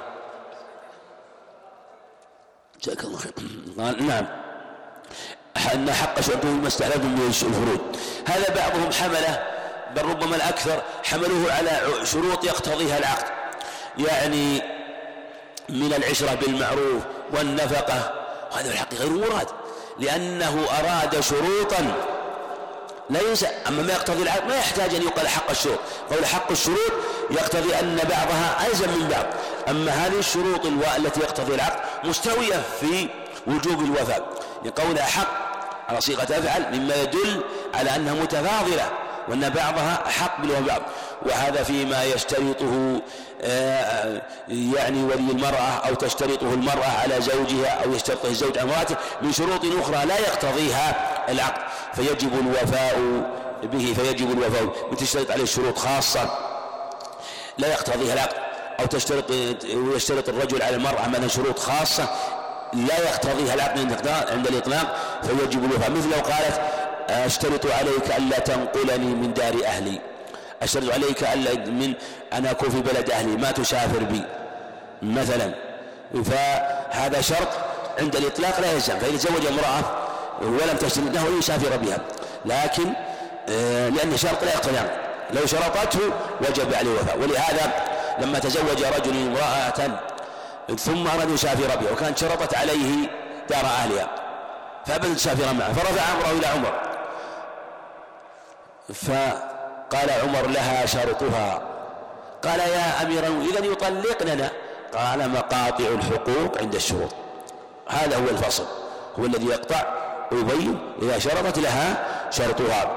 جزاك 2.82 3.04
الله 3.04 3.18
خير. 3.18 3.32
قال 3.78 4.06
نعم. 4.06 4.26
أن 5.74 5.92
حق 5.92 6.20
شرطه 6.20 6.48
ما 6.48 6.68
استحلال 6.68 7.06
من 7.06 7.26
الفروج 7.26 7.80
هذا 8.26 8.54
بعضهم 8.54 8.92
حمله 8.92 9.42
بل 9.96 10.02
ربما 10.04 10.36
الأكثر 10.36 10.82
حملوه 11.04 11.52
على 11.52 11.80
شروط 12.04 12.44
يقتضيها 12.44 12.98
العقد. 12.98 13.24
يعني 13.98 14.62
من 15.68 15.94
العشرة 15.94 16.34
بالمعروف 16.34 17.02
والنفقة. 17.32 18.14
وهذا 18.52 18.70
الحق 18.70 18.94
غير 18.94 19.10
مراد. 19.10 19.48
لأنه 19.98 20.66
أراد 20.80 21.20
شروطا. 21.20 21.94
ليس 23.10 23.46
أما 23.68 23.82
ما 23.82 23.92
يقتضي 23.92 24.22
العقد 24.22 24.48
ما 24.48 24.56
يحتاج 24.56 24.94
أن 24.94 25.02
يقال 25.02 25.28
حق 25.28 25.50
الشروط. 25.50 25.78
قول 26.10 26.26
حق 26.26 26.50
الشروط 26.50 26.92
يقتضي 27.30 27.74
أن 27.74 27.96
بعضها 27.96 28.66
ألزم 28.66 28.88
من 28.88 29.08
بعض. 29.08 29.24
أما 29.68 29.90
هذه 29.90 30.18
الشروط 30.18 30.66
التي 30.96 31.20
يقتضي 31.20 31.54
العقد 31.54 31.80
مستوية 32.04 32.62
في 32.80 33.08
وجوب 33.46 33.80
الوفاء. 33.80 34.28
لقولها 34.64 35.04
حق 35.04 35.52
على 35.88 36.00
صيغة 36.00 36.22
أفعل 36.22 36.78
مما 36.78 36.94
يدل 36.94 37.42
على 37.74 37.96
أنها 37.96 38.14
متفاضلة 38.14 38.90
وأن 39.28 39.50
بعضها 39.50 40.04
أحق 40.06 40.40
بالبعض 40.40 40.82
وهذا 41.26 41.62
فيما 41.62 42.04
يشترطه 42.04 43.00
آه، 43.42 44.22
يعني 44.48 45.04
ولي 45.04 45.32
المرأة 45.32 45.88
أو 45.88 45.94
تشترطه 45.94 46.54
المرأة 46.54 47.00
على 47.02 47.20
زوجها 47.20 47.84
أو 47.84 47.92
يشترطه 47.92 48.28
الزوج 48.28 48.58
على 48.58 48.70
امرأته 48.70 48.96
من 49.22 49.32
شروط 49.32 49.60
أخرى 49.64 50.06
لا 50.06 50.18
يقتضيها 50.18 50.94
العقد. 51.28 51.62
فيجب 51.94 52.32
الوفاء 52.40 52.98
به 53.62 53.94
فيجب 53.96 54.30
الوفاء. 54.30 54.88
وتشترط 54.92 55.30
عليه 55.30 55.44
شروط 55.44 55.78
خاصة 55.78 56.30
لا 57.58 57.68
يقتضيها 57.68 58.14
العقد. 58.14 58.36
أو 58.80 58.86
تشترط 58.86 59.30
ويشترط 59.74 60.28
الرجل 60.28 60.62
على 60.62 60.76
المرأة 60.76 61.08
مثلا 61.08 61.28
شروط 61.28 61.58
خاصة 61.58 62.08
لا 62.72 62.98
يقتضيها 62.98 63.54
العقد 63.54 63.78
عند 64.30 64.46
الإطلاق. 64.46 64.96
فيجب 65.22 65.64
الوفاء. 65.64 65.90
مثل 65.90 66.08
لو 66.08 66.22
قالت 66.22 66.60
أشترط 67.10 67.66
عليك 67.66 68.16
ألا 68.18 68.38
تنقلني 68.38 69.14
من 69.14 69.34
دار 69.34 69.64
أهلي. 69.64 70.11
أشترط 70.62 70.92
عليك 70.92 71.22
ألا 71.22 71.54
من 71.54 71.94
أن 72.32 72.46
أكون 72.46 72.70
في 72.70 72.80
بلد 72.80 73.10
أهلي 73.10 73.36
ما 73.36 73.50
تسافر 73.50 74.04
بي. 74.04 74.22
مثلا. 75.02 75.54
فهذا 76.24 77.20
شرط 77.20 77.48
عند 78.00 78.16
الإطلاق 78.16 78.60
لا 78.60 78.72
يلزم 78.72 78.98
فإذا 78.98 79.16
تزوج 79.16 79.46
امرأة 79.46 79.84
ولم 80.42 80.76
تشترط 80.76 81.14
له 81.14 81.38
يسافر 81.38 81.76
بها. 81.76 81.98
لكن 82.44 82.92
آه، 83.48 83.88
لأن 83.88 84.16
شرط 84.16 84.44
لا 84.44 84.52
يقتضي 84.52 84.78
لو 85.30 85.46
شرطته 85.46 86.00
وجب 86.40 86.74
عليه 86.74 86.90
الوفاء. 86.90 87.18
ولهذا 87.18 87.72
لما 88.18 88.38
تزوج 88.38 88.84
رجل 88.84 89.16
امرأة 89.16 89.98
ثم 90.76 91.06
أراد 91.06 91.30
يسافر 91.30 91.76
بها 91.76 91.92
وكانت 91.92 92.18
شرطت 92.18 92.54
عليه 92.54 93.08
دار 93.50 93.64
أهلها 93.64 94.08
فأبد 94.86 95.16
تسافر 95.16 95.52
معه 95.54 95.72
فرفع 95.72 96.02
أمره 96.12 96.38
إلى 96.38 96.46
عمر. 96.46 96.72
فقال 99.92 100.10
عمر 100.10 100.46
لها 100.46 100.86
شرطها. 100.86 101.62
قال 102.42 102.60
يا 102.60 103.02
أمير 103.02 103.24
إذا 103.50 103.66
يطلقننا 103.66 104.50
قال 104.94 105.30
مقاطع 105.30 105.84
الحقوق 105.84 106.58
عند 106.58 106.74
الشروط. 106.74 107.14
هذا 107.88 108.16
هو 108.16 108.28
الفصل. 108.30 108.64
هو 109.18 109.24
الذي 109.24 109.46
يقطع 109.46 109.84
ويبين 110.32 110.78
إذا 111.02 111.18
شرطت 111.18 111.58
لها 111.58 112.04
شرطها. 112.30 112.90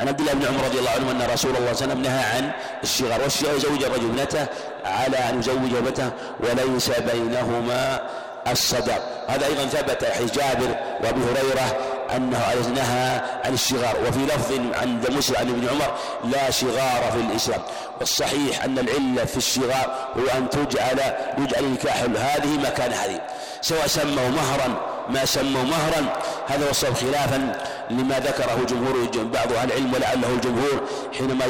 عن 0.00 0.08
عبد 0.08 0.20
الله 0.20 0.32
بن 0.32 0.46
عمر 0.46 0.64
رضي 0.64 0.78
الله 0.78 0.90
عنه 0.90 1.10
أن 1.10 1.30
رسول 1.32 1.56
الله 1.56 1.72
صلى 1.72 1.92
الله 1.92 2.00
عليه 2.00 2.00
وسلم 2.00 2.02
نهى 2.02 2.24
عن 2.36 2.50
الشغار 2.82 3.22
والشغار 3.22 3.56
يزوج 3.56 3.82
الرجل 3.84 4.04
ابنته 4.04 4.46
على 4.84 5.16
أن 5.16 5.38
يزوج 5.38 5.74
ابنته 5.74 6.10
وليس 6.40 6.90
بينهما 6.90 8.00
الصدق 8.50 9.02
هذا 9.28 9.46
أيضا 9.46 9.66
ثبت 9.66 10.04
حديث 10.04 10.32
جابر 10.32 10.76
وأبي 11.04 11.20
هريرة 11.20 11.76
أنه 12.16 12.54
نهى 12.74 13.20
عن 13.44 13.54
الشغار 13.54 13.96
وفي 14.08 14.18
لفظ 14.18 14.52
عند 14.74 15.10
مسلم 15.10 15.36
عن 15.36 15.48
ابن 15.48 15.68
عمر 15.68 15.94
لا 16.24 16.50
شغار 16.50 17.12
في 17.12 17.20
الإسلام. 17.30 17.60
والصحيح 18.00 18.64
أن 18.64 18.78
العلة 18.78 19.24
في 19.24 19.36
الشغار 19.36 20.08
هو 20.16 20.38
أن 20.38 20.50
تجعل 20.50 21.00
يجعل 21.38 21.64
نكاح 21.72 22.02
هذه 22.02 22.58
مكان 22.58 22.92
هذه. 22.92 23.20
سواء 23.60 23.86
سموا 23.86 24.28
مهرا 24.28 24.80
ما 25.08 25.24
سموا 25.24 25.62
مهرا 25.62 26.12
هذا 26.48 26.70
الصواب 26.70 26.94
خلافا 26.94 27.52
لما 27.90 28.18
ذكره 28.18 28.64
جمهور 28.68 29.08
بعض 29.14 29.52
أهل 29.52 29.68
العلم 29.68 29.94
ولعله 29.94 30.28
الجمهور 30.28 30.80
حينما 31.18 31.44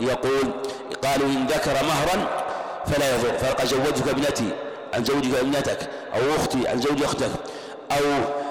يقول 0.00 0.50
قالوا 1.02 1.26
إن 1.26 1.46
ذكر 1.46 1.72
مهرا 1.72 2.28
فلا 2.86 3.14
يضر. 3.14 3.38
فقد 3.38 3.66
زوجتك 3.66 4.08
ابنتي 4.08 4.50
عن 4.94 5.04
زوجك 5.04 5.38
ابنتك 5.38 5.78
أو 6.14 6.36
أختي 6.36 6.68
عن 6.68 6.80
زوج 6.80 7.02
أختك. 7.02 7.30
أو 7.92 8.04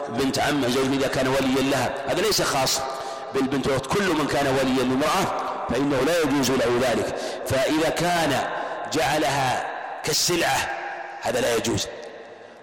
بنت 0.10 0.40
عم 0.40 0.68
زوج 0.68 0.86
إذا 0.94 1.08
كان 1.08 1.28
وليا 1.28 1.72
لها. 1.72 1.94
هذا 2.08 2.22
ليس 2.22 2.42
خاص. 2.42 2.80
بالبنت 3.34 3.68
والأخت 3.68 3.86
كل 3.86 4.04
من 4.04 4.28
كان 4.28 4.48
وليا 4.48 4.84
لامرأة 4.84 5.44
فإنه 5.70 5.98
لا 6.06 6.22
يجوز 6.22 6.52
له 6.52 6.80
ذلك. 6.82 7.16
فإذا 7.48 7.90
كان 7.90 8.40
جعلها 8.94 9.66
كالسلعة 10.04 10.70
هذا 11.22 11.42
لا 11.42 11.56
يجوز. 11.56 11.88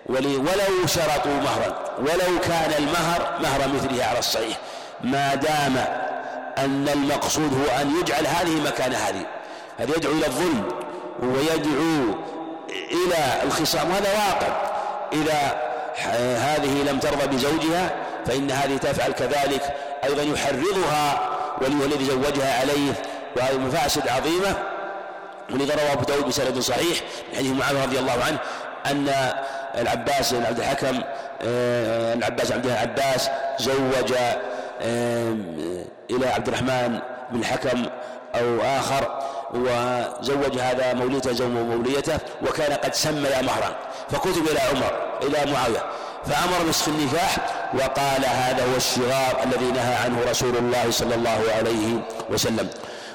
ولو 0.06 0.86
شرطوا 0.86 1.32
مهرا 1.32 1.84
ولو 1.98 2.40
كان 2.40 2.72
المهر 2.78 3.38
مهر 3.42 3.68
مثله 3.68 4.04
على 4.04 4.18
الصحيح. 4.18 4.58
ما 5.04 5.34
دام 5.34 5.76
أن 6.58 6.88
المقصود 6.92 7.52
هو 7.54 7.80
أن 7.80 8.00
يجعل 8.00 8.26
هذه 8.26 8.60
مكان 8.60 8.92
هذه. 8.92 9.26
هذا 9.78 9.96
يدعو 9.96 10.12
إلى 10.12 10.26
الظلم 10.26 10.68
ويدعو 11.22 12.18
إلى 12.68 13.42
الخصام. 13.42 13.90
وهذا 13.90 14.12
واقع. 14.12 14.70
إذا 15.12 15.69
هذه 16.36 16.82
لم 16.82 16.98
ترضى 16.98 17.26
بزوجها 17.26 17.90
فإن 18.26 18.50
هذه 18.50 18.76
تفعل 18.76 19.12
كذلك. 19.12 19.74
أيضا 20.04 20.22
يحرضها 20.22 21.30
ولي 21.60 21.84
الذي 21.84 22.04
زوجها 22.04 22.60
عليه 22.60 22.92
وهذه 23.36 23.58
مفاسد 23.58 24.08
عظيمة. 24.08 24.56
ولذا 25.52 25.74
روى 25.74 25.92
أبو 25.92 26.04
داود 26.04 26.24
بسند 26.24 26.58
صحيح 26.58 27.00
من 27.32 27.36
حديث 27.36 27.52
معاذ 27.52 27.82
رضي 27.82 27.98
الله 27.98 28.24
عنه 28.26 28.38
أن 28.86 29.08
العباس 29.74 30.34
بن 30.34 30.44
عبد 30.44 30.58
الحكم 30.58 31.00
آه، 31.42 32.14
العباس 32.14 32.52
عبد 32.52 32.66
العباس 32.66 33.30
زوج 33.58 34.12
إلى 36.10 36.26
عبد 36.26 36.48
الرحمن 36.48 37.00
بن 37.30 37.40
الحكم 37.40 37.86
أو 38.34 38.60
آخر 38.62 39.18
وزوج 39.54 40.58
هذا 40.58 40.92
موليته 40.92 41.32
زوج 41.32 41.50
موليته 41.50 42.18
وكان 42.42 42.72
قد 42.72 42.94
سمي 42.94 43.28
مهرا. 43.42 43.76
فكتب 44.12 44.48
إلى 44.50 44.60
عمر 44.60 44.92
إلى 45.22 45.52
معاوية. 45.52 45.84
فأمر 46.26 46.68
نصف 46.68 46.88
النكاح 46.88 47.36
وقال 47.74 48.24
هذا 48.24 48.64
هو 48.72 48.76
الشغار 48.76 49.42
الذي 49.44 49.64
نهى 49.64 49.94
عنه 49.94 50.18
رسول 50.30 50.56
الله 50.56 50.90
صلى 50.90 51.14
الله 51.14 51.40
عليه 51.56 52.02
وسلم. 52.30 52.68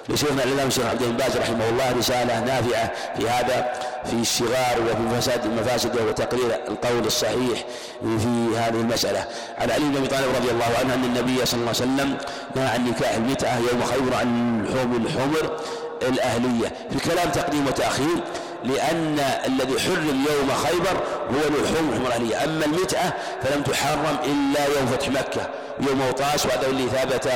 لشيخنا 0.10 0.43
الإمام 0.43 0.68
الشيخ 0.68 0.86
عبد 0.86 1.04
بن 1.04 1.18
رحمه 1.41 1.70
الله 1.70 1.91
رسالة 1.98 2.39
نافعة 2.39 2.91
في 3.18 3.30
هذا 3.30 3.74
في 4.06 4.14
الشغار 4.14 4.82
وفي 4.82 5.22
فساد 5.22 5.46
المفاسد 5.46 6.02
وتقرير 6.02 6.60
القول 6.68 7.06
الصحيح 7.06 7.66
في 8.02 8.58
هذه 8.58 8.76
المسألة. 8.76 9.28
عن 9.58 9.72
علي 9.72 9.84
بن 9.84 9.98
أبي 9.98 10.08
طالب 10.08 10.36
رضي 10.36 10.52
الله 10.52 10.66
عنه 10.80 10.93
أن 10.93 11.04
النبي 11.04 11.46
صلى 11.46 11.60
الله 11.60 11.74
عليه 11.76 11.84
وسلم 11.84 12.18
نهى 12.56 12.68
عن 12.68 12.89
نكاح 12.89 13.14
المتعة 13.14 13.58
يوم 13.58 13.84
خيبر 13.84 14.16
عن 14.16 14.64
لحوم 14.66 15.06
الحمر 15.06 15.60
الأهلية. 16.02 16.72
في 16.91 17.10
كلام 17.10 17.30
تقديم 17.30 17.68
وتأخير 17.68 18.18
لأن 18.66 19.20
الذي 19.45 19.80
حرم 19.80 20.26
يوم 20.30 20.51
خيبر 20.66 21.03
هو 21.32 21.63
لحوم 21.63 21.89
الحمر 21.89 22.07
الأهلية. 22.07 22.43
أما 22.43 22.66
المتعة 22.66 23.13
فلم 23.43 23.61
تحرم 23.61 24.18
إلا 24.24 24.66
يوم 24.66 24.86
فتح 24.86 25.09
مكة 25.09 25.49
ويوم 25.80 26.01
أوطاس 26.01 26.45
وهذا 26.45 26.68
اللي 26.68 26.89
ثبت 26.89 27.30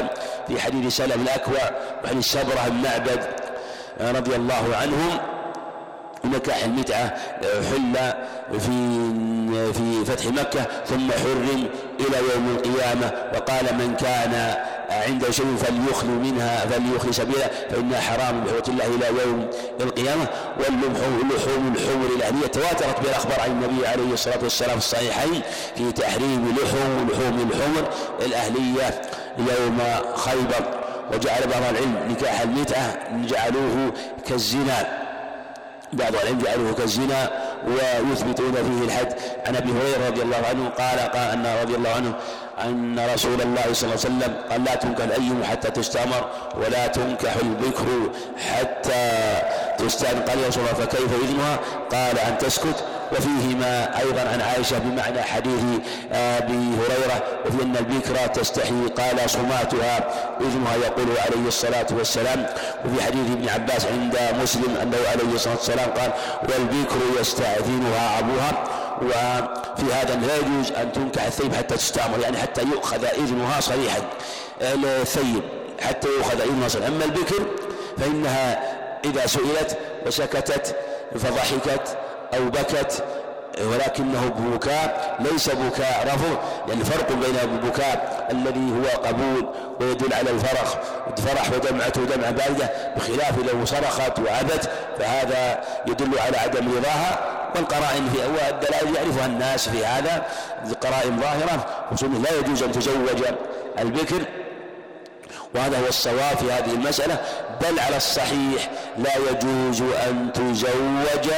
في 0.48 0.62
حديث 0.62 0.98
سلم 0.98 1.22
الأكوع 1.22 1.72
وحديث 2.04 2.26
سبرة 2.26 2.68
بن 2.68 2.82
معبد 2.84 3.24
رضي 4.02 4.36
الله 4.36 4.76
عنهم. 4.82 5.20
نكاح 6.26 6.64
المتعة 6.64 7.18
حل 7.44 8.14
في 8.60 9.74
في 9.74 10.06
فتح 10.06 10.26
مكة 10.26 10.66
ثم 10.86 11.12
حرم 11.12 11.68
إلى 12.00 12.18
يوم 12.34 12.58
القيامة. 12.58 13.12
وقال 13.34 13.76
من 13.76 13.96
كان 13.96 14.56
عنده 14.90 15.32
شيء 15.32 15.56
فليخلو 15.56 16.12
منها 16.12 16.66
فليخلي 16.66 17.14
سبيلا 17.14 17.50
فإنها 17.70 18.02
حرام 18.02 18.44
بحوة 18.44 18.64
الله 18.68 18.86
إلى 18.86 19.22
يوم 19.24 19.48
القيامة. 19.82 20.28
واللحوم 20.60 21.74
الحمر 21.76 22.16
الأهلية 22.16 22.48
تواترت 22.48 23.00
بالأخبار 23.02 23.42
عن 23.42 23.52
النبي 23.52 23.88
عليه 23.88 24.14
الصلاة 24.14 24.40
والسلام 24.44 24.80
في 24.80 24.86
الصحيحين 24.86 25.42
في 25.76 25.92
تحريم 25.92 26.56
لحوم 26.58 27.10
لحوم 27.12 27.50
الحمر 27.52 27.90
الأهلية 28.26 29.02
يوم 29.38 29.80
خيبر. 30.16 30.80
وجعل 31.14 31.42
بعض 31.48 31.62
العلم 31.72 31.98
نكاح 32.10 32.42
المتعة 32.42 32.98
جعلوه 33.28 33.94
كالزنا. 34.28 35.10
بعض 35.94 36.16
العلم 36.16 36.40
جعلوه 36.40 36.74
كالزنا 36.74 37.32
ويثبتون 37.68 38.54
فيه 38.54 38.86
الحد. 38.86 39.14
عن 39.48 39.56
أبي 39.56 39.72
هريرة 39.72 40.08
رضي 40.08 40.22
الله 40.22 40.38
عنه 40.50 40.70
قال 40.70 41.00
قال 41.00 41.32
أن 41.32 41.58
رضي 41.62 41.76
الله 41.76 41.90
عنه 41.90 42.14
أن 42.66 43.10
رسول 43.14 43.42
الله 43.42 43.74
صلى 43.74 43.90
الله 43.90 44.00
عليه 44.06 44.16
وسلم 44.16 44.36
قال 44.50 44.64
لا 44.64 44.76
تنكح 44.76 45.04
الأيم 45.04 45.44
حتى 45.44 45.72
تستأمر 45.72 46.30
ولا 46.58 46.88
تنكح 46.88 47.36
البكر 47.36 47.88
حتى 48.38 49.12
تستأذن 49.78 50.22
قال 50.22 50.40
يا 50.40 50.48
رسول 50.48 50.64
الله 50.64 50.86
فكيف 50.86 51.14
إذنها؟ 51.24 51.60
قال 51.92 52.20
أن 52.20 52.38
تسكت. 52.38 52.84
وفيهما 53.12 54.00
أيضا 54.00 54.22
عن 54.22 54.42
عائشة 54.42 54.78
بمعنى 54.80 55.22
حديث 55.22 55.64
أبي 56.14 56.54
هريرة 56.54 57.24
وفي 57.46 57.64
أن 57.64 57.76
البكرة 57.78 58.28
تستحي. 58.28 58.88
قال 58.98 59.30
صماتها 59.30 60.08
إذنها 60.42 60.76
يقول 60.76 61.08
عليه 61.26 61.48
الصلاة 61.48 61.88
والسلام. 61.92 62.46
وفي 62.86 63.04
حديث 63.04 63.32
ابن 63.32 63.50
عباس 63.50 63.86
عند 63.86 64.18
مسلم 64.42 64.78
أنه 64.82 64.98
عليه 65.12 65.34
الصلاة 65.34 65.56
والسلام 65.56 65.90
قال 65.90 66.12
والبكر 66.44 67.22
يستأذنها 67.22 68.20
أبوها. 68.20 68.79
وفي 69.02 69.94
هذا 69.94 70.16
لا 70.16 70.36
يجوز 70.36 70.72
أن 70.72 70.92
تنكح 70.92 71.26
الثيب 71.26 71.54
حتى 71.54 71.76
تستعمر 71.76 72.20
يعني 72.20 72.38
حتى 72.38 72.62
يؤخذ 72.62 73.06
إذنها 73.06 73.60
صريحا. 73.60 74.00
الثيب 74.62 75.44
حتى 75.82 76.08
يؤخذ 76.08 76.42
إذنها 76.42 76.68
صريحا. 76.68 76.88
أما 76.88 77.06
البكر 77.06 77.46
فإنها 77.98 78.64
إذا 79.06 79.26
سئلت 79.28 79.78
وسكتت 80.06 80.76
فضحكت 81.16 81.98
أو 82.34 82.50
بكت 82.50 83.04
ولكنه 83.62 84.30
بكاء 84.30 85.18
ليس 85.20 85.50
بكاء 85.50 86.08
رفض 86.08 86.38
لأن 86.68 86.84
فرق 86.84 87.12
بين 87.12 87.36
البكاء 87.44 88.28
الذي 88.32 88.72
هو 88.72 89.08
قبول 89.08 89.50
ويدل 89.82 90.14
على 90.14 90.30
الفرح 90.30 90.80
فرح 91.18 91.52
ودمعته 91.52 92.02
دمعة 92.06 92.32
باردة 92.32 92.70
بخلاف 92.98 93.38
لو 93.38 93.66
صرخت 93.66 94.20
وعبت 94.20 94.70
فهذا 95.00 95.64
يدل 95.88 96.20
على 96.20 96.38
عدم 96.38 96.78
رضاها. 96.78 97.39
والقرائن 97.56 98.10
في 98.10 98.18
والدلائل 98.20 98.96
يعرفها 98.96 99.26
الناس 99.26 99.70
في 99.70 99.86
هذا 99.86 100.26
قرائن 100.82 101.20
ظاهرة 101.22 101.86
خصوصا 101.92 102.14
لا 102.14 102.40
يجوز 102.40 102.64
أن 102.64 102.72
تزوج 102.72 103.24
البكر. 103.80 104.22
وهذا 105.56 105.80
هو 105.80 105.88
الصواب 105.88 106.38
في 106.38 106.52
هذه 106.52 106.74
المسألة. 106.74 107.18
بل 107.62 107.80
على 107.80 107.98
الصحيح 107.98 108.70
لا 108.98 109.12
يجوز 109.16 109.82
أن 109.82 110.34
تزوج 110.34 111.34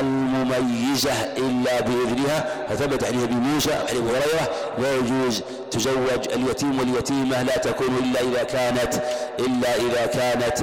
المميزة 0.00 1.12
إلا 1.36 1.80
بإذنها 1.80 2.66
فثبت 2.68 3.04
عن 3.04 3.22
أبي 3.22 3.34
موسى 3.34 3.72
أبي 3.72 3.98
هريرة 3.98 4.48
لا 4.78 4.96
يجوز 4.96 5.42
تزوج 5.70 6.28
اليتيم 6.34 6.78
واليتيمة 6.78 7.42
لا 7.42 7.56
تكون 7.56 7.86
إلا 8.04 8.20
إذا 8.20 8.42
كانت 8.42 9.02
إلا 9.38 9.74
إذا 9.76 10.06
كانت 10.06 10.58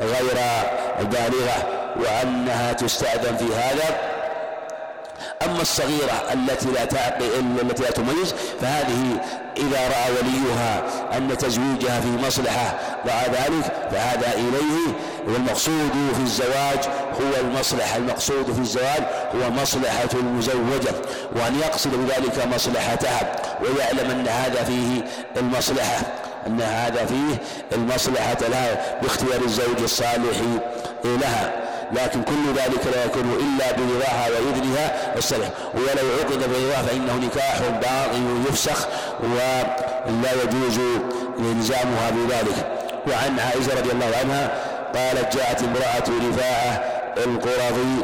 غير 0.00 0.38
بالغة 1.00 1.68
وأنها 1.96 2.72
تستأذن 2.72 3.36
في 3.36 3.54
هذا. 3.54 4.11
أما 5.44 5.62
الصغيرة 5.62 6.32
التي 6.32 6.68
لا 6.68 6.84
تعقل 6.84 7.24
التي 7.62 7.82
لا 7.82 7.90
تميز 7.90 8.34
فهذه 8.60 9.20
إذا 9.56 9.88
رأى 9.88 10.12
وليها 10.12 10.82
أن 11.16 11.38
تزويجها 11.38 12.00
في 12.00 12.26
مصلحة 12.26 12.78
رأى 13.06 13.26
ذلك 13.28 13.72
فهذا 13.90 14.32
إليه. 14.34 14.92
والمقصود 15.26 15.90
في 16.14 16.22
الزواج 16.22 16.78
هو 17.20 17.40
المصلحة 17.40 17.96
المقصود 17.96 18.52
في 18.52 18.60
الزواج 18.60 19.02
هو 19.34 19.50
مصلحة 19.50 20.08
المزوجة 20.14 20.94
وأن 21.36 21.58
يقصد 21.58 21.90
بذلك 21.90 22.46
مصلحتها 22.54 23.36
ويعلم 23.62 24.10
أن 24.10 24.28
هذا 24.28 24.64
فيه 24.64 25.04
المصلحة 25.36 26.00
أن 26.46 26.60
هذا 26.60 27.06
فيه 27.06 27.42
المصلحة 27.72 28.38
لها 28.40 29.00
باختيار 29.02 29.40
الزوج 29.44 29.82
الصالح 29.82 30.38
لها. 31.04 31.61
لكن 31.92 32.22
كل 32.22 32.52
ذلك 32.56 32.86
لا 32.94 33.04
يكون 33.04 33.22
إلا 33.22 33.72
برضاها 33.72 34.28
وإذنها 34.28 35.12
والسلح 35.14 35.48
ولو 35.74 36.08
عقد 36.20 36.38
برضاها 36.38 36.82
فإنه 36.82 37.14
نكاح 37.16 37.58
باطل 37.60 38.42
يفسخ 38.48 38.88
ولا 39.22 40.32
يجوز 40.42 40.78
إلزامها 41.38 42.10
بذلك. 42.10 42.66
وعن 43.08 43.38
عائشة 43.40 43.80
رضي 43.80 43.92
الله 43.92 44.10
عنها 44.22 44.50
قالت 44.94 45.36
جاءت 45.36 45.62
امرأة 45.62 46.28
رفاعة 46.30 46.84
القرظي 47.16 47.94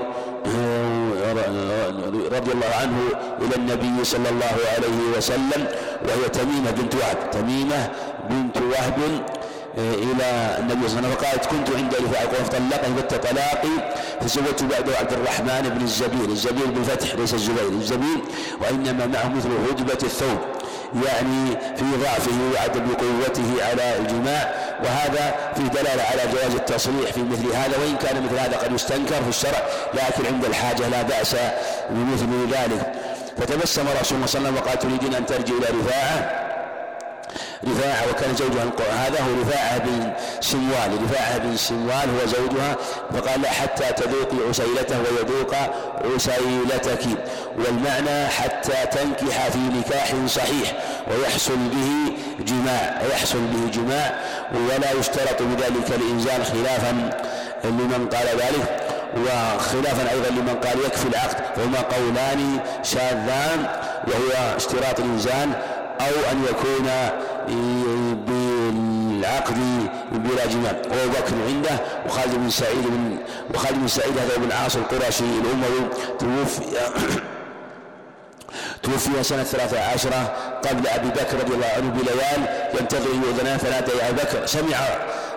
رضي 2.37 2.53
الله 2.53 2.71
عنه 2.81 2.99
إلى 3.43 3.57
النبي 3.57 4.05
صلى 4.05 4.29
الله 4.29 4.57
عليه 4.77 5.17
وسلم 5.17 5.67
وهي 6.05 6.29
تميمة 6.33 6.71
بنت 6.71 6.95
وهب. 6.95 7.31
تميمة 7.33 7.91
بنت 8.31 8.57
وهب 8.57 9.23
إلى 9.79 10.57
النبي 10.59 10.89
صلى 10.89 10.99
الله 10.99 11.09
عليه 11.09 11.17
وسلم. 11.17 11.17
فقالت 11.17 11.47
كنت 11.47 11.77
عند 11.77 11.95
رفاعة 11.95 12.27
قال 12.27 12.45
فطلقني 12.45 12.97
فت 12.97 13.15
طلاقي؟ 13.15 13.95
فزوجت 14.21 14.63
بعده 14.63 14.99
عبد 14.99 15.13
الرحمن 15.13 15.71
بن 15.75 15.85
الزبير. 15.85 16.29
الزبير 16.29 16.67
بالفتح 16.67 17.15
ليس 17.15 17.35
الزبير 17.35 17.69
الزبير 17.69 18.19
وإنما 18.61 19.07
معه 19.07 19.29
مثل 19.29 19.49
هدبة 19.71 19.99
الثوب 20.03 20.39
يعني 21.07 21.51
في 21.77 21.85
ضعفه 22.03 22.39
وعدم 22.55 22.95
قوته 22.95 23.65
على 23.65 23.99
الجماع 23.99 24.55
وهذا 24.85 25.35
في 25.57 25.63
دلالة 25.63 26.03
على 26.03 26.23
جواز 26.33 26.55
التصريح 26.55 27.13
في 27.13 27.21
مثل 27.23 27.53
هذا 27.55 27.79
وإن 27.79 27.97
كان 27.97 28.23
مثل 28.25 28.39
هذا 28.39 28.57
قد 28.57 28.73
يستنكر 28.73 29.23
في 29.23 29.29
الشرع 29.29 29.63
لكن 29.95 30.35
عند 30.35 30.45
الحاجة 30.45 30.89
لا 30.89 31.03
بأس 31.03 31.37
بمثل 31.91 32.53
ذلك. 32.53 32.93
فتبسم 33.39 33.85
رسول 34.01 34.17
الله 34.17 34.27
صلى 34.27 34.39
الله 34.39 34.49
عليه 34.49 34.49
وسلم 34.49 34.57
وقال 34.57 34.79
تريدين 34.79 35.15
أن 35.15 35.27
ترجع 35.27 35.55
إلى 35.55 35.67
رفاعة؟ 35.81 36.48
رفاعة 37.67 38.11
وكان 38.11 38.37
زوجها 38.37 38.65
هذا 38.91 39.21
هو 39.21 39.43
رفاعة 39.43 39.79
بن 39.79 40.13
سموال 40.41 40.91
رفاعة 41.05 41.39
بن 41.39 41.57
سموال 41.57 42.09
هو 42.21 42.27
زوجها. 42.27 42.77
فقال 43.15 43.47
حتى 43.47 44.03
تذوقي 44.03 44.49
عسيلته 44.49 44.97
ويذوق 44.99 45.55
عسيلتك. 46.15 47.05
والمعنى 47.59 48.27
حتى 48.27 48.87
تنكح 48.93 49.49
في 49.49 49.59
نكاح 49.59 50.15
صحيح. 50.27 50.73
ويحصل 51.11 51.57
به 51.57 52.13
جماع. 52.45 53.03
ويحصل 53.03 53.39
به 53.39 53.71
جماع. 53.71 54.15
ولا 54.53 54.93
يشترط 54.93 55.43
بذلك 55.43 55.91
الإنزال 55.91 56.45
خلافا 56.45 57.11
لمن 57.65 58.09
قال 58.13 58.27
ذلك. 58.27 58.85
وخلافا 59.17 60.11
أيضا 60.11 60.29
لمن 60.29 60.55
قال 60.65 60.79
يكفي 60.87 61.09
العقد. 61.09 61.37
فهما 61.57 61.81
قولان 61.81 62.59
شاذان. 62.83 63.67
وهو 64.07 64.57
اشتراط 64.57 65.01
الإنزال. 65.01 65.49
أو 66.01 66.33
أن 66.33 66.45
يكون 66.51 66.89
بالعقد 68.27 69.57
بلا 70.13 70.47
جماع 70.47 70.73
وابو 70.73 71.11
بكر 71.11 71.35
عنده 71.49 71.81
وخالد 72.07 72.35
بن 72.35 72.51
سعيد 72.51 72.87
بن 72.87 73.19
وخالد 73.55 73.79
بن 73.79 73.89
سعيد 73.89 74.19
هذا 74.19 74.37
بن 74.37 74.53
عاص 74.53 74.77
القرشي 74.77 75.25
الأموي 75.25 75.89
توفي 76.19 76.63
توفي 78.83 79.23
سنة 79.23 79.43
ثلاثة 79.43 79.81
عشرة 79.81 80.33
قبل 80.69 80.87
أبي 80.87 81.09
بكر 81.09 81.39
رضي 81.41 81.55
الله 81.55 81.67
عنه 81.77 81.91
بليال 81.91 82.69
ينتظر 82.81 83.59
فنادى 83.59 83.93
يا 84.01 84.09
أبي 84.09 84.23
بكر 84.23 84.47
سمع 84.47 84.79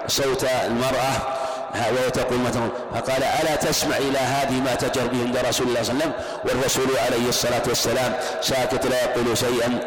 صوت 0.08 0.44
المرأة 0.44 1.41
وهو 1.76 2.10
تقول 2.10 2.52
تقول؟ 2.52 2.70
فقال 2.94 3.24
ألا 3.24 3.56
تسمع 3.56 3.98
إلى 3.98 4.18
هذه 4.18 4.62
ما 4.62 4.76
تجر 4.76 5.08
به 5.08 5.24
عند 5.24 5.38
رسول 5.38 5.68
الله 5.68 5.84
صلى 5.84 5.94
الله 5.94 6.04
عليه 6.04 6.14
وسلم؟ 6.14 6.14
والرسول 6.46 6.98
عليه 6.98 7.30
الصلاة 7.30 7.62
والسلام 7.68 8.14
ساكت 8.42 8.86
لا 8.86 9.04
يقول 9.04 9.38
شيئا. 9.38 9.80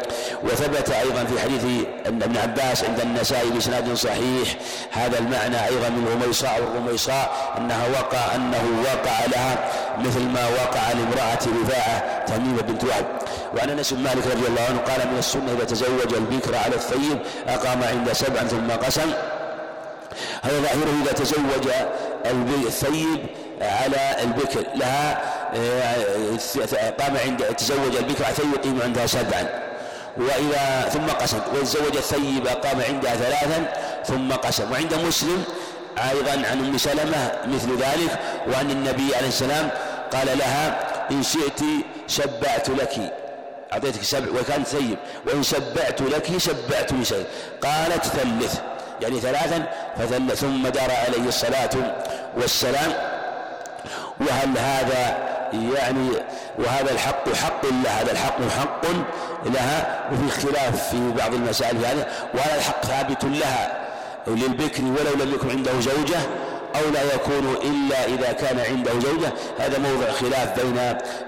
وثبت 0.43 0.89
أيضا 0.89 1.25
في 1.25 1.41
حديث 1.41 1.85
ابن 2.05 2.37
عباس 2.37 2.83
عند 2.83 2.99
النسائي 2.99 3.49
بإسناد 3.49 3.93
صحيح 3.93 4.55
هذا 4.91 5.19
المعنى 5.19 5.65
أيضا 5.65 5.89
من 5.89 6.07
غميصاء 6.07 6.61
والغميصاء 6.61 7.53
أنها 7.57 7.87
وقع 7.87 8.35
أنه 8.35 8.63
وقع 8.83 9.25
لها 9.25 9.69
مثل 9.99 10.21
ما 10.21 10.47
وقع 10.47 10.91
لامرأة 10.91 11.63
رفاعة 11.63 12.25
تميمة 12.25 12.61
بنت 12.61 12.83
وهب. 12.83 13.05
وعن 13.57 13.69
أنس 13.69 13.93
بن 13.93 14.03
مالك 14.03 14.27
رضي 14.27 14.47
الله 14.47 14.61
عنه 14.69 14.79
قال 14.79 15.07
من 15.11 15.17
السنة 15.19 15.51
إذا 15.57 15.63
تزوج 15.63 16.13
البكر 16.13 16.55
على 16.55 16.75
الثيب 16.75 17.19
أقام 17.47 17.83
عند 17.83 18.13
سبع 18.13 18.39
ثم 18.43 18.71
قسم 18.71 19.13
هذا 20.41 20.59
ظاهره 20.59 21.03
إذا 21.03 21.11
تزوج 21.11 21.67
الثيب 22.67 23.25
على 23.61 24.23
البكر. 24.23 24.63
لها 24.75 25.21
آه، 25.55 26.89
قام 26.89 27.17
عند 27.17 27.43
تزوج 27.43 27.95
البكر 27.95 28.25
يقيم 28.55 28.81
عندها 28.81 29.05
سبعا. 29.07 29.49
وإذا 30.17 30.89
ثم 30.89 31.07
قسم 31.07 31.39
وتزوج 31.53 31.97
الثيب 31.97 32.47
قام 32.47 32.81
عندها 32.81 33.15
ثلاثا 33.15 33.73
ثم 34.05 34.31
قسم. 34.31 34.71
وعند 34.71 34.93
مسلم 34.93 35.43
أيضا 36.11 36.31
عن 36.31 36.65
أم 36.65 36.77
سلمة 36.77 37.31
مثل 37.47 37.77
ذلك 37.77 38.19
وأن 38.47 38.71
النبي 38.71 39.15
عليه 39.15 39.27
السلام 39.27 39.69
قال 40.13 40.37
لها 40.37 40.79
إن 41.11 41.23
شئت 41.23 41.61
شبعت 42.07 42.69
لك. 42.69 43.13
أعطيتك 43.73 44.03
سبع 44.03 44.39
وكان 44.39 44.63
ثيب. 44.63 44.97
وإن 45.27 45.43
شبعت 45.43 46.01
لك 46.01 46.37
شبعت 46.37 46.93
لشيء 46.93 47.25
قالت 47.61 48.05
ثلث. 48.05 48.59
يعني 49.01 49.19
ثلاثا 49.19 49.65
فثلث 49.97 50.39
ثم 50.39 50.67
دار 50.67 50.91
عليه 50.91 51.27
الصلاة 51.27 51.69
والسلام. 52.37 52.91
وهل 54.19 54.57
هذا 54.57 55.17
يعني 55.53 56.09
وهذا 56.59 56.91
الحق 56.91 57.33
حق 57.33 57.65
لها 57.65 58.01
هذا 58.01 58.11
الحق 58.11 58.37
حق 58.59 58.85
لها 59.45 60.09
وفي 60.11 60.41
خلاف 60.41 60.89
في 60.89 61.11
بعض 61.11 61.33
المسائل 61.33 61.77
في 61.79 61.85
هذا 61.85 62.07
وهذا 62.33 62.55
الحق 62.55 62.85
ثابت 62.85 63.23
لها 63.23 63.85
للبكر 64.27 64.83
ولو 64.83 65.23
لم 65.25 65.33
يكن 65.33 65.49
عنده 65.49 65.71
زوجة 65.79 66.17
أو 66.75 66.89
لا 66.93 67.13
يكون 67.13 67.55
إلا 67.63 68.05
إذا 68.05 68.31
كان 68.31 68.59
عنده 68.59 68.91
زوجة؟ 68.91 69.33
هذا 69.59 69.77
موضع 69.77 70.11
خلاف 70.11 70.59
بين 70.59 70.77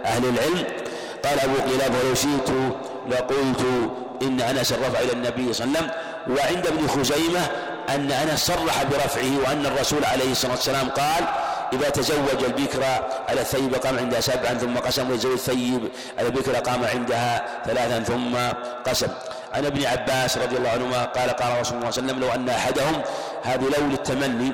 أهل 0.06 0.24
العلم. 0.26 0.64
قال 1.26 1.40
أبو 1.40 1.56
قلاب 1.56 1.92
ولو 2.04 2.16
شئت 2.16 2.50
لقلت 3.10 3.66
إن 4.22 4.42
أنس 4.42 4.74
رفع 4.74 5.00
إلى 5.00 5.12
النبي 5.12 5.54
صلى 5.54 5.66
الله 5.66 5.78
عليه 5.78 5.88
وسلم 5.88 5.92
وعند 6.30 6.68
ابن 6.68 6.88
خزيمة 6.88 7.48
أن 7.90 8.12
أنس 8.12 8.46
صرح 8.46 8.84
برفعه 8.84 9.40
وأن 9.46 9.66
الرسول 9.66 10.06
عليه 10.06 10.32
الصلاة 10.32 10.52
والسلام 10.52 10.90
قال 10.90 11.24
إذا 11.74 11.90
تزوج 11.90 12.44
البكر 12.44 12.84
على 13.30 13.42
الثيب 13.42 13.76
قام 13.76 13.98
عندها 14.00 14.22
سبعا 14.22 14.54
ثم 14.54 14.78
قسم 14.78 15.12
ويتزوج 15.12 15.34
الثيب 15.34 15.90
على 16.20 16.28
البكر 16.28 16.56
قام 16.56 16.86
عندها 16.86 17.46
ثلاثا 17.66 18.04
ثم 18.04 18.36
قسم. 18.86 19.08
عن 19.54 19.66
ابن 19.66 19.86
عباس 19.86 20.38
رضي 20.38 20.58
الله 20.58 20.70
عنهما 20.70 21.04
قال 21.04 21.30
قال 21.30 21.62
رسول 21.62 21.78
الله 21.78 21.92
صلى 21.92 22.02
الله 22.02 22.14
عليه 22.14 22.14
وسلم 22.14 22.20
لو 22.20 22.36
أن 22.36 22.50
أحدهم 22.50 23.02
هذه 23.44 23.64
لو 23.64 23.88
للتمني 23.88 24.54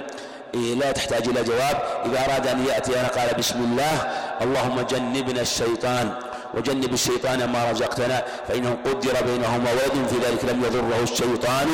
إيه، 0.53 0.75
لا 0.75 0.91
تحتاج 0.91 1.27
إلى 1.27 1.43
جواب 1.43 1.83
إذا 2.05 2.25
أراد 2.25 2.47
أن 2.47 2.65
يأتي 2.65 2.99
أنا 2.99 3.07
قال 3.07 3.37
بسم 3.37 3.59
الله 3.59 3.95
اللهم 4.41 4.81
جنبنا 4.81 5.41
الشيطان. 5.41 6.13
وجنب 6.53 6.93
الشيطان 6.93 7.49
ما 7.51 7.71
رزقتنا 7.71 8.23
فإنه 8.47 8.77
قدر 8.85 9.21
بينهما 9.25 9.71
ولد 9.71 10.07
في 10.07 10.15
ذلك 10.15 10.45
لم 10.45 10.63
يضره 10.63 11.03
الشيطان 11.03 11.67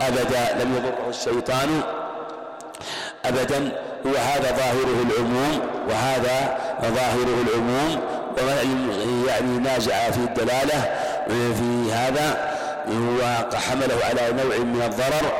أبدا 0.00 0.64
لم 0.64 0.74
يضره 0.76 1.08
الشيطان 1.08 1.82
أبدا. 3.24 3.72
وهذا 4.04 4.56
ظاهره 4.56 5.02
العموم 5.10 5.60
وهذا 5.88 6.58
ظاهره 6.82 7.44
العموم 7.48 8.00
يعني 9.28 9.58
نازع 9.58 10.10
في 10.10 10.18
الدلالة 10.18 10.94
في 11.28 11.92
هذا. 11.92 12.54
وحمله 12.88 14.04
على 14.04 14.32
نوع 14.32 14.56
من 14.58 14.82
الضرر. 14.82 15.32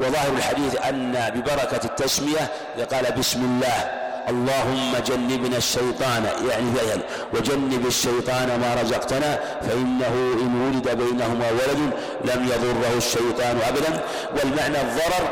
وظاهر 0.00 0.32
الحديث 0.36 0.86
أن 0.88 1.32
ببركة 1.34 1.84
التسمية 1.84 2.50
قال 2.92 3.12
بسم 3.18 3.44
الله. 3.44 4.05
اللهم 4.28 4.92
جنبنا 5.06 5.56
الشيطان 5.56 6.24
يعني 6.50 6.66
فعلا 6.76 7.02
وجنب 7.34 7.86
الشيطان 7.86 8.60
ما 8.60 8.82
رزقتنا 8.82 9.38
فإنه 9.62 10.14
إن 10.42 10.52
ولد 10.66 10.98
بينهما 10.98 11.50
ولد 11.50 11.90
لم 12.24 12.44
يضره 12.44 12.96
الشيطان 12.96 13.58
أبدا. 13.68 14.02
والمعنى 14.36 14.80
الضرر 14.80 15.28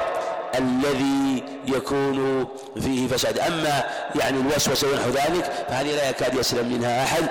الذي 0.58 1.44
يكون 1.68 2.46
فيه 2.80 3.08
فساد. 3.08 3.38
أما 3.38 3.84
يعني 4.20 4.40
الوسوسة 4.40 4.88
ونحو 4.88 5.10
ذلك 5.10 5.52
فهذه 5.68 5.96
لا 5.96 6.08
يكاد 6.08 6.34
يسلم 6.34 6.72
منها 6.72 7.04
أحد. 7.04 7.24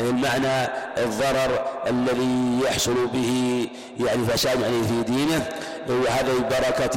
المعنى 0.00 0.68
الضرر 0.98 1.64
الذي 1.86 2.60
يحصل 2.64 3.06
به 3.06 3.66
يعني 4.00 4.24
فساد 4.26 4.60
يعني 4.60 4.82
في 4.82 5.12
دينه 5.12 5.48
وهذا 5.88 6.32
ببركة 6.32 6.90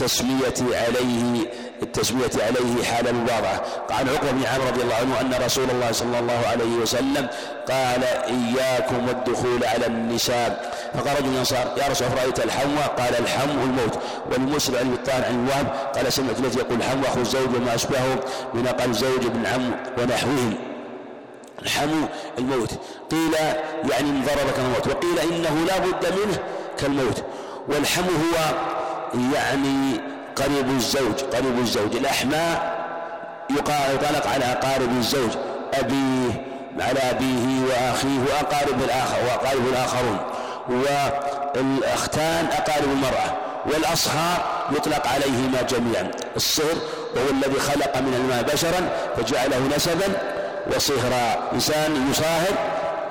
التسمية 0.00 0.76
عليه 0.76 1.46
التسمية 1.90 2.44
عليه 2.46 2.84
حال 2.84 3.08
المباضعة 3.08 3.62
عن 3.90 4.08
عقبة 4.08 4.30
بن 4.30 4.46
عامر 4.46 4.66
رضي 4.66 4.82
الله 4.82 4.94
عنه 4.94 5.20
أن 5.20 5.44
رسول 5.44 5.70
الله 5.70 5.92
صلى 5.92 6.18
الله 6.18 6.40
عليه 6.46 6.74
وسلم 6.82 7.28
قال 7.70 8.04
إياكم 8.04 9.08
والدخول 9.08 9.64
على 9.64 9.86
النساء. 9.86 10.74
فقال 10.94 11.18
رجل 11.18 11.28
الأنصار 11.28 11.74
يا 11.78 11.88
رسول 11.90 12.06
الله 12.06 12.22
رأيت 12.22 12.44
الحمى 12.44 12.82
قال 12.98 13.18
الحم 13.18 13.50
الموت. 13.50 13.98
والمسلم 14.32 14.76
عن 14.76 14.92
الطاهر 14.92 15.24
عن 15.24 15.44
الوهب 15.44 15.66
قال 15.94 16.12
سمعت 16.12 16.38
الذي 16.38 16.58
يقول 16.58 16.78
الحم 16.78 17.00
أخو 17.04 17.20
الزوج 17.20 17.56
وما 17.56 17.74
أشبهه 17.74 18.20
من 18.54 18.66
أقل 18.66 18.92
زوج 18.92 19.26
ابن 19.26 19.46
عم 19.46 19.72
ونحوهم. 19.98 20.54
الحم 21.62 22.04
الموت. 22.38 22.70
قيل 23.10 23.34
يعني 23.90 24.08
من 24.08 24.22
ضرر 24.24 24.50
كالموت 24.56 24.86
وقيل 24.86 25.18
إنه 25.18 25.64
لا 25.66 25.78
بد 25.78 26.06
منه 26.06 26.38
كالموت. 26.78 27.24
والحم 27.68 28.02
هو 28.04 28.54
يعني 29.34 30.00
قريب 30.42 30.68
الزوج 30.70 31.20
قريب 31.32 31.58
الزوج. 31.58 31.96
الأحماء 31.96 32.80
يطلق 33.50 34.26
على 34.26 34.44
أقارب 34.44 34.90
الزوج. 34.98 35.30
أبيه 35.74 36.44
على 36.80 37.00
أبيه 37.10 37.64
وأخيه 37.68 38.18
وأقارب 38.28 38.82
الآخر 38.82 39.16
وأقارب 39.24 39.68
الآخرون. 39.68 40.18
والأختان 40.68 42.46
أقارب 42.46 42.84
المرأة. 42.92 43.36
والأصهار 43.66 44.38
يطلق 44.70 45.06
عليهما 45.06 45.62
جميعا. 45.62 46.10
الصهر 46.36 46.76
وهو 47.16 47.30
الذي 47.30 47.60
خلق 47.60 47.96
من 47.96 48.14
الماء 48.14 48.42
بشرا 48.42 48.88
فجعله 49.16 49.68
نسبا 49.76 50.08
وصهرا 50.76 51.50
إنسان 51.52 52.10
يصاهر 52.10 52.54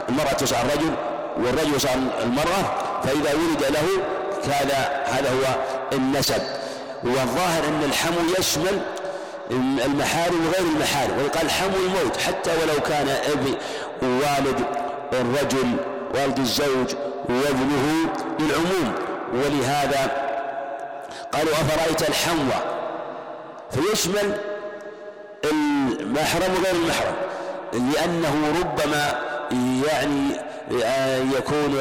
المرأة 0.10 0.34
تصهر 0.34 0.66
الرجل 0.66 0.94
والرجل 1.38 1.76
يصهر 1.76 1.98
المرأة 2.24 2.64
فإذا 3.04 3.34
ولد 3.34 3.64
له 3.70 3.88
هذا 4.54 5.04
هذا 5.06 5.30
هو 5.30 5.56
النسب. 5.94 6.42
والظاهر 7.04 7.64
أن 7.68 7.84
الحمو 7.84 8.18
يشمل 8.40 8.80
المحارم 9.86 10.48
وغير 10.48 10.66
المحارم 10.76 11.18
ويقال 11.18 11.46
الحمو 11.46 11.76
الموت 11.76 12.18
حتى 12.18 12.52
ولو 12.52 12.82
كان 12.82 13.08
ابن 13.10 13.56
والد 14.02 14.66
الرجل 15.14 15.76
والد 16.16 16.40
الزوج 16.40 16.96
وابنه 17.30 18.10
للعموم. 18.40 18.94
ولهذا 19.34 20.12
قالوا 21.34 21.54
أفرأيت 21.54 22.10
الحمو؟ 22.10 22.52
فيشمل 23.72 24.38
المحرم 25.52 26.54
وغير 26.60 26.76
المحرم 26.76 27.16
لأنه 27.74 28.60
ربما 28.62 29.20
يعني 29.88 30.40
آه، 30.84 31.18
يكون 31.18 31.80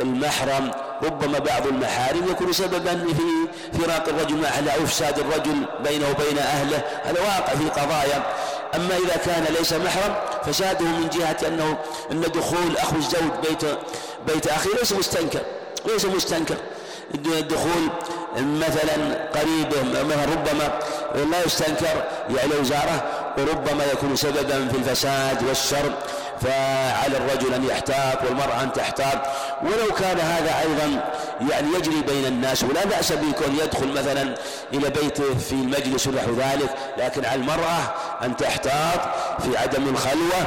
المحرم 0.00 0.70
ربما 1.04 1.38
بعض 1.38 1.66
المحارم 1.66 2.28
يكون 2.30 2.52
سببا 2.52 2.90
في 2.92 3.78
فراق 3.78 4.08
الرجل 4.08 4.36
مع 4.36 4.48
أهله 4.48 4.72
أو 4.72 4.84
إفساد 4.84 5.18
الرجل 5.18 5.66
بينه 5.84 6.06
وبين 6.10 6.38
أهله. 6.38 6.82
هذا 7.04 7.20
واقع 7.20 7.54
في 7.54 7.80
قضايا 7.80 8.22
أما 8.74 8.96
إذا 8.96 9.16
كان 9.16 9.44
ليس 9.58 9.72
محرم 9.72 10.14
فساده 10.46 10.84
من 10.84 11.08
جهة 11.08 11.48
أنه 11.48 11.78
أن 12.12 12.20
دخول 12.20 12.76
أخو 12.76 12.96
الزوج 12.96 13.32
بيت 13.48 13.64
بيت 14.26 14.46
أخيه 14.46 14.70
ليس 14.78 14.92
مستنكر. 14.92 15.40
ليس 15.86 16.04
مستنكر. 16.04 16.56
الدخول 17.14 17.88
مثلا 18.36 19.28
قريب 19.34 19.68
مثلا 19.92 20.24
ربما 20.24 20.78
لا 21.30 21.44
يستنكر 21.46 22.04
يعني 22.36 22.52
وزاره 22.60 23.04
وربما 23.38 23.84
يكون 23.92 24.16
سببا 24.16 24.68
في 24.68 24.76
الفساد 24.76 25.42
والشر. 25.48 25.92
فعلى 26.40 27.16
الرجل 27.16 27.54
أن 27.54 27.64
يحتاط 27.64 28.24
والمرأة 28.24 28.62
أن 28.62 28.72
تحتاط. 28.72 29.18
ولو 29.62 29.94
كان 29.98 30.18
هذا 30.18 30.60
أيضا 30.60 31.04
يعني 31.50 31.68
يجري 31.78 32.02
بين 32.02 32.26
الناس 32.26 32.64
ولا 32.64 32.84
بأس 32.84 33.12
بكون 33.12 33.58
يدخل 33.64 33.88
مثلا 33.92 34.34
إلى 34.72 34.90
بيته 34.90 35.34
في 35.34 35.52
المجلس 35.52 36.06
ونحو 36.06 36.30
ذلك 36.30 36.70
لكن 36.98 37.24
على 37.24 37.40
المرأة 37.40 37.80
أن 38.22 38.36
تحتاط 38.36 39.00
في 39.42 39.58
عدم 39.58 39.88
الخلوة 39.88 40.46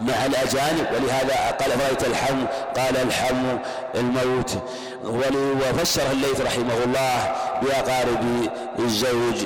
مع 0.00 0.26
الأجانب. 0.26 0.86
ولهذا 0.92 1.56
قال 1.60 1.80
رأيت 1.80 2.04
الحم 2.04 2.44
قال 2.76 2.96
الحم 2.96 3.58
الموت 3.94 4.58
وفسر 5.04 6.10
الليث 6.10 6.40
رحمه 6.40 6.84
الله 6.84 7.34
بأقارب 7.62 8.48
الزوج 8.78 9.36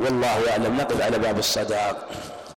والله 0.00 0.50
أعلم. 0.50 0.76
نقف 0.76 1.02
على 1.02 1.18
باب 1.18 1.38
الصداق. 1.38 2.08